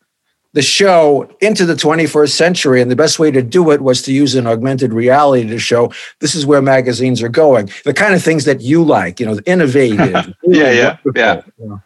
the 0.54 0.62
show 0.62 1.28
into 1.40 1.64
the 1.64 1.74
21st 1.74 2.30
century. 2.30 2.82
And 2.82 2.90
the 2.90 2.96
best 2.96 3.18
way 3.18 3.30
to 3.30 3.42
do 3.42 3.70
it 3.70 3.80
was 3.80 4.02
to 4.02 4.12
use 4.12 4.34
an 4.34 4.46
augmented 4.46 4.92
reality 4.92 5.48
to 5.48 5.58
show 5.58 5.92
this 6.20 6.34
is 6.34 6.44
where 6.44 6.60
magazines 6.60 7.22
are 7.22 7.28
going. 7.28 7.70
The 7.84 7.94
kind 7.94 8.14
of 8.14 8.22
things 8.22 8.44
that 8.44 8.60
you 8.60 8.84
like, 8.84 9.18
you 9.18 9.26
know, 9.26 9.38
innovative. 9.46 10.34
yeah, 10.42 10.70
yeah, 10.70 10.96
yeah. 11.14 11.42
Know. 11.58 11.80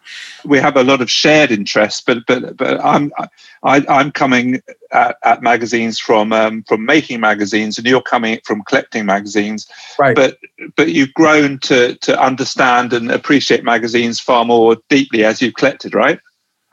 We 0.45 0.59
have 0.59 0.75
a 0.75 0.83
lot 0.83 1.01
of 1.01 1.09
shared 1.09 1.51
interests, 1.51 2.01
but 2.01 2.25
but 2.27 2.57
but 2.57 2.83
I'm 2.83 3.11
I, 3.63 3.77
am 3.77 3.85
i 3.89 4.01
am 4.01 4.11
coming 4.11 4.61
at, 4.91 5.17
at, 5.23 5.41
magazines 5.41 5.99
from 5.99 6.33
um, 6.33 6.63
from 6.63 6.85
making 6.85 7.19
magazines, 7.19 7.77
and 7.77 7.87
you're 7.87 8.01
coming 8.01 8.39
from 8.43 8.63
collecting 8.63 9.05
magazines. 9.05 9.67
Right. 9.97 10.15
But 10.15 10.37
but 10.75 10.89
you've 10.89 11.13
grown 11.13 11.59
to 11.59 11.95
to 11.95 12.21
understand 12.21 12.93
and 12.93 13.11
appreciate 13.11 13.63
magazines 13.63 14.19
far 14.19 14.45
more 14.45 14.77
deeply 14.89 15.23
as 15.23 15.41
you've 15.41 15.55
collected, 15.55 15.93
right? 15.93 16.19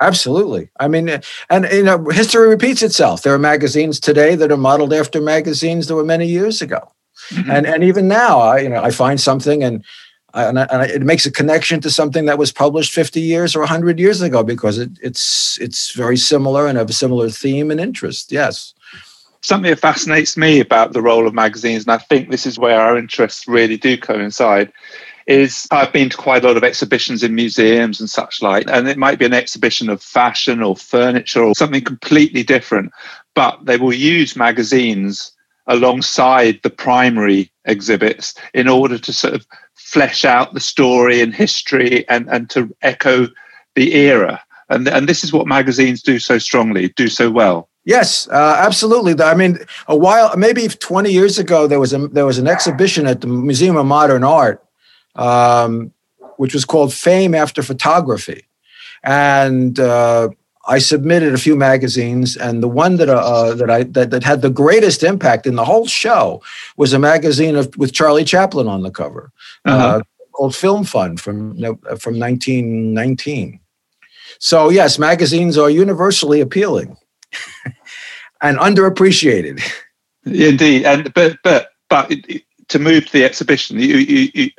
Absolutely. 0.04 0.68
I 0.78 0.88
mean, 0.88 1.08
and 1.48 1.66
you 1.72 1.82
know, 1.82 2.04
history 2.10 2.48
repeats 2.48 2.82
itself. 2.82 3.22
There 3.22 3.32
are 3.32 3.38
magazines 3.38 3.98
today 3.98 4.34
that 4.34 4.52
are 4.52 4.56
modeled 4.56 4.92
after 4.92 5.20
magazines 5.20 5.86
that 5.86 5.94
were 5.94 6.04
many 6.04 6.26
years 6.26 6.60
ago, 6.60 6.92
mm-hmm. 7.30 7.50
and 7.50 7.66
and 7.66 7.82
even 7.82 8.06
now, 8.06 8.38
I 8.38 8.58
you 8.58 8.68
know, 8.68 8.82
I 8.82 8.90
find 8.90 9.20
something 9.20 9.62
and. 9.62 9.84
I, 10.36 10.46
and, 10.46 10.58
I, 10.58 10.64
and 10.64 10.82
it 10.90 11.02
makes 11.02 11.26
a 11.26 11.30
connection 11.30 11.80
to 11.82 11.90
something 11.90 12.24
that 12.24 12.38
was 12.38 12.50
published 12.50 12.92
50 12.92 13.20
years 13.20 13.54
or 13.54 13.60
100 13.60 14.00
years 14.00 14.20
ago 14.20 14.42
because 14.42 14.78
it, 14.78 14.90
it's 15.00 15.56
it's 15.60 15.92
very 15.92 16.16
similar 16.16 16.66
and 16.66 16.76
have 16.76 16.90
a 16.90 16.92
similar 16.92 17.30
theme 17.30 17.70
and 17.70 17.78
interest. 17.78 18.32
Yes 18.32 18.74
something 19.44 19.70
that 19.70 19.78
fascinates 19.78 20.36
me 20.36 20.58
about 20.58 20.92
the 20.92 21.02
role 21.02 21.26
of 21.26 21.34
magazines, 21.34 21.84
and 21.84 21.92
I 21.92 21.98
think 21.98 22.30
this 22.30 22.46
is 22.46 22.58
where 22.58 22.80
our 22.80 22.96
interests 22.98 23.46
really 23.46 23.76
do 23.76 23.96
coincide, 23.96 24.72
is 25.26 25.66
I've 25.70 25.92
been 25.92 26.10
to 26.10 26.16
quite 26.16 26.44
a 26.44 26.46
lot 26.46 26.56
of 26.56 26.64
exhibitions 26.64 27.22
in 27.22 27.34
museums 27.34 28.00
and 28.00 28.10
such 28.10 28.42
like, 28.42 28.64
and 28.68 28.88
it 28.88 28.98
might 28.98 29.18
be 29.18 29.24
an 29.24 29.32
exhibition 29.32 29.88
of 29.88 30.02
fashion 30.02 30.62
or 30.62 30.76
furniture 30.76 31.42
or 31.42 31.54
something 31.54 31.82
completely 31.82 32.42
different, 32.42 32.92
but 33.34 33.64
they 33.64 33.76
will 33.76 33.92
use 33.92 34.36
magazines 34.36 35.32
alongside 35.66 36.60
the 36.62 36.70
primary 36.70 37.50
exhibits 37.64 38.34
in 38.52 38.68
order 38.68 38.98
to 38.98 39.12
sort 39.12 39.34
of 39.34 39.46
flesh 39.74 40.24
out 40.24 40.52
the 40.52 40.60
story 40.60 41.20
and 41.20 41.34
history 41.34 42.06
and, 42.08 42.28
and 42.28 42.50
to 42.50 42.74
echo 42.82 43.26
the 43.74 43.94
era. 43.94 44.42
And, 44.68 44.88
and 44.88 45.08
this 45.08 45.24
is 45.24 45.32
what 45.32 45.46
magazines 45.46 46.02
do 46.02 46.18
so 46.18 46.38
strongly, 46.38 46.88
do 46.88 47.08
so 47.08 47.30
well. 47.30 47.68
Yes, 47.86 48.28
uh, 48.28 48.56
absolutely. 48.58 49.22
I 49.22 49.34
mean, 49.34 49.58
a 49.88 49.96
while, 49.96 50.34
maybe 50.36 50.66
20 50.68 51.12
years 51.12 51.38
ago, 51.38 51.66
there 51.66 51.80
was 51.80 51.92
a 51.92 52.08
there 52.08 52.24
was 52.24 52.38
an 52.38 52.46
exhibition 52.46 53.06
at 53.06 53.20
the 53.20 53.26
Museum 53.26 53.76
of 53.76 53.84
Modern 53.84 54.24
Art 54.24 54.63
um, 55.16 55.92
which 56.36 56.54
was 56.54 56.64
called 56.64 56.92
Fame 56.92 57.34
After 57.34 57.62
Photography. 57.62 58.46
And 59.02 59.78
uh, 59.78 60.30
I 60.66 60.78
submitted 60.78 61.34
a 61.34 61.38
few 61.38 61.56
magazines, 61.56 62.36
and 62.36 62.62
the 62.62 62.68
one 62.68 62.96
that 62.96 63.08
uh, 63.08 63.54
that 63.54 63.70
I 63.70 63.82
that, 63.84 64.10
that 64.10 64.24
had 64.24 64.42
the 64.42 64.50
greatest 64.50 65.02
impact 65.02 65.46
in 65.46 65.56
the 65.56 65.64
whole 65.64 65.86
show 65.86 66.42
was 66.76 66.92
a 66.92 66.98
magazine 66.98 67.56
of, 67.56 67.76
with 67.76 67.92
Charlie 67.92 68.24
Chaplin 68.24 68.66
on 68.66 68.82
the 68.82 68.90
cover, 68.90 69.30
uh-huh. 69.66 69.98
uh, 69.98 70.00
called 70.32 70.56
Film 70.56 70.84
Fun 70.84 71.16
from 71.16 71.54
from 71.98 72.18
1919. 72.18 73.60
So 74.38 74.70
yes, 74.70 74.98
magazines 74.98 75.58
are 75.58 75.70
universally 75.70 76.40
appealing 76.40 76.96
and 78.40 78.58
underappreciated. 78.58 79.62
Indeed, 80.24 80.86
and 80.86 81.12
but 81.12 81.36
but 81.44 81.72
but 81.90 82.10
to 82.68 82.78
move 82.78 83.06
to 83.06 83.12
the 83.12 83.24
exhibition, 83.24 83.78
you, 83.78 83.96
you, 83.96 84.30
you, 84.34 84.50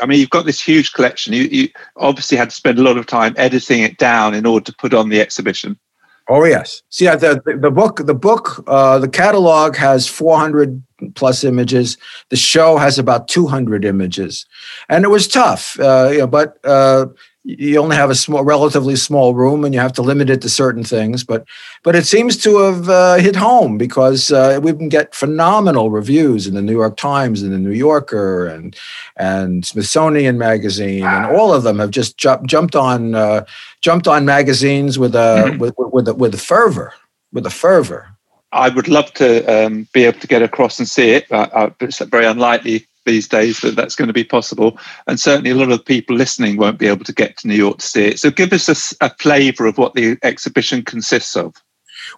I 0.00 0.06
mean, 0.06 0.20
you've 0.20 0.30
got 0.30 0.46
this 0.46 0.60
huge 0.60 0.92
collection. 0.92 1.32
You, 1.32 1.44
you 1.44 1.68
obviously 1.96 2.36
had 2.36 2.50
to 2.50 2.56
spend 2.56 2.78
a 2.78 2.82
lot 2.82 2.98
of 2.98 3.06
time 3.06 3.34
editing 3.36 3.82
it 3.82 3.98
down 3.98 4.34
in 4.34 4.46
order 4.46 4.64
to 4.64 4.76
put 4.76 4.94
on 4.94 5.08
the 5.08 5.20
exhibition. 5.20 5.78
Oh 6.28 6.44
yes. 6.44 6.82
See, 6.88 7.06
the 7.06 7.42
the 7.60 7.70
book, 7.70 8.06
the 8.06 8.14
book, 8.14 8.62
uh, 8.66 8.98
the 8.98 9.08
catalog 9.08 9.76
has 9.76 10.06
400 10.06 10.82
plus 11.14 11.42
images. 11.42 11.98
The 12.30 12.36
show 12.36 12.78
has 12.78 12.98
about 12.98 13.26
200 13.28 13.84
images, 13.84 14.46
and 14.88 15.04
it 15.04 15.08
was 15.08 15.26
tough. 15.26 15.78
Uh, 15.80 16.10
you 16.12 16.18
know, 16.18 16.26
but 16.28 16.58
uh, 16.64 17.06
you 17.44 17.78
only 17.78 17.96
have 17.96 18.10
a 18.10 18.14
small, 18.14 18.44
relatively 18.44 18.94
small 18.94 19.34
room, 19.34 19.64
and 19.64 19.74
you 19.74 19.80
have 19.80 19.92
to 19.94 20.02
limit 20.02 20.30
it 20.30 20.40
to 20.42 20.48
certain 20.48 20.84
things. 20.84 21.24
But 21.24 21.44
but 21.82 21.96
it 21.96 22.06
seems 22.06 22.36
to 22.38 22.58
have 22.58 22.88
uh, 22.88 23.14
hit 23.16 23.34
home 23.34 23.78
because 23.78 24.30
uh, 24.30 24.60
we 24.62 24.72
can 24.72 24.88
get 24.88 25.14
phenomenal 25.14 25.90
reviews 25.90 26.46
in 26.46 26.54
the 26.54 26.62
New 26.62 26.72
York 26.72 26.96
Times 26.96 27.42
and 27.42 27.52
the 27.52 27.58
New 27.58 27.72
Yorker 27.72 28.46
and 28.46 28.76
and 29.16 29.66
Smithsonian 29.66 30.38
Magazine, 30.38 31.04
and 31.04 31.26
all 31.26 31.52
of 31.52 31.64
them 31.64 31.80
have 31.80 31.90
just 31.90 32.16
ju- 32.16 32.42
jumped 32.46 32.76
on 32.76 33.14
uh, 33.14 33.44
jumped 33.80 34.06
on 34.06 34.24
magazines 34.24 34.98
with 34.98 35.14
a 35.16 35.44
mm-hmm. 35.48 35.58
with 35.58 35.74
with 35.76 36.08
a, 36.08 36.14
with 36.14 36.34
a 36.34 36.38
fervor 36.38 36.94
with 37.32 37.46
a 37.46 37.50
fervor. 37.50 38.08
I 38.52 38.68
would 38.68 38.86
love 38.86 39.12
to 39.14 39.44
um, 39.46 39.88
be 39.92 40.04
able 40.04 40.20
to 40.20 40.26
get 40.26 40.42
across 40.42 40.78
and 40.78 40.86
see 40.86 41.10
it. 41.12 41.26
Uh, 41.32 41.70
it's 41.80 42.00
very 42.00 42.26
unlikely 42.26 42.86
these 43.04 43.28
days 43.28 43.60
that 43.60 43.76
that's 43.76 43.96
going 43.96 44.08
to 44.08 44.14
be 44.14 44.24
possible. 44.24 44.78
And 45.06 45.18
certainly 45.18 45.50
a 45.50 45.54
lot 45.54 45.72
of 45.72 45.84
people 45.84 46.16
listening 46.16 46.56
won't 46.56 46.78
be 46.78 46.88
able 46.88 47.04
to 47.04 47.12
get 47.12 47.36
to 47.38 47.48
New 47.48 47.54
York 47.54 47.78
to 47.78 47.86
see 47.86 48.06
it. 48.06 48.20
So 48.20 48.30
give 48.30 48.52
us 48.52 48.68
a, 48.68 49.06
a 49.06 49.14
flavour 49.18 49.66
of 49.66 49.78
what 49.78 49.94
the 49.94 50.18
exhibition 50.22 50.82
consists 50.82 51.36
of. 51.36 51.54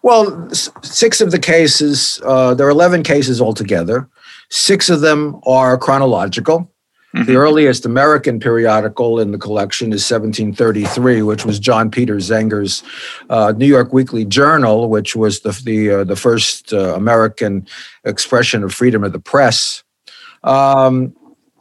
Well, 0.03 0.49
six 0.51 1.21
of 1.21 1.31
the 1.31 1.39
cases, 1.39 2.21
uh, 2.25 2.55
there 2.55 2.67
are 2.67 2.71
11 2.71 3.03
cases 3.03 3.41
altogether. 3.41 4.09
Six 4.51 4.91
of 4.91 5.01
them 5.01 5.41
are 5.47 5.79
chronological. 5.79 6.71
Mm-hmm. 7.15 7.27
The 7.27 7.37
earliest 7.37 7.87
American 7.87 8.41
periodical 8.41 9.21
in 9.21 9.31
the 9.31 9.39
collection 9.39 9.93
is 9.93 10.11
1733, 10.11 11.23
which 11.23 11.47
was 11.47 11.61
John 11.61 11.89
Peter 11.89 12.17
Zenger's 12.17 12.83
uh, 13.31 13.53
New 13.57 13.67
York 13.67 13.93
Weekly 13.93 14.25
Journal, 14.25 14.89
which 14.89 15.15
was 15.15 15.41
the 15.41 15.53
the, 15.65 15.91
uh, 15.91 16.05
the 16.05 16.17
first 16.17 16.73
uh, 16.73 16.95
American 16.97 17.69
expression 18.05 18.65
of 18.65 18.75
freedom 18.75 19.05
of 19.05 19.13
the 19.13 19.21
press. 19.21 19.84
Um, 20.45 21.15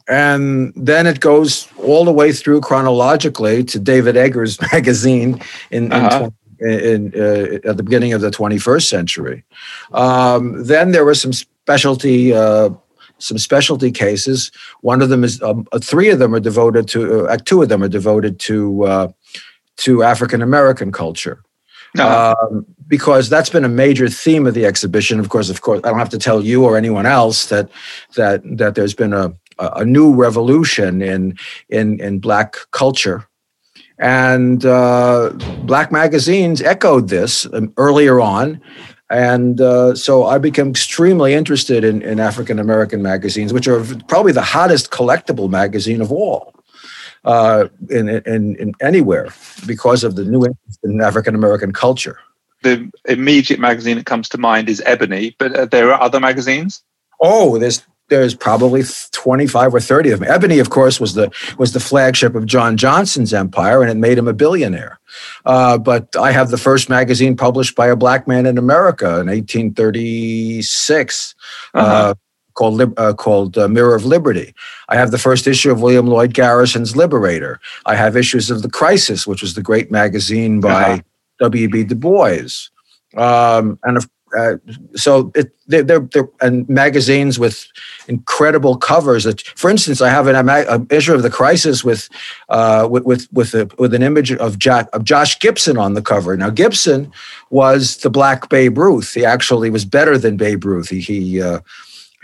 and 0.06 0.72
then 0.76 1.06
it 1.06 1.20
goes 1.20 1.68
all 1.78 2.04
the 2.04 2.12
way 2.12 2.32
through 2.32 2.60
chronologically 2.60 3.64
to 3.64 3.78
David 3.78 4.16
Eggers' 4.16 4.60
magazine 4.72 5.40
in, 5.70 5.92
uh-huh. 5.92 6.30
in, 6.60 6.68
in 6.68 7.12
uh, 7.16 7.68
at 7.68 7.76
the 7.76 7.82
beginning 7.82 8.12
of 8.12 8.20
the 8.20 8.30
21st 8.30 8.86
century. 8.86 9.44
Um, 9.92 10.64
then 10.64 10.92
there 10.92 11.04
were 11.04 11.14
some 11.14 11.32
specialty 11.32 12.34
uh, 12.34 12.70
some 13.18 13.38
specialty 13.38 13.90
cases. 13.90 14.50
One 14.82 15.00
of 15.00 15.08
them 15.08 15.24
is 15.24 15.40
um, 15.40 15.66
uh, 15.72 15.78
three 15.78 16.10
of 16.10 16.18
them 16.18 16.34
are 16.34 16.40
devoted 16.40 16.88
to 16.88 17.26
uh, 17.26 17.38
two 17.38 17.62
of 17.62 17.68
them 17.68 17.82
are 17.82 17.88
devoted 17.88 18.38
to 18.40 18.84
uh, 18.84 19.08
to 19.78 20.02
African 20.02 20.42
American 20.42 20.92
culture. 20.92 21.42
Um, 21.98 22.66
because 22.86 23.28
that's 23.28 23.50
been 23.50 23.64
a 23.64 23.68
major 23.68 24.08
theme 24.08 24.46
of 24.46 24.54
the 24.54 24.66
exhibition. 24.66 25.20
Of 25.20 25.28
course, 25.28 25.48
of 25.48 25.60
course, 25.60 25.80
I 25.84 25.90
don't 25.90 25.98
have 25.98 26.08
to 26.10 26.18
tell 26.18 26.44
you 26.44 26.64
or 26.64 26.76
anyone 26.76 27.06
else 27.06 27.46
that 27.46 27.70
that 28.16 28.42
that 28.58 28.74
there's 28.74 28.94
been 28.94 29.12
a 29.12 29.32
a 29.58 29.84
new 29.84 30.14
revolution 30.14 31.02
in 31.02 31.36
in 31.68 32.00
in 32.00 32.18
black 32.18 32.56
culture, 32.72 33.26
and 33.98 34.64
uh, 34.64 35.30
black 35.62 35.92
magazines 35.92 36.60
echoed 36.60 37.08
this 37.08 37.46
um, 37.52 37.72
earlier 37.76 38.20
on. 38.20 38.60
And 39.10 39.60
uh, 39.60 39.94
so 39.94 40.24
I 40.24 40.38
became 40.38 40.70
extremely 40.70 41.34
interested 41.34 41.84
in, 41.84 42.02
in 42.02 42.18
African 42.18 42.58
American 42.58 43.02
magazines, 43.02 43.52
which 43.52 43.68
are 43.68 43.84
probably 44.08 44.32
the 44.32 44.42
hottest 44.42 44.90
collectible 44.90 45.48
magazine 45.48 46.00
of 46.00 46.10
all. 46.10 46.52
Uh, 47.24 47.68
in, 47.90 48.08
in, 48.08 48.56
in 48.56 48.72
anywhere 48.80 49.28
because 49.66 50.04
of 50.04 50.16
the 50.16 50.24
new 50.24 50.44
interest 50.44 50.78
in 50.82 51.00
African 51.00 51.34
American 51.34 51.72
culture. 51.72 52.18
The 52.62 52.90
immediate 53.06 53.60
magazine 53.60 53.96
that 53.96 54.06
comes 54.06 54.28
to 54.30 54.38
mind 54.38 54.68
is 54.68 54.82
Ebony, 54.86 55.36
but 55.38 55.54
uh, 55.54 55.66
there 55.66 55.92
are 55.92 56.00
other 56.00 56.20
magazines. 56.20 56.82
Oh, 57.20 57.58
there's 57.58 57.84
there's 58.08 58.34
probably 58.34 58.82
25 59.12 59.74
or 59.74 59.80
30 59.80 60.10
of 60.10 60.20
them. 60.20 60.30
Ebony, 60.30 60.58
of 60.58 60.68
course, 60.70 61.00
was 61.00 61.14
the 61.14 61.30
was 61.58 61.72
the 61.72 61.80
flagship 61.80 62.34
of 62.34 62.46
John 62.46 62.76
Johnson's 62.76 63.32
empire, 63.32 63.82
and 63.82 63.90
it 63.90 63.96
made 63.96 64.18
him 64.18 64.28
a 64.28 64.34
billionaire. 64.34 65.00
Uh, 65.46 65.78
but 65.78 66.14
I 66.16 66.32
have 66.32 66.50
the 66.50 66.58
first 66.58 66.90
magazine 66.90 67.36
published 67.36 67.74
by 67.74 67.86
a 67.86 67.96
black 67.96 68.28
man 68.28 68.46
in 68.46 68.58
America 68.58 69.20
in 69.20 69.28
1836. 69.28 71.34
Uh-huh. 71.72 71.86
Uh, 71.86 72.14
called 72.54 72.98
uh, 72.98 73.12
called 73.14 73.58
uh, 73.58 73.68
Mirror 73.68 73.94
of 73.94 74.04
Liberty. 74.04 74.54
I 74.88 74.96
have 74.96 75.10
the 75.10 75.18
first 75.18 75.46
issue 75.46 75.70
of 75.70 75.82
William 75.82 76.06
Lloyd 76.06 76.34
Garrison's 76.34 76.96
Liberator. 76.96 77.60
I 77.86 77.94
have 77.96 78.16
issues 78.16 78.50
of 78.50 78.62
The 78.62 78.70
Crisis, 78.70 79.26
which 79.26 79.42
was 79.42 79.54
the 79.54 79.62
great 79.62 79.90
magazine 79.90 80.60
by 80.60 80.84
uh-huh. 80.84 80.98
W.B. 81.40 81.84
Du 81.84 81.94
Bois. 81.94 82.68
Um, 83.16 83.78
and 83.84 83.96
of, 83.96 84.08
uh, 84.36 84.56
so 84.96 85.30
it, 85.34 85.52
they're, 85.66 85.82
they're, 85.82 86.00
they're, 86.00 86.28
and 86.40 86.68
magazines 86.68 87.38
with 87.38 87.66
incredible 88.08 88.76
covers. 88.76 89.24
That, 89.24 89.42
for 89.42 89.70
instance, 89.70 90.00
I 90.00 90.10
have 90.10 90.26
an 90.26 90.48
a 90.48 90.86
issue 90.90 91.14
of 91.14 91.22
the 91.22 91.30
Crisis 91.30 91.84
with 91.84 92.08
uh, 92.48 92.88
with 92.90 93.04
with 93.04 93.32
with, 93.32 93.54
a, 93.54 93.70
with 93.78 93.94
an 93.94 94.02
image 94.02 94.32
of, 94.32 94.58
Jack, 94.58 94.88
of 94.92 95.04
Josh 95.04 95.38
Gibson 95.38 95.76
on 95.76 95.94
the 95.94 96.02
cover. 96.02 96.36
Now 96.36 96.50
Gibson 96.50 97.12
was 97.50 97.98
the 97.98 98.10
Black 98.10 98.48
Babe 98.48 98.76
Ruth. 98.76 99.14
He 99.14 99.24
actually 99.24 99.70
was 99.70 99.84
better 99.84 100.18
than 100.18 100.36
Babe 100.36 100.64
Ruth. 100.64 100.88
He 100.88 101.00
he. 101.00 101.42
Uh, 101.42 101.60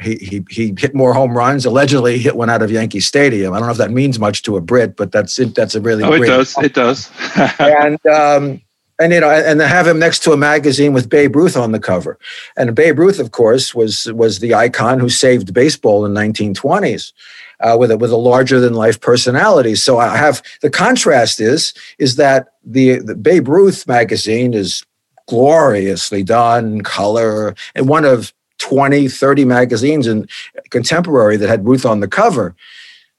he, 0.01 0.17
he, 0.17 0.45
he 0.51 0.75
hit 0.79 0.95
more 0.95 1.13
home 1.13 1.37
runs. 1.37 1.67
Allegedly, 1.67 2.19
hit 2.19 2.37
one 2.37 2.51
out 2.51 2.63
of 2.63 2.71
Yankee 2.71 3.01
Stadium. 3.01 3.53
I 3.53 3.59
don't 3.59 3.67
know 3.67 3.73
if 3.73 3.79
that 3.79 3.91
means 3.91 4.19
much 4.19 4.43
to 4.43 4.57
a 4.57 4.61
Brit, 4.61 4.97
but 4.97 5.13
that's 5.13 5.39
it. 5.39 5.55
That's 5.55 5.75
a 5.75 5.81
really 5.81 6.03
oh, 6.03 6.13
it 6.13 6.27
does. 6.27 6.57
It 6.59 6.75
does. 6.75 7.11
and 7.59 8.05
um, 8.07 8.61
and 8.99 9.13
you 9.13 9.21
know, 9.21 9.31
and 9.31 9.61
have 9.61 9.87
him 9.87 9.99
next 9.99 10.23
to 10.25 10.33
a 10.33 10.37
magazine 10.37 10.93
with 10.93 11.09
Babe 11.09 11.35
Ruth 11.35 11.57
on 11.57 11.73
the 11.73 11.81
cover. 11.81 12.19
And 12.57 12.75
Babe 12.75 12.99
Ruth, 12.99 13.19
of 13.19 13.31
course, 13.31 13.75
was 13.75 14.13
was 14.13 14.41
the 14.41 14.55
icon 14.55 15.01
who 15.01 15.09
saved 15.09 15.55
baseball 15.55 16.05
in 16.05 16.15
the 16.15 16.21
1920s. 16.21 17.13
Uh, 17.61 17.77
with 17.79 17.91
a 17.91 17.97
with 17.99 18.11
a 18.11 18.17
larger 18.17 18.59
than 18.59 18.73
life 18.73 18.99
personality. 19.01 19.75
So 19.75 19.99
I 19.99 20.17
have 20.17 20.43
the 20.63 20.71
contrast 20.71 21.41
is 21.41 21.75
is 21.99 22.17
that 22.17 22.55
the, 22.65 23.01
the 23.01 23.15
Babe 23.15 23.49
Ruth 23.49 23.87
magazine 23.87 24.55
is 24.55 24.83
gloriously 25.29 26.23
done, 26.23 26.81
color, 26.81 27.55
and 27.75 27.87
one 27.87 28.07
of 28.07 28.33
20, 28.61 29.09
30 29.09 29.45
magazines 29.45 30.07
in 30.07 30.29
contemporary 30.71 31.37
that 31.37 31.49
had 31.49 31.67
Ruth 31.67 31.85
on 31.85 32.01
the 32.01 32.09
cover. 32.09 32.55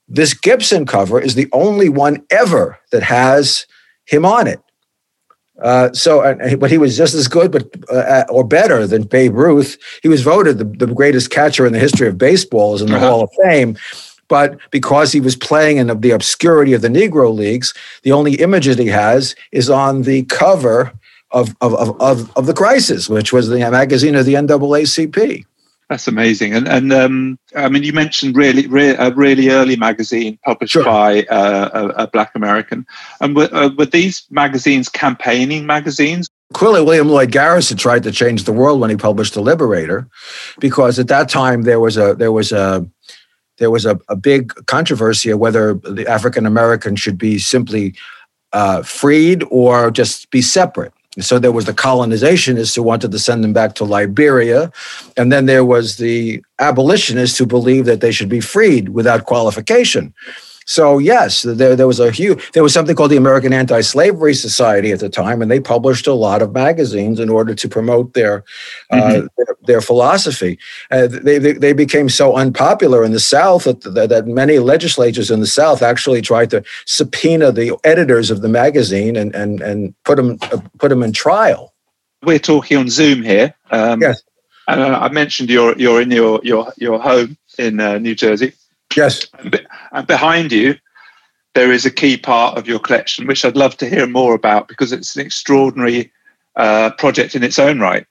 This 0.08 0.34
Gibson 0.34 0.86
cover 0.86 1.20
is 1.20 1.34
the 1.34 1.48
only 1.52 1.88
one 1.88 2.24
ever 2.30 2.78
that 2.90 3.02
has 3.02 3.66
him 4.06 4.24
on 4.24 4.46
it. 4.46 4.60
Uh, 5.60 5.92
so, 5.92 6.20
uh, 6.20 6.56
but 6.56 6.70
he 6.70 6.78
was 6.78 6.96
just 6.96 7.14
as 7.14 7.28
good, 7.28 7.52
but 7.52 7.68
uh, 7.90 8.24
or 8.28 8.42
better 8.42 8.86
than 8.86 9.02
Babe 9.04 9.34
Ruth. 9.34 9.78
He 10.02 10.08
was 10.08 10.22
voted 10.22 10.58
the, 10.58 10.64
the 10.64 10.92
greatest 10.92 11.30
catcher 11.30 11.66
in 11.66 11.72
the 11.72 11.78
history 11.78 12.08
of 12.08 12.18
baseball, 12.18 12.74
is 12.74 12.82
in 12.82 12.88
the 12.88 12.96
uh-huh. 12.96 13.08
Hall 13.08 13.22
of 13.22 13.30
Fame. 13.42 13.76
But 14.28 14.58
because 14.70 15.12
he 15.12 15.20
was 15.20 15.36
playing 15.36 15.76
in 15.76 16.00
the 16.00 16.10
obscurity 16.10 16.72
of 16.72 16.80
the 16.80 16.88
Negro 16.88 17.32
leagues, 17.34 17.74
the 18.02 18.12
only 18.12 18.36
image 18.36 18.66
that 18.66 18.78
he 18.78 18.86
has 18.86 19.36
is 19.52 19.68
on 19.68 20.02
the 20.02 20.24
cover 20.24 20.92
of 21.32 21.54
of 21.60 21.74
of 21.74 22.00
of, 22.00 22.36
of 22.36 22.46
the 22.46 22.54
Crisis, 22.54 23.08
which 23.08 23.32
was 23.32 23.48
the 23.48 23.58
magazine 23.58 24.14
of 24.14 24.26
the 24.26 24.34
NAACP. 24.34 25.44
That's 25.92 26.08
amazing. 26.08 26.54
And 26.54 26.66
and 26.68 26.92
um, 26.92 27.38
I 27.54 27.68
mean, 27.68 27.82
you 27.82 27.92
mentioned 27.92 28.34
really, 28.34 28.66
really 28.66 28.94
a 28.94 29.10
really 29.10 29.50
early 29.50 29.76
magazine 29.76 30.38
published 30.44 30.72
sure. 30.72 30.84
by 30.84 31.24
uh, 31.24 31.92
a, 31.96 32.04
a, 32.04 32.06
Black 32.06 32.34
American. 32.34 32.86
And 33.20 33.36
were, 33.36 33.50
uh, 33.52 33.68
were 33.76 33.84
these 33.84 34.24
magazines 34.30 34.88
campaigning 34.88 35.66
magazines? 35.66 36.30
Clearly, 36.54 36.82
William 36.82 37.08
Lloyd 37.08 37.30
Garrison 37.30 37.76
tried 37.76 38.04
to 38.04 38.12
change 38.12 38.44
the 38.44 38.52
world 38.52 38.80
when 38.80 38.88
he 38.88 38.96
published 38.96 39.34
The 39.34 39.42
Liberator, 39.42 40.08
because 40.60 40.98
at 40.98 41.08
that 41.08 41.28
time 41.28 41.62
there 41.62 41.80
was 41.80 41.98
a 41.98 42.14
there 42.14 42.32
was 42.32 42.52
a 42.52 42.86
there 43.58 43.70
was 43.70 43.84
a, 43.84 43.98
a 44.08 44.16
big 44.16 44.54
controversy 44.66 45.28
of 45.28 45.38
whether 45.38 45.74
the 45.74 46.06
African 46.06 46.46
American 46.46 46.96
should 46.96 47.18
be 47.18 47.38
simply 47.38 47.94
uh, 48.52 48.82
freed 48.82 49.44
or 49.50 49.90
just 49.90 50.30
be 50.30 50.40
separate. 50.40 50.94
So 51.20 51.38
there 51.38 51.52
was 51.52 51.66
the 51.66 51.74
colonizationists 51.74 52.74
who 52.74 52.82
wanted 52.82 53.10
to 53.12 53.18
send 53.18 53.44
them 53.44 53.52
back 53.52 53.74
to 53.74 53.84
Liberia. 53.84 54.72
And 55.16 55.30
then 55.30 55.46
there 55.46 55.64
was 55.64 55.96
the 55.96 56.42
abolitionists 56.58 57.36
who 57.36 57.44
believed 57.44 57.86
that 57.86 58.00
they 58.00 58.12
should 58.12 58.30
be 58.30 58.40
freed 58.40 58.90
without 58.90 59.26
qualification. 59.26 60.14
So 60.66 60.98
yes, 60.98 61.42
there, 61.42 61.76
there 61.76 61.86
was 61.86 62.00
a 62.00 62.10
huge 62.10 62.50
there 62.52 62.62
was 62.62 62.72
something 62.72 62.96
called 62.96 63.10
the 63.10 63.16
American 63.16 63.52
Anti-Slavery 63.52 64.34
Society 64.34 64.92
at 64.92 65.00
the 65.00 65.08
time, 65.08 65.42
and 65.42 65.50
they 65.50 65.60
published 65.60 66.06
a 66.06 66.12
lot 66.12 66.42
of 66.42 66.52
magazines 66.52 67.18
in 67.20 67.28
order 67.28 67.54
to 67.54 67.68
promote 67.68 68.14
their 68.14 68.44
uh, 68.90 68.96
mm-hmm. 68.96 69.26
uh, 69.26 69.28
their, 69.36 69.56
their, 69.66 69.80
philosophy. 69.80 70.58
Uh, 70.90 71.06
they, 71.06 71.38
they, 71.38 71.52
they 71.52 71.72
became 71.72 72.08
so 72.08 72.36
unpopular 72.36 73.04
in 73.04 73.12
the 73.12 73.20
South 73.20 73.64
that, 73.64 73.80
that, 73.82 74.08
that 74.08 74.26
many 74.26 74.58
legislatures 74.58 75.30
in 75.30 75.40
the 75.40 75.46
South 75.46 75.82
actually 75.82 76.22
tried 76.22 76.50
to 76.50 76.62
subpoena 76.86 77.52
the 77.52 77.76
editors 77.84 78.30
of 78.30 78.42
the 78.42 78.48
magazine 78.48 79.16
and 79.16 79.34
and 79.34 79.60
and 79.60 79.94
put 80.04 80.16
them 80.16 80.38
uh, 80.42 80.58
put 80.78 80.88
them 80.88 81.02
in 81.02 81.12
trial. 81.12 81.72
We're 82.22 82.38
talking 82.38 82.78
on 82.78 82.88
Zoom 82.88 83.22
here. 83.22 83.54
Um, 83.70 84.00
yes. 84.00 84.22
And 84.68 84.80
I 84.80 85.08
mentioned 85.08 85.50
you're 85.50 85.76
you're 85.76 86.00
in 86.00 86.10
your 86.10 86.40
your 86.44 86.72
your 86.76 87.00
home 87.00 87.36
in 87.58 87.80
uh, 87.80 87.98
New 87.98 88.14
Jersey. 88.14 88.52
Yes. 88.96 89.26
And 89.92 90.06
behind 90.06 90.52
you, 90.52 90.76
there 91.54 91.72
is 91.72 91.84
a 91.84 91.90
key 91.90 92.16
part 92.16 92.56
of 92.56 92.66
your 92.66 92.78
collection, 92.78 93.26
which 93.26 93.44
I'd 93.44 93.56
love 93.56 93.76
to 93.78 93.88
hear 93.88 94.06
more 94.06 94.34
about 94.34 94.68
because 94.68 94.92
it's 94.92 95.16
an 95.16 95.24
extraordinary 95.24 96.10
uh, 96.56 96.90
project 96.92 97.34
in 97.34 97.42
its 97.42 97.58
own 97.58 97.78
right. 97.78 98.06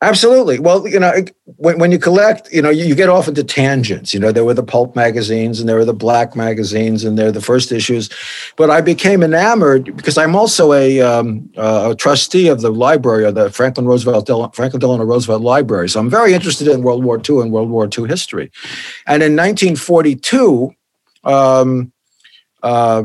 Absolutely. 0.00 0.60
Well, 0.60 0.86
you 0.86 1.00
know, 1.00 1.12
when, 1.56 1.80
when 1.80 1.90
you 1.90 1.98
collect, 1.98 2.52
you 2.52 2.62
know, 2.62 2.70
you, 2.70 2.84
you, 2.84 2.94
get 2.94 3.08
off 3.08 3.26
into 3.26 3.42
tangents. 3.42 4.14
You 4.14 4.20
know, 4.20 4.30
there 4.30 4.44
were 4.44 4.54
the 4.54 4.62
pulp 4.62 4.94
magazines 4.94 5.58
and 5.58 5.68
there 5.68 5.74
were 5.74 5.84
the 5.84 5.92
black 5.92 6.36
magazines 6.36 7.02
and 7.02 7.18
they're 7.18 7.32
the 7.32 7.40
first 7.40 7.72
issues. 7.72 8.08
But 8.56 8.70
I 8.70 8.80
became 8.80 9.24
enamored 9.24 9.96
because 9.96 10.16
I'm 10.16 10.36
also 10.36 10.72
a, 10.72 11.00
um, 11.00 11.50
uh, 11.56 11.88
a 11.90 11.96
trustee 11.96 12.46
of 12.46 12.60
the 12.60 12.70
library 12.70 13.24
of 13.24 13.34
the 13.34 13.50
Franklin 13.50 13.86
Roosevelt 13.86 14.26
Del- 14.26 14.52
Franklin 14.52 14.78
Delano 14.78 15.02
Roosevelt 15.02 15.42
Library. 15.42 15.88
So 15.88 15.98
I'm 15.98 16.10
very 16.10 16.32
interested 16.32 16.68
in 16.68 16.82
World 16.82 17.02
War 17.02 17.20
II 17.28 17.40
and 17.40 17.50
World 17.50 17.70
War 17.70 17.88
II 17.88 18.06
history. 18.06 18.52
And 19.04 19.20
in 19.20 19.34
1942, 19.34 20.76
um, 21.28 21.92
uh, 22.62 23.04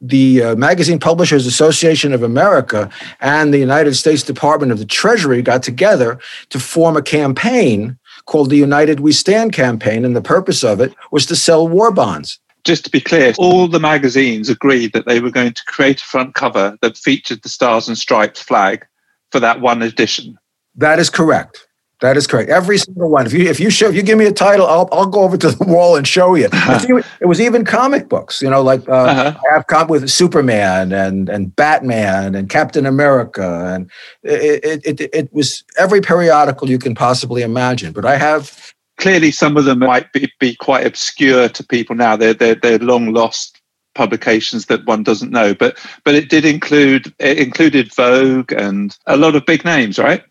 the 0.00 0.42
uh, 0.42 0.56
Magazine 0.56 0.98
Publishers 0.98 1.46
Association 1.46 2.12
of 2.12 2.22
America 2.22 2.90
and 3.20 3.52
the 3.52 3.58
United 3.58 3.94
States 3.94 4.22
Department 4.22 4.72
of 4.72 4.78
the 4.78 4.86
Treasury 4.86 5.42
got 5.42 5.62
together 5.62 6.18
to 6.50 6.58
form 6.58 6.96
a 6.96 7.02
campaign 7.02 7.98
called 8.26 8.50
the 8.50 8.56
United 8.56 9.00
We 9.00 9.12
Stand 9.12 9.52
campaign. 9.52 10.04
And 10.04 10.16
the 10.16 10.22
purpose 10.22 10.64
of 10.64 10.80
it 10.80 10.94
was 11.10 11.26
to 11.26 11.36
sell 11.36 11.68
war 11.68 11.90
bonds. 11.90 12.38
Just 12.64 12.84
to 12.84 12.90
be 12.90 13.00
clear, 13.00 13.32
all 13.38 13.68
the 13.68 13.80
magazines 13.80 14.50
agreed 14.50 14.92
that 14.92 15.06
they 15.06 15.20
were 15.20 15.30
going 15.30 15.54
to 15.54 15.64
create 15.64 16.00
a 16.00 16.04
front 16.04 16.34
cover 16.34 16.76
that 16.82 16.98
featured 16.98 17.42
the 17.42 17.48
Stars 17.48 17.88
and 17.88 17.96
Stripes 17.96 18.40
flag 18.40 18.86
for 19.32 19.40
that 19.40 19.62
one 19.62 19.80
edition. 19.80 20.38
That 20.74 20.98
is 20.98 21.08
correct. 21.08 21.66
That 22.00 22.16
is 22.16 22.26
correct. 22.26 22.48
Every 22.48 22.78
single 22.78 23.10
one. 23.10 23.26
If 23.26 23.32
you 23.34 23.48
if 23.48 23.60
you 23.60 23.68
show 23.68 23.88
if 23.88 23.94
you 23.94 24.02
give 24.02 24.16
me 24.16 24.24
a 24.24 24.32
title, 24.32 24.66
I'll 24.66 24.88
I'll 24.90 25.06
go 25.06 25.20
over 25.20 25.36
to 25.36 25.50
the 25.50 25.64
wall 25.68 25.96
and 25.96 26.06
show 26.06 26.34
you. 26.34 26.48
it 26.52 27.26
was 27.26 27.40
even 27.40 27.64
comic 27.64 28.08
books. 28.08 28.40
You 28.40 28.48
know, 28.48 28.62
like 28.62 28.88
uh, 28.88 28.92
uh-huh. 28.92 29.38
I 29.50 29.54
have 29.54 29.66
come 29.66 29.88
with 29.88 30.08
Superman 30.08 30.92
and 30.92 31.28
and 31.28 31.54
Batman 31.54 32.34
and 32.34 32.48
Captain 32.48 32.86
America, 32.86 33.66
and 33.74 33.90
it, 34.22 34.82
it 34.84 35.00
it 35.00 35.10
it 35.12 35.32
was 35.32 35.62
every 35.78 36.00
periodical 36.00 36.70
you 36.70 36.78
can 36.78 36.94
possibly 36.94 37.42
imagine. 37.42 37.92
But 37.92 38.06
I 38.06 38.16
have 38.16 38.72
clearly 38.96 39.30
some 39.30 39.56
of 39.56 39.64
them 39.64 39.80
might 39.80 40.12
be, 40.12 40.30
be 40.38 40.54
quite 40.54 40.86
obscure 40.86 41.48
to 41.50 41.66
people 41.66 41.96
now. 41.96 42.16
They're 42.16 42.34
they're 42.34 42.54
they're 42.54 42.78
long 42.78 43.12
lost 43.12 43.60
publications 43.94 44.66
that 44.66 44.86
one 44.86 45.02
doesn't 45.02 45.30
know. 45.30 45.54
But 45.54 45.78
but 46.04 46.14
it 46.14 46.30
did 46.30 46.46
include 46.46 47.12
it 47.18 47.38
included 47.38 47.94
Vogue 47.94 48.52
and 48.52 48.96
a 49.06 49.18
lot 49.18 49.34
of 49.34 49.44
big 49.44 49.64
names, 49.66 49.98
right? 49.98 50.22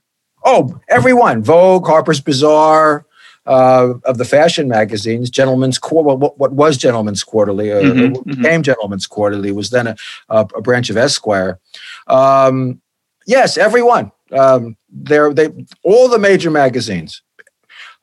Oh, 0.43 0.79
everyone. 0.87 1.43
Vogue, 1.43 1.85
Harper's 1.85 2.21
Bazaar, 2.21 3.05
uh, 3.45 3.93
of 4.05 4.17
the 4.17 4.25
fashion 4.25 4.67
magazines, 4.67 5.29
Gentleman's 5.29 5.79
Quarterly, 5.79 6.17
what, 6.17 6.37
what, 6.37 6.53
was 6.53 6.77
Gentleman's 6.77 7.23
Quarterly, 7.23 7.71
uh, 7.71 7.81
mm-hmm, 7.81 7.99
mm-hmm. 7.99 8.29
became 8.29 8.43
mm-hmm. 8.43 8.61
Gentleman's 8.61 9.07
Quarterly, 9.07 9.51
was 9.51 9.71
then 9.71 9.87
a, 9.87 9.95
a, 10.29 10.47
a 10.55 10.61
branch 10.61 10.89
of 10.89 10.97
Esquire. 10.97 11.59
Um, 12.07 12.81
yes, 13.25 13.57
everyone. 13.57 14.11
Um, 14.31 14.77
they're, 14.89 15.33
they 15.33 15.49
all 15.83 16.09
the 16.09 16.19
major 16.19 16.51
magazines. 16.51 17.23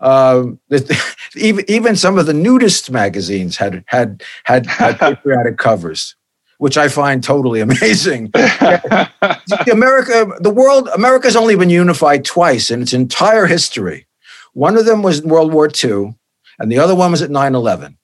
Um, 0.00 0.58
even 1.36 1.64
even 1.68 1.96
some 1.96 2.18
of 2.18 2.26
the 2.26 2.34
nudist 2.34 2.90
magazines 2.90 3.56
had 3.56 3.82
had 3.86 4.22
had, 4.44 4.66
had 4.66 4.98
patriotic 4.98 5.56
covers 5.56 6.15
which 6.58 6.76
I 6.76 6.88
find 6.88 7.22
totally 7.22 7.60
amazing. 7.68 8.30
America, 9.70 10.30
the 10.40 10.52
world, 10.54 10.88
America's 10.94 11.36
only 11.36 11.56
been 11.56 11.70
unified 11.70 12.24
twice 12.24 12.70
in 12.70 12.82
its 12.82 12.92
entire 12.92 13.46
history. 13.46 14.06
One 14.52 14.76
of 14.76 14.86
them 14.86 15.02
was 15.02 15.20
in 15.20 15.28
World 15.28 15.52
War 15.52 15.68
II, 15.68 16.14
and 16.58 16.72
the 16.72 16.78
other 16.78 16.94
one 16.94 17.10
was 17.10 17.22
at 17.22 17.30
9 17.30 17.54
11. 17.54 17.98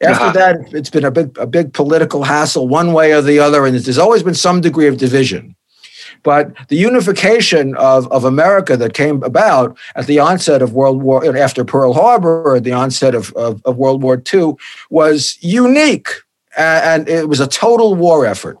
After 0.00 0.24
uh-huh. 0.24 0.32
that, 0.32 0.72
it's 0.72 0.90
been 0.90 1.04
a 1.04 1.10
big, 1.10 1.36
a 1.38 1.46
big 1.46 1.72
political 1.72 2.22
hassle, 2.22 2.68
one 2.68 2.92
way 2.92 3.12
or 3.12 3.20
the 3.20 3.40
other, 3.40 3.66
and 3.66 3.76
there's 3.76 3.98
always 3.98 4.22
been 4.22 4.34
some 4.34 4.60
degree 4.60 4.86
of 4.86 4.96
division. 4.96 5.56
But 6.22 6.52
the 6.68 6.76
unification 6.76 7.76
of, 7.76 8.10
of 8.12 8.24
America 8.24 8.76
that 8.76 8.94
came 8.94 9.22
about 9.22 9.76
at 9.94 10.06
the 10.06 10.18
onset 10.18 10.62
of 10.62 10.72
World 10.72 11.02
War, 11.02 11.36
after 11.36 11.64
Pearl 11.64 11.92
Harbor, 11.92 12.56
at 12.56 12.64
the 12.64 12.72
onset 12.72 13.14
of, 13.14 13.32
of, 13.34 13.60
of 13.64 13.76
World 13.76 14.02
War 14.02 14.22
II, 14.32 14.54
was 14.90 15.36
unique. 15.40 16.08
And 16.58 17.08
it 17.08 17.28
was 17.28 17.40
a 17.40 17.46
total 17.46 17.94
war 17.94 18.26
effort. 18.26 18.58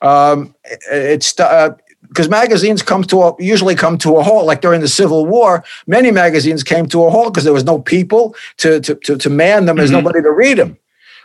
Um, 0.00 0.54
it's 0.90 1.38
uh, 1.38 1.76
because 2.08 2.28
magazines 2.28 2.82
come 2.82 3.04
to 3.04 3.22
a, 3.22 3.34
usually 3.38 3.74
come 3.74 3.98
to 3.98 4.16
a 4.16 4.22
halt. 4.22 4.46
Like 4.46 4.60
during 4.60 4.80
the 4.80 4.88
Civil 4.88 5.26
War, 5.26 5.64
many 5.86 6.10
magazines 6.10 6.62
came 6.62 6.86
to 6.86 7.04
a 7.04 7.10
halt 7.10 7.34
because 7.34 7.44
there 7.44 7.52
was 7.52 7.64
no 7.64 7.80
people 7.80 8.34
to 8.58 8.80
to 8.80 8.94
to, 8.94 9.16
to 9.16 9.30
man 9.30 9.66
them. 9.66 9.76
There's 9.76 9.90
mm-hmm. 9.90 10.04
nobody 10.04 10.22
to 10.22 10.30
read 10.30 10.58
them. 10.58 10.78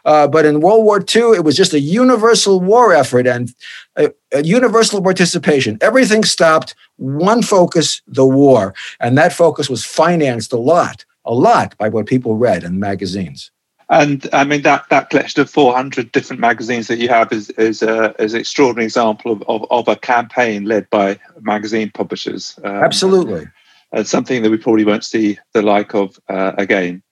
Uh, 0.06 0.28
but 0.28 0.46
in 0.46 0.60
World 0.60 0.84
War 0.84 1.00
II, 1.00 1.32
it 1.32 1.46
was 1.46 1.56
just 1.56 1.74
a 1.74 1.80
universal 1.80 2.60
war 2.60 2.94
effort 2.94 3.26
and 3.26 3.56
a, 3.96 4.12
a 4.34 4.44
universal 4.44 5.02
participation. 5.02 5.78
Everything 5.80 6.26
stopped. 6.26 6.76
One 6.98 7.42
focus: 7.42 8.02
the 8.08 8.26
war, 8.26 8.74
and 9.00 9.18
that 9.18 9.34
focus 9.34 9.70
was 9.70 9.86
financed 9.86 10.52
a 10.52 10.58
lot, 10.58 11.06
a 11.24 11.34
lot 11.34 11.78
by 11.78 11.90
what 11.90 12.06
people 12.06 12.36
read 12.36 12.64
in 12.64 12.80
magazines. 12.80 13.52
And 13.94 14.28
I 14.34 14.44
mean 14.44 14.64
that 14.64 14.90
that 14.90 15.12
collection 15.12 15.42
of 15.42 15.50
400 15.52 16.12
different 16.12 16.40
magazines 16.40 16.88
that 16.88 16.98
you 16.98 17.10
have 17.10 17.32
is 17.32 17.52
is, 17.52 17.84
a, 17.84 18.16
is 18.20 18.34
an 18.34 18.40
extraordinary 18.40 18.86
example 18.86 19.32
of, 19.32 19.44
of, 19.44 19.66
of 19.70 19.88
a 19.88 19.96
campaign 19.96 20.66
led 20.66 20.90
by 20.90 21.20
magazine 21.42 21.92
publishers. 21.94 22.60
Um, 22.64 22.84
Absolutely, 22.84 23.48
and 23.92 24.08
something 24.08 24.42
that 24.42 24.50
we 24.50 24.58
probably 24.58 24.84
won't 24.84 25.06
see 25.06 25.38
the 25.54 25.62
like 25.62 25.94
of 25.94 26.20
uh, 26.28 26.54
again. 26.58 27.04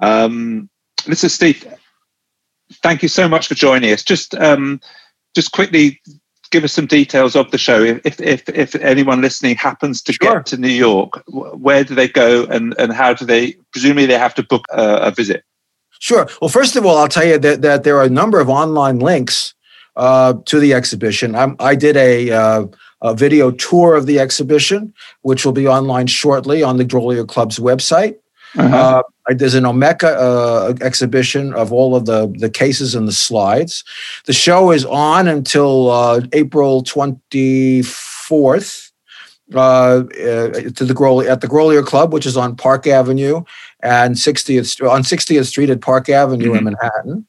Um, 0.00 0.68
listen, 1.06 1.28
Steve, 1.28 1.64
thank 2.82 3.02
you 3.02 3.08
so 3.08 3.28
much 3.28 3.46
for 3.46 3.54
joining 3.54 3.92
us. 3.92 4.02
Just 4.02 4.34
um, 4.34 4.80
just 5.36 5.52
quickly 5.52 6.00
give 6.50 6.64
us 6.64 6.72
some 6.72 6.86
details 6.86 7.36
of 7.36 7.52
the 7.52 7.58
show. 7.58 7.80
If 7.82 8.20
if 8.20 8.48
if 8.48 8.74
anyone 8.74 9.20
listening 9.20 9.54
happens 9.54 10.02
to 10.02 10.12
sure. 10.12 10.34
get 10.34 10.46
to 10.46 10.56
New 10.56 10.66
York, 10.66 11.22
where 11.28 11.84
do 11.84 11.94
they 11.94 12.08
go 12.08 12.44
and 12.46 12.74
and 12.76 12.92
how 12.92 13.14
do 13.14 13.24
they? 13.24 13.52
Presumably, 13.70 14.06
they 14.06 14.18
have 14.18 14.34
to 14.34 14.42
book 14.42 14.64
a, 14.72 14.96
a 14.96 15.10
visit. 15.12 15.44
Sure. 15.98 16.28
Well, 16.40 16.48
first 16.48 16.76
of 16.76 16.86
all, 16.86 16.96
I'll 16.96 17.08
tell 17.08 17.26
you 17.26 17.38
that, 17.38 17.62
that 17.62 17.84
there 17.84 17.98
are 17.98 18.04
a 18.04 18.10
number 18.10 18.40
of 18.40 18.48
online 18.48 18.98
links 18.98 19.54
uh, 19.96 20.34
to 20.44 20.60
the 20.60 20.72
exhibition. 20.72 21.34
I'm, 21.34 21.56
i 21.58 21.74
did 21.74 21.96
a, 21.96 22.30
uh, 22.30 22.66
a, 23.02 23.14
video 23.14 23.50
tour 23.50 23.96
of 23.96 24.06
the 24.06 24.20
exhibition, 24.20 24.94
which 25.22 25.44
will 25.44 25.52
be 25.52 25.66
online 25.66 26.06
shortly 26.06 26.62
on 26.62 26.76
the 26.76 26.84
Grolier 26.84 27.26
Club's 27.26 27.58
website. 27.58 28.16
Uh-huh. 28.56 29.02
Uh, 29.28 29.34
there's 29.34 29.54
an 29.54 29.64
Omeka 29.64 30.16
uh, 30.16 30.74
exhibition 30.80 31.52
of 31.52 31.72
all 31.72 31.94
of 31.94 32.06
the, 32.06 32.32
the 32.38 32.48
cases 32.48 32.94
and 32.94 33.06
the 33.06 33.12
slides. 33.12 33.84
The 34.24 34.32
show 34.32 34.70
is 34.70 34.86
on 34.86 35.28
until 35.28 35.90
uh, 35.90 36.22
April 36.32 36.82
24th. 36.82 38.88
Uh, 39.54 39.58
uh, 39.58 40.04
to 40.74 40.84
the 40.84 40.92
Grolier 40.92 41.30
at 41.30 41.40
the 41.40 41.46
Grolier 41.46 41.82
Club, 41.82 42.12
which 42.12 42.26
is 42.26 42.36
on 42.36 42.54
Park 42.54 42.86
Avenue 42.86 43.44
and 43.80 44.14
60th 44.14 44.90
on 44.90 45.02
60th 45.02 45.46
Street 45.46 45.70
at 45.70 45.80
Park 45.80 46.08
Avenue 46.08 46.48
mm-hmm. 46.48 46.56
in 46.56 46.64
Manhattan. 46.64 47.26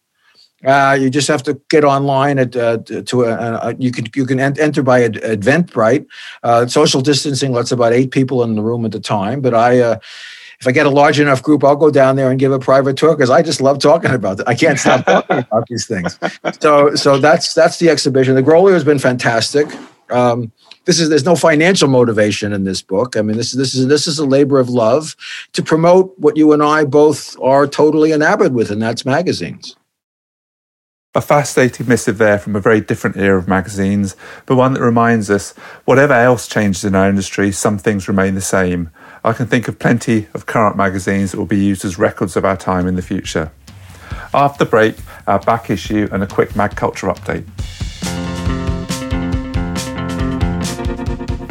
Uh, 0.65 0.97
you 0.99 1.09
just 1.09 1.27
have 1.29 1.41
to 1.43 1.59
get 1.69 1.85
online 1.85 2.37
at 2.37 2.55
uh, 2.55 2.77
to 3.05 3.23
a, 3.23 3.69
a, 3.69 3.75
you 3.79 3.91
can 3.91 4.05
you 4.13 4.25
can 4.25 4.39
enter 4.39 4.83
by 4.83 5.07
Eventbrite. 5.07 6.05
Uh, 6.43 6.67
social 6.67 7.01
distancing 7.01 7.53
lets 7.53 7.71
about 7.71 7.93
eight 7.93 8.11
people 8.11 8.43
in 8.43 8.55
the 8.55 8.61
room 8.61 8.83
at 8.85 8.91
the 8.91 8.99
time, 8.99 9.41
but 9.41 9.53
I. 9.53 9.79
Uh, 9.79 9.99
if 10.59 10.67
I 10.67 10.73
get 10.73 10.85
a 10.85 10.89
large 10.89 11.21
enough 11.21 11.41
group, 11.41 11.63
I'll 11.63 11.77
go 11.77 11.89
down 11.89 12.17
there 12.17 12.29
and 12.29 12.37
give 12.37 12.51
a 12.51 12.59
private 12.59 12.97
tour 12.97 13.15
because 13.15 13.29
I 13.29 13.41
just 13.41 13.61
love 13.61 13.79
talking 13.79 14.11
about 14.11 14.41
it. 14.41 14.45
I 14.45 14.55
can't 14.55 14.77
stop 14.77 15.05
talking 15.05 15.37
about 15.49 15.65
these 15.69 15.87
things. 15.87 16.19
So, 16.59 16.95
so 16.95 17.17
that's 17.17 17.53
that's 17.53 17.79
the 17.79 17.87
exhibition. 17.87 18.35
The 18.35 18.43
Grolier 18.43 18.73
has 18.73 18.83
been 18.83 18.99
fantastic. 18.99 19.67
Um, 20.09 20.51
this 20.85 20.99
is 20.99 21.09
there's 21.09 21.25
no 21.25 21.35
financial 21.35 21.87
motivation 21.87 22.53
in 22.53 22.63
this 22.63 22.81
book. 22.81 23.15
I 23.15 23.21
mean, 23.21 23.37
this 23.37 23.51
is 23.51 23.57
this 23.57 23.75
is 23.75 23.87
this 23.87 24.07
is 24.07 24.19
a 24.19 24.25
labor 24.25 24.59
of 24.59 24.69
love 24.69 25.15
to 25.53 25.63
promote 25.63 26.17
what 26.17 26.37
you 26.37 26.51
and 26.53 26.63
I 26.63 26.85
both 26.85 27.39
are 27.39 27.67
totally 27.67 28.11
enamored 28.11 28.53
with, 28.53 28.71
and 28.71 28.81
that's 28.81 29.05
magazines. 29.05 29.75
A 31.15 31.21
fascinating 31.21 31.87
missive 31.87 32.19
there 32.19 32.37
from 32.37 32.55
a 32.55 32.59
very 32.59 32.81
different 32.81 33.17
era 33.17 33.39
of 33.39 33.47
magazines, 33.47 34.15
but 34.45 34.57
one 34.57 34.73
that 34.73 34.81
reminds 34.81 35.31
us 35.31 35.53
whatever 35.85 36.13
else 36.13 36.47
changes 36.47 36.85
in 36.85 36.93
our 36.93 37.09
industry, 37.09 37.51
some 37.51 37.79
things 37.79 38.07
remain 38.07 38.35
the 38.35 38.41
same. 38.41 38.91
I 39.23 39.33
can 39.33 39.47
think 39.47 39.67
of 39.67 39.79
plenty 39.79 40.27
of 40.35 40.45
current 40.45 40.77
magazines 40.77 41.31
that 41.31 41.39
will 41.39 41.47
be 41.47 41.57
used 41.57 41.83
as 41.83 41.97
records 41.97 42.37
of 42.37 42.45
our 42.45 42.55
time 42.55 42.85
in 42.85 42.95
the 42.95 43.01
future. 43.01 43.51
After 44.35 44.63
the 44.63 44.69
break, 44.69 44.97
our 45.25 45.39
back 45.39 45.71
issue 45.71 46.07
and 46.11 46.21
a 46.21 46.27
quick 46.27 46.49
magCulture 46.49 47.11
update. 47.11 47.45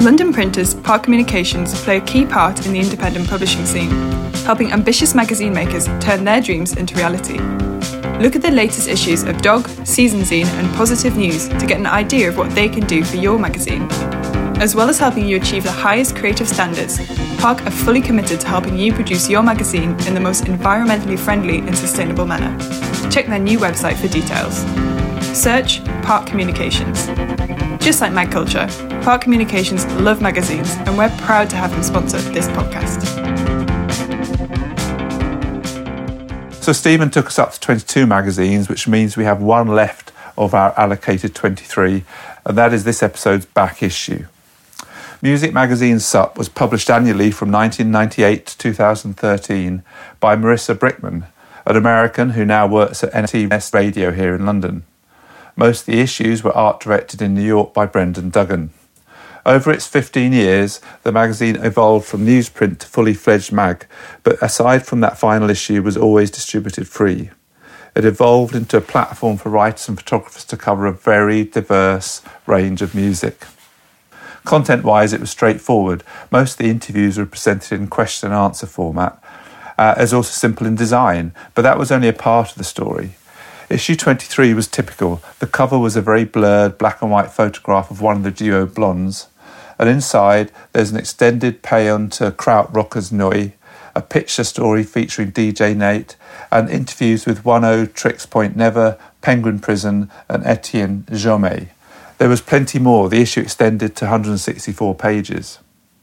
London 0.01 0.33
printers 0.33 0.75
Park 0.75 1.03
Communications 1.03 1.75
play 1.83 1.97
a 1.97 2.01
key 2.01 2.25
part 2.25 2.65
in 2.65 2.73
the 2.73 2.79
independent 2.79 3.29
publishing 3.29 3.67
scene, 3.67 3.91
helping 4.45 4.71
ambitious 4.71 5.13
magazine 5.13 5.53
makers 5.53 5.87
turn 6.01 6.23
their 6.23 6.41
dreams 6.41 6.77
into 6.77 6.95
reality. 6.95 7.39
Look 8.21 8.37
at 8.37 8.43
the 8.43 8.51
latest 8.53 8.87
issues 8.87 9.25
of 9.25 9.43
Dog, 9.43 9.69
Season 9.85 10.21
Zine, 10.21 10.47
and 10.47 10.73
Positive 10.77 11.17
News 11.17 11.49
to 11.49 11.67
get 11.67 11.81
an 11.81 11.87
idea 11.87 12.29
of 12.29 12.37
what 12.37 12.55
they 12.55 12.69
can 12.69 12.87
do 12.87 13.03
for 13.03 13.17
your 13.17 13.41
magazine. 13.41 13.89
As 14.61 14.77
well 14.77 14.89
as 14.89 15.01
helping 15.01 15.27
you 15.27 15.37
achieve 15.37 15.65
the 15.65 15.73
highest 15.73 16.15
creative 16.15 16.49
standards, 16.49 16.99
Park 17.39 17.67
are 17.67 17.71
fully 17.71 18.01
committed 18.01 18.41
to 18.41 18.49
helping 18.49 18.79
you 18.79 18.93
produce 18.93 19.29
your 19.29 19.43
magazine 19.43 19.91
in 20.07 20.15
the 20.15 20.21
most 20.21 20.45
environmentally 20.45 21.19
friendly 21.19 21.59
and 21.59 21.77
sustainable 21.77 22.25
manner. 22.25 22.57
Check 23.11 23.27
their 23.27 23.39
new 23.41 23.59
website 23.59 23.97
for 23.97 24.09
details. 24.09 24.65
Search 25.35 25.85
Park 26.03 26.27
Communications. 26.27 27.07
Just 27.85 28.01
like 28.01 28.13
magCulture, 28.13 28.69
Park 29.03 29.23
Communications 29.23 29.85
love 30.01 30.21
magazines, 30.21 30.75
and 30.79 30.99
we're 30.99 31.11
proud 31.19 31.49
to 31.51 31.57
have 31.57 31.71
them 31.71 31.83
sponsor 31.83 32.19
this 32.33 32.49
podcast. 32.49 33.05
So, 36.63 36.73
Steven 36.73 37.11
took 37.11 37.27
us 37.27 37.39
up 37.39 37.53
to 37.53 37.61
22 37.61 38.07
magazines, 38.07 38.69
which 38.69 38.89
means 38.89 39.17
we 39.17 39.25
have 39.25 39.41
one 39.41 39.69
left 39.69 40.13
of 40.37 40.55
our 40.55 40.79
allocated 40.79 41.35
23, 41.35 42.05
and 42.45 42.59
that 42.59 42.73
is 42.73 42.85
this 42.85 43.03
episode's 43.03 43.47
back 43.47 43.83
issue. 43.83 44.27
Music 45.21 45.53
magazine 45.53 45.99
SUP 45.99 46.39
was 46.39 46.49
published 46.49 46.89
annually 46.89 47.31
from 47.31 47.51
1998 47.51 48.47
to 48.47 48.59
2013 48.59 49.83
by 50.21 50.37
Marissa 50.37 50.75
Brickman, 50.77 51.27
an 51.67 51.77
American 51.77 52.31
who 52.31 52.45
now 52.45 52.67
works 52.67 53.03
at 53.03 53.13
NTS 53.13 53.75
Radio 53.75 54.13
here 54.13 54.35
in 54.35 54.47
London. 54.47 54.85
Most 55.59 55.81
of 55.81 55.87
the 55.87 56.01
issues 56.01 56.45
were 56.45 56.57
art 56.57 56.79
directed 56.79 57.21
in 57.21 57.35
New 57.35 57.43
York 57.43 57.75
by 57.75 57.85
Brendan 57.85 58.31
Duggan. 58.31 58.71
Over 59.45 59.73
its 59.73 59.89
15 59.89 60.33
years, 60.33 60.81
the 61.03 61.11
magazine 61.11 61.57
evolved 61.57 62.07
from 62.07 62.25
newsprint 62.25 62.79
to 62.79 62.87
fully 62.87 63.13
fledged 63.13 63.51
mag, 63.51 63.85
but 64.23 64.41
aside 64.41 64.87
from 64.87 65.01
that 65.01 65.19
final 65.19 65.51
issue, 65.51 65.83
was 65.83 65.97
always 65.97 66.31
distributed 66.31 66.87
free. 66.87 67.31
It 67.97 68.05
evolved 68.05 68.55
into 68.55 68.77
a 68.77 68.81
platform 68.81 69.37
for 69.37 69.49
writers 69.49 69.89
and 69.89 69.99
photographers 69.99 70.45
to 70.45 70.57
cover 70.57 70.87
a 70.87 70.93
very 70.93 71.43
diverse 71.43 72.23
range 72.47 72.81
of 72.81 72.95
music. 72.95 73.45
Content 74.45 74.85
wise, 74.85 75.13
it 75.13 75.19
was 75.21 75.31
straightforward. 75.31 76.05
Most 76.31 76.53
of 76.53 76.59
the 76.59 76.71
interviews 76.71 77.19
were 77.19 77.27
presented 77.27 77.81
in 77.81 77.89
question 77.89 78.31
and 78.31 78.39
answer 78.39 78.69
format, 78.69 79.21
uh, 79.77 79.95
as 79.97 80.15
also 80.15 80.31
simple 80.31 80.69
in 80.69 80.77
design, 80.77 81.35
but 81.57 81.63
that 81.63 81.81
was 81.81 81.91
only 81.91 82.07
a 82.07 82.13
part 82.13 82.53
of 82.53 82.59
the 82.59 82.63
story. 82.63 83.17
Issue 83.71 83.97
23 83.97 84.55
was 84.55 84.67
typical. 84.67 85.21
The 85.41 85.47
cover 85.47 85.79
was 85.79 85.95
a 85.95 86.01
very 86.01 86.25
blurred 86.25 86.79
black 86.79 87.03
and 87.03 87.11
white 87.11 87.31
photograph 87.31 87.91
of 87.91 88.01
one 88.01 88.17
of 88.17 88.23
the 88.23 88.31
duo 88.31 88.65
blondes. 88.65 89.27
And 89.79 89.91
inside, 89.91 90.51
there's 90.73 90.91
an 90.91 90.97
extended 90.97 91.63
paean 91.63 92.09
to 92.13 92.31
Krautrockers 92.31 93.13
Neu, 93.13 93.53
a 93.95 94.01
picture 94.01 94.45
story 94.45 94.85
featuring 94.85 95.33
DJ 95.33 95.77
Nate, 95.77 96.17
and 96.51 96.71
interviews 96.71 97.27
with 97.27 97.45
Oneohtrix 97.45 98.29
Point 98.31 98.57
Never, 98.57 98.99
Penguin 99.21 99.59
Prison, 99.59 100.11
and 100.31 100.47
Etienne 100.47 101.05
Jaumet. 101.11 101.69
There 102.17 102.31
was 102.31 102.41
plenty 102.41 102.79
more. 102.79 103.11
The 103.11 103.21
issue 103.21 103.43
extended 103.43 103.95
to 103.97 104.07
164 104.07 104.95
pages. 104.95 105.59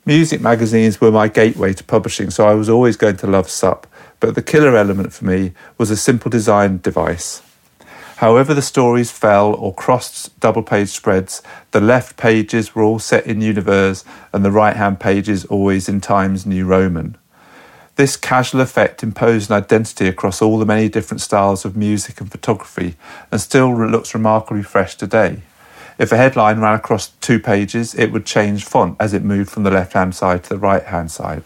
Music 0.05 0.39
magazines 0.39 1.01
were 1.01 1.11
my 1.11 1.27
gateway 1.27 1.73
to 1.73 1.83
publishing, 1.83 2.29
so 2.29 2.47
I 2.47 2.53
was 2.53 2.69
always 2.69 2.95
going 2.95 3.17
to 3.17 3.27
love 3.27 3.49
SUP, 3.49 3.87
but 4.19 4.35
the 4.35 4.43
killer 4.43 4.77
element 4.77 5.13
for 5.13 5.25
me 5.25 5.53
was 5.79 5.89
a 5.89 5.97
simple 5.97 6.29
design 6.29 6.77
device. 6.77 7.41
However, 8.17 8.53
the 8.53 8.61
stories 8.61 9.11
fell 9.11 9.53
or 9.53 9.73
crossed 9.73 10.39
double 10.39 10.63
page 10.63 10.89
spreads, 10.89 11.41
the 11.71 11.81
left 11.81 12.15
pages 12.15 12.73
were 12.73 12.83
all 12.83 12.99
set 12.99 13.25
in 13.25 13.41
Univers 13.41 14.05
and 14.31 14.45
the 14.45 14.51
right 14.51 14.77
hand 14.77 15.01
pages 15.01 15.43
always 15.45 15.89
in 15.89 15.99
Times 15.99 16.45
New 16.45 16.65
Roman. 16.65 17.17
This 17.97 18.15
casual 18.15 18.61
effect 18.61 19.03
imposed 19.03 19.49
an 19.49 19.57
identity 19.57 20.07
across 20.07 20.41
all 20.41 20.57
the 20.57 20.65
many 20.65 20.87
different 20.87 21.21
styles 21.21 21.65
of 21.65 21.75
music 21.75 22.21
and 22.21 22.31
photography 22.31 22.95
and 23.31 23.39
still 23.41 23.73
looks 23.73 24.13
remarkably 24.13 24.63
fresh 24.63 24.95
today. 24.95 25.41
If 25.97 26.11
a 26.11 26.17
headline 26.17 26.59
ran 26.59 26.75
across 26.75 27.07
two 27.21 27.39
pages, 27.39 27.95
it 27.95 28.11
would 28.11 28.25
change 28.25 28.65
font 28.65 28.97
as 28.99 29.13
it 29.13 29.23
moved 29.23 29.49
from 29.49 29.63
the 29.63 29.71
left 29.71 29.93
hand 29.93 30.13
side 30.15 30.43
to 30.43 30.49
the 30.49 30.57
right 30.57 30.83
hand 30.83 31.11
side. 31.11 31.43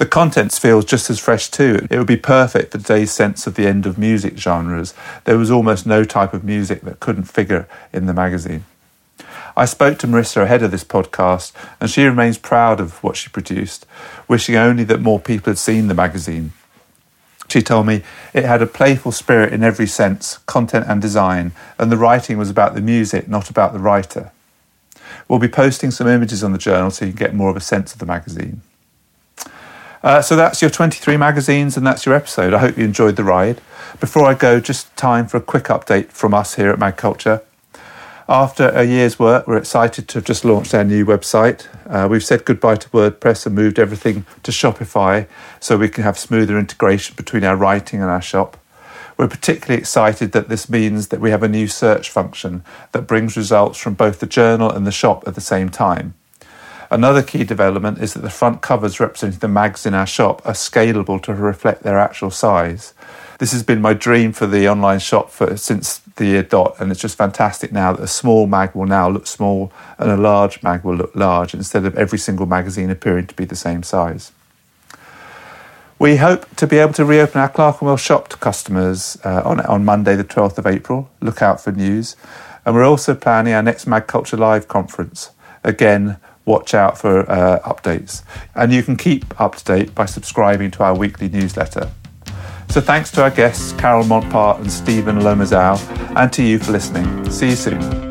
The 0.00 0.06
contents 0.06 0.58
feels 0.58 0.86
just 0.86 1.10
as 1.10 1.20
fresh 1.20 1.50
too. 1.50 1.86
It 1.90 1.98
would 1.98 2.06
be 2.06 2.16
perfect 2.16 2.72
for 2.72 2.78
today's 2.78 3.10
sense 3.10 3.46
of 3.46 3.54
the 3.54 3.66
end 3.66 3.84
of 3.84 3.98
music 3.98 4.38
genres. 4.38 4.94
There 5.24 5.36
was 5.36 5.50
almost 5.50 5.86
no 5.86 6.04
type 6.04 6.32
of 6.32 6.42
music 6.42 6.80
that 6.84 7.00
couldn't 7.00 7.24
figure 7.24 7.68
in 7.92 8.06
the 8.06 8.14
magazine. 8.14 8.64
I 9.54 9.66
spoke 9.66 9.98
to 9.98 10.06
Marissa 10.06 10.44
ahead 10.44 10.62
of 10.62 10.70
this 10.70 10.84
podcast, 10.84 11.52
and 11.82 11.90
she 11.90 12.04
remains 12.04 12.38
proud 12.38 12.80
of 12.80 13.04
what 13.04 13.14
she 13.14 13.28
produced, 13.28 13.84
wishing 14.26 14.56
only 14.56 14.84
that 14.84 15.02
more 15.02 15.20
people 15.20 15.50
had 15.50 15.58
seen 15.58 15.88
the 15.88 15.94
magazine. 15.94 16.54
She 17.50 17.60
told 17.60 17.86
me 17.86 18.02
it 18.32 18.46
had 18.46 18.62
a 18.62 18.66
playful 18.66 19.12
spirit 19.12 19.52
in 19.52 19.62
every 19.62 19.86
sense, 19.86 20.38
content 20.46 20.86
and 20.88 21.02
design, 21.02 21.52
and 21.78 21.92
the 21.92 21.98
writing 21.98 22.38
was 22.38 22.48
about 22.48 22.74
the 22.74 22.80
music, 22.80 23.28
not 23.28 23.50
about 23.50 23.74
the 23.74 23.78
writer. 23.78 24.32
We'll 25.28 25.40
be 25.40 25.48
posting 25.48 25.90
some 25.90 26.08
images 26.08 26.42
on 26.42 26.52
the 26.52 26.58
journal 26.58 26.90
so 26.90 27.04
you 27.04 27.12
can 27.12 27.18
get 27.18 27.34
more 27.34 27.50
of 27.50 27.56
a 27.56 27.60
sense 27.60 27.92
of 27.92 27.98
the 27.98 28.06
magazine. 28.06 28.62
Uh, 30.02 30.22
so 30.22 30.34
that's 30.34 30.62
your 30.62 30.70
23 30.70 31.16
magazines 31.16 31.76
and 31.76 31.86
that's 31.86 32.06
your 32.06 32.14
episode. 32.14 32.54
I 32.54 32.58
hope 32.58 32.78
you 32.78 32.84
enjoyed 32.84 33.16
the 33.16 33.24
ride. 33.24 33.60
Before 34.00 34.24
I 34.24 34.34
go, 34.34 34.60
just 34.60 34.94
time 34.96 35.26
for 35.26 35.36
a 35.36 35.42
quick 35.42 35.64
update 35.64 36.08
from 36.08 36.32
us 36.32 36.54
here 36.54 36.70
at 36.70 36.78
magCulture. 36.78 37.42
After 38.28 38.68
a 38.68 38.84
year's 38.84 39.18
work, 39.18 39.46
we're 39.46 39.56
excited 39.56 40.06
to 40.08 40.18
have 40.18 40.24
just 40.24 40.44
launched 40.44 40.72
our 40.72 40.84
new 40.84 41.04
website. 41.04 41.66
Uh, 41.86 42.06
we've 42.08 42.24
said 42.24 42.44
goodbye 42.44 42.76
to 42.76 42.88
WordPress 42.90 43.44
and 43.44 43.56
moved 43.56 43.78
everything 43.78 44.24
to 44.44 44.52
Shopify 44.52 45.26
so 45.58 45.76
we 45.76 45.88
can 45.88 46.04
have 46.04 46.16
smoother 46.16 46.56
integration 46.56 47.16
between 47.16 47.42
our 47.42 47.56
writing 47.56 48.00
and 48.00 48.08
our 48.08 48.22
shop. 48.22 48.56
We're 49.18 49.28
particularly 49.28 49.80
excited 49.80 50.32
that 50.32 50.48
this 50.48 50.70
means 50.70 51.08
that 51.08 51.20
we 51.20 51.30
have 51.30 51.42
a 51.42 51.48
new 51.48 51.66
search 51.66 52.08
function 52.08 52.64
that 52.92 53.02
brings 53.02 53.36
results 53.36 53.78
from 53.78 53.94
both 53.94 54.20
the 54.20 54.26
journal 54.26 54.70
and 54.70 54.86
the 54.86 54.92
shop 54.92 55.24
at 55.26 55.34
the 55.34 55.42
same 55.42 55.68
time. 55.68 56.14
Another 56.90 57.22
key 57.22 57.44
development 57.44 57.98
is 57.98 58.14
that 58.14 58.20
the 58.20 58.30
front 58.30 58.62
covers 58.62 58.98
representing 58.98 59.38
the 59.38 59.46
mags 59.46 59.86
in 59.86 59.94
our 59.94 60.06
shop 60.06 60.42
are 60.44 60.54
scalable 60.54 61.22
to 61.22 61.32
reflect 61.32 61.84
their 61.84 61.98
actual 61.98 62.30
size. 62.30 62.94
This 63.38 63.52
has 63.52 63.62
been 63.62 63.80
my 63.80 63.94
dream 63.94 64.32
for 64.32 64.48
the 64.48 64.68
online 64.68 64.98
shop 64.98 65.30
for 65.30 65.56
since 65.56 65.98
the 66.16 66.26
year 66.26 66.42
dot, 66.42 66.74
and 66.80 66.90
it's 66.90 67.00
just 67.00 67.16
fantastic 67.16 67.70
now 67.70 67.92
that 67.92 68.02
a 68.02 68.08
small 68.08 68.48
mag 68.48 68.74
will 68.74 68.86
now 68.86 69.08
look 69.08 69.28
small 69.28 69.72
and 69.98 70.10
a 70.10 70.16
large 70.16 70.62
mag 70.64 70.82
will 70.82 70.96
look 70.96 71.14
large 71.14 71.54
instead 71.54 71.84
of 71.84 71.96
every 71.96 72.18
single 72.18 72.44
magazine 72.44 72.90
appearing 72.90 73.28
to 73.28 73.34
be 73.34 73.44
the 73.44 73.56
same 73.56 73.84
size. 73.84 74.32
We 76.00 76.16
hope 76.16 76.56
to 76.56 76.66
be 76.66 76.78
able 76.78 76.94
to 76.94 77.04
reopen 77.04 77.40
our 77.40 77.48
Clerkenwell 77.48 77.98
shop 77.98 78.28
to 78.28 78.36
customers 78.36 79.16
uh, 79.24 79.42
on, 79.44 79.60
on 79.60 79.84
Monday, 79.84 80.16
the 80.16 80.24
12th 80.24 80.58
of 80.58 80.66
April. 80.66 81.10
Look 81.20 81.40
out 81.40 81.60
for 81.60 81.72
news. 81.72 82.16
And 82.64 82.74
we're 82.74 82.86
also 82.86 83.14
planning 83.14 83.52
our 83.52 83.62
next 83.62 83.84
magCulture 83.84 84.38
Live 84.38 84.66
conference. 84.66 85.30
Again, 85.62 86.16
watch 86.44 86.74
out 86.74 86.98
for 86.98 87.30
uh, 87.30 87.60
updates. 87.60 88.22
And 88.54 88.72
you 88.72 88.82
can 88.82 88.96
keep 88.96 89.40
up 89.40 89.56
to 89.56 89.64
date 89.64 89.94
by 89.94 90.06
subscribing 90.06 90.70
to 90.72 90.84
our 90.84 90.96
weekly 90.96 91.28
newsletter. 91.28 91.90
So 92.68 92.80
thanks 92.80 93.10
to 93.12 93.22
our 93.22 93.30
guests, 93.30 93.72
Carol 93.72 94.04
Montpart 94.04 94.60
and 94.60 94.70
Steven 94.70 95.18
Lomazow, 95.18 95.78
and 96.16 96.32
to 96.32 96.42
you 96.42 96.58
for 96.58 96.72
listening. 96.72 97.28
See 97.30 97.50
you 97.50 97.56
soon. 97.56 98.09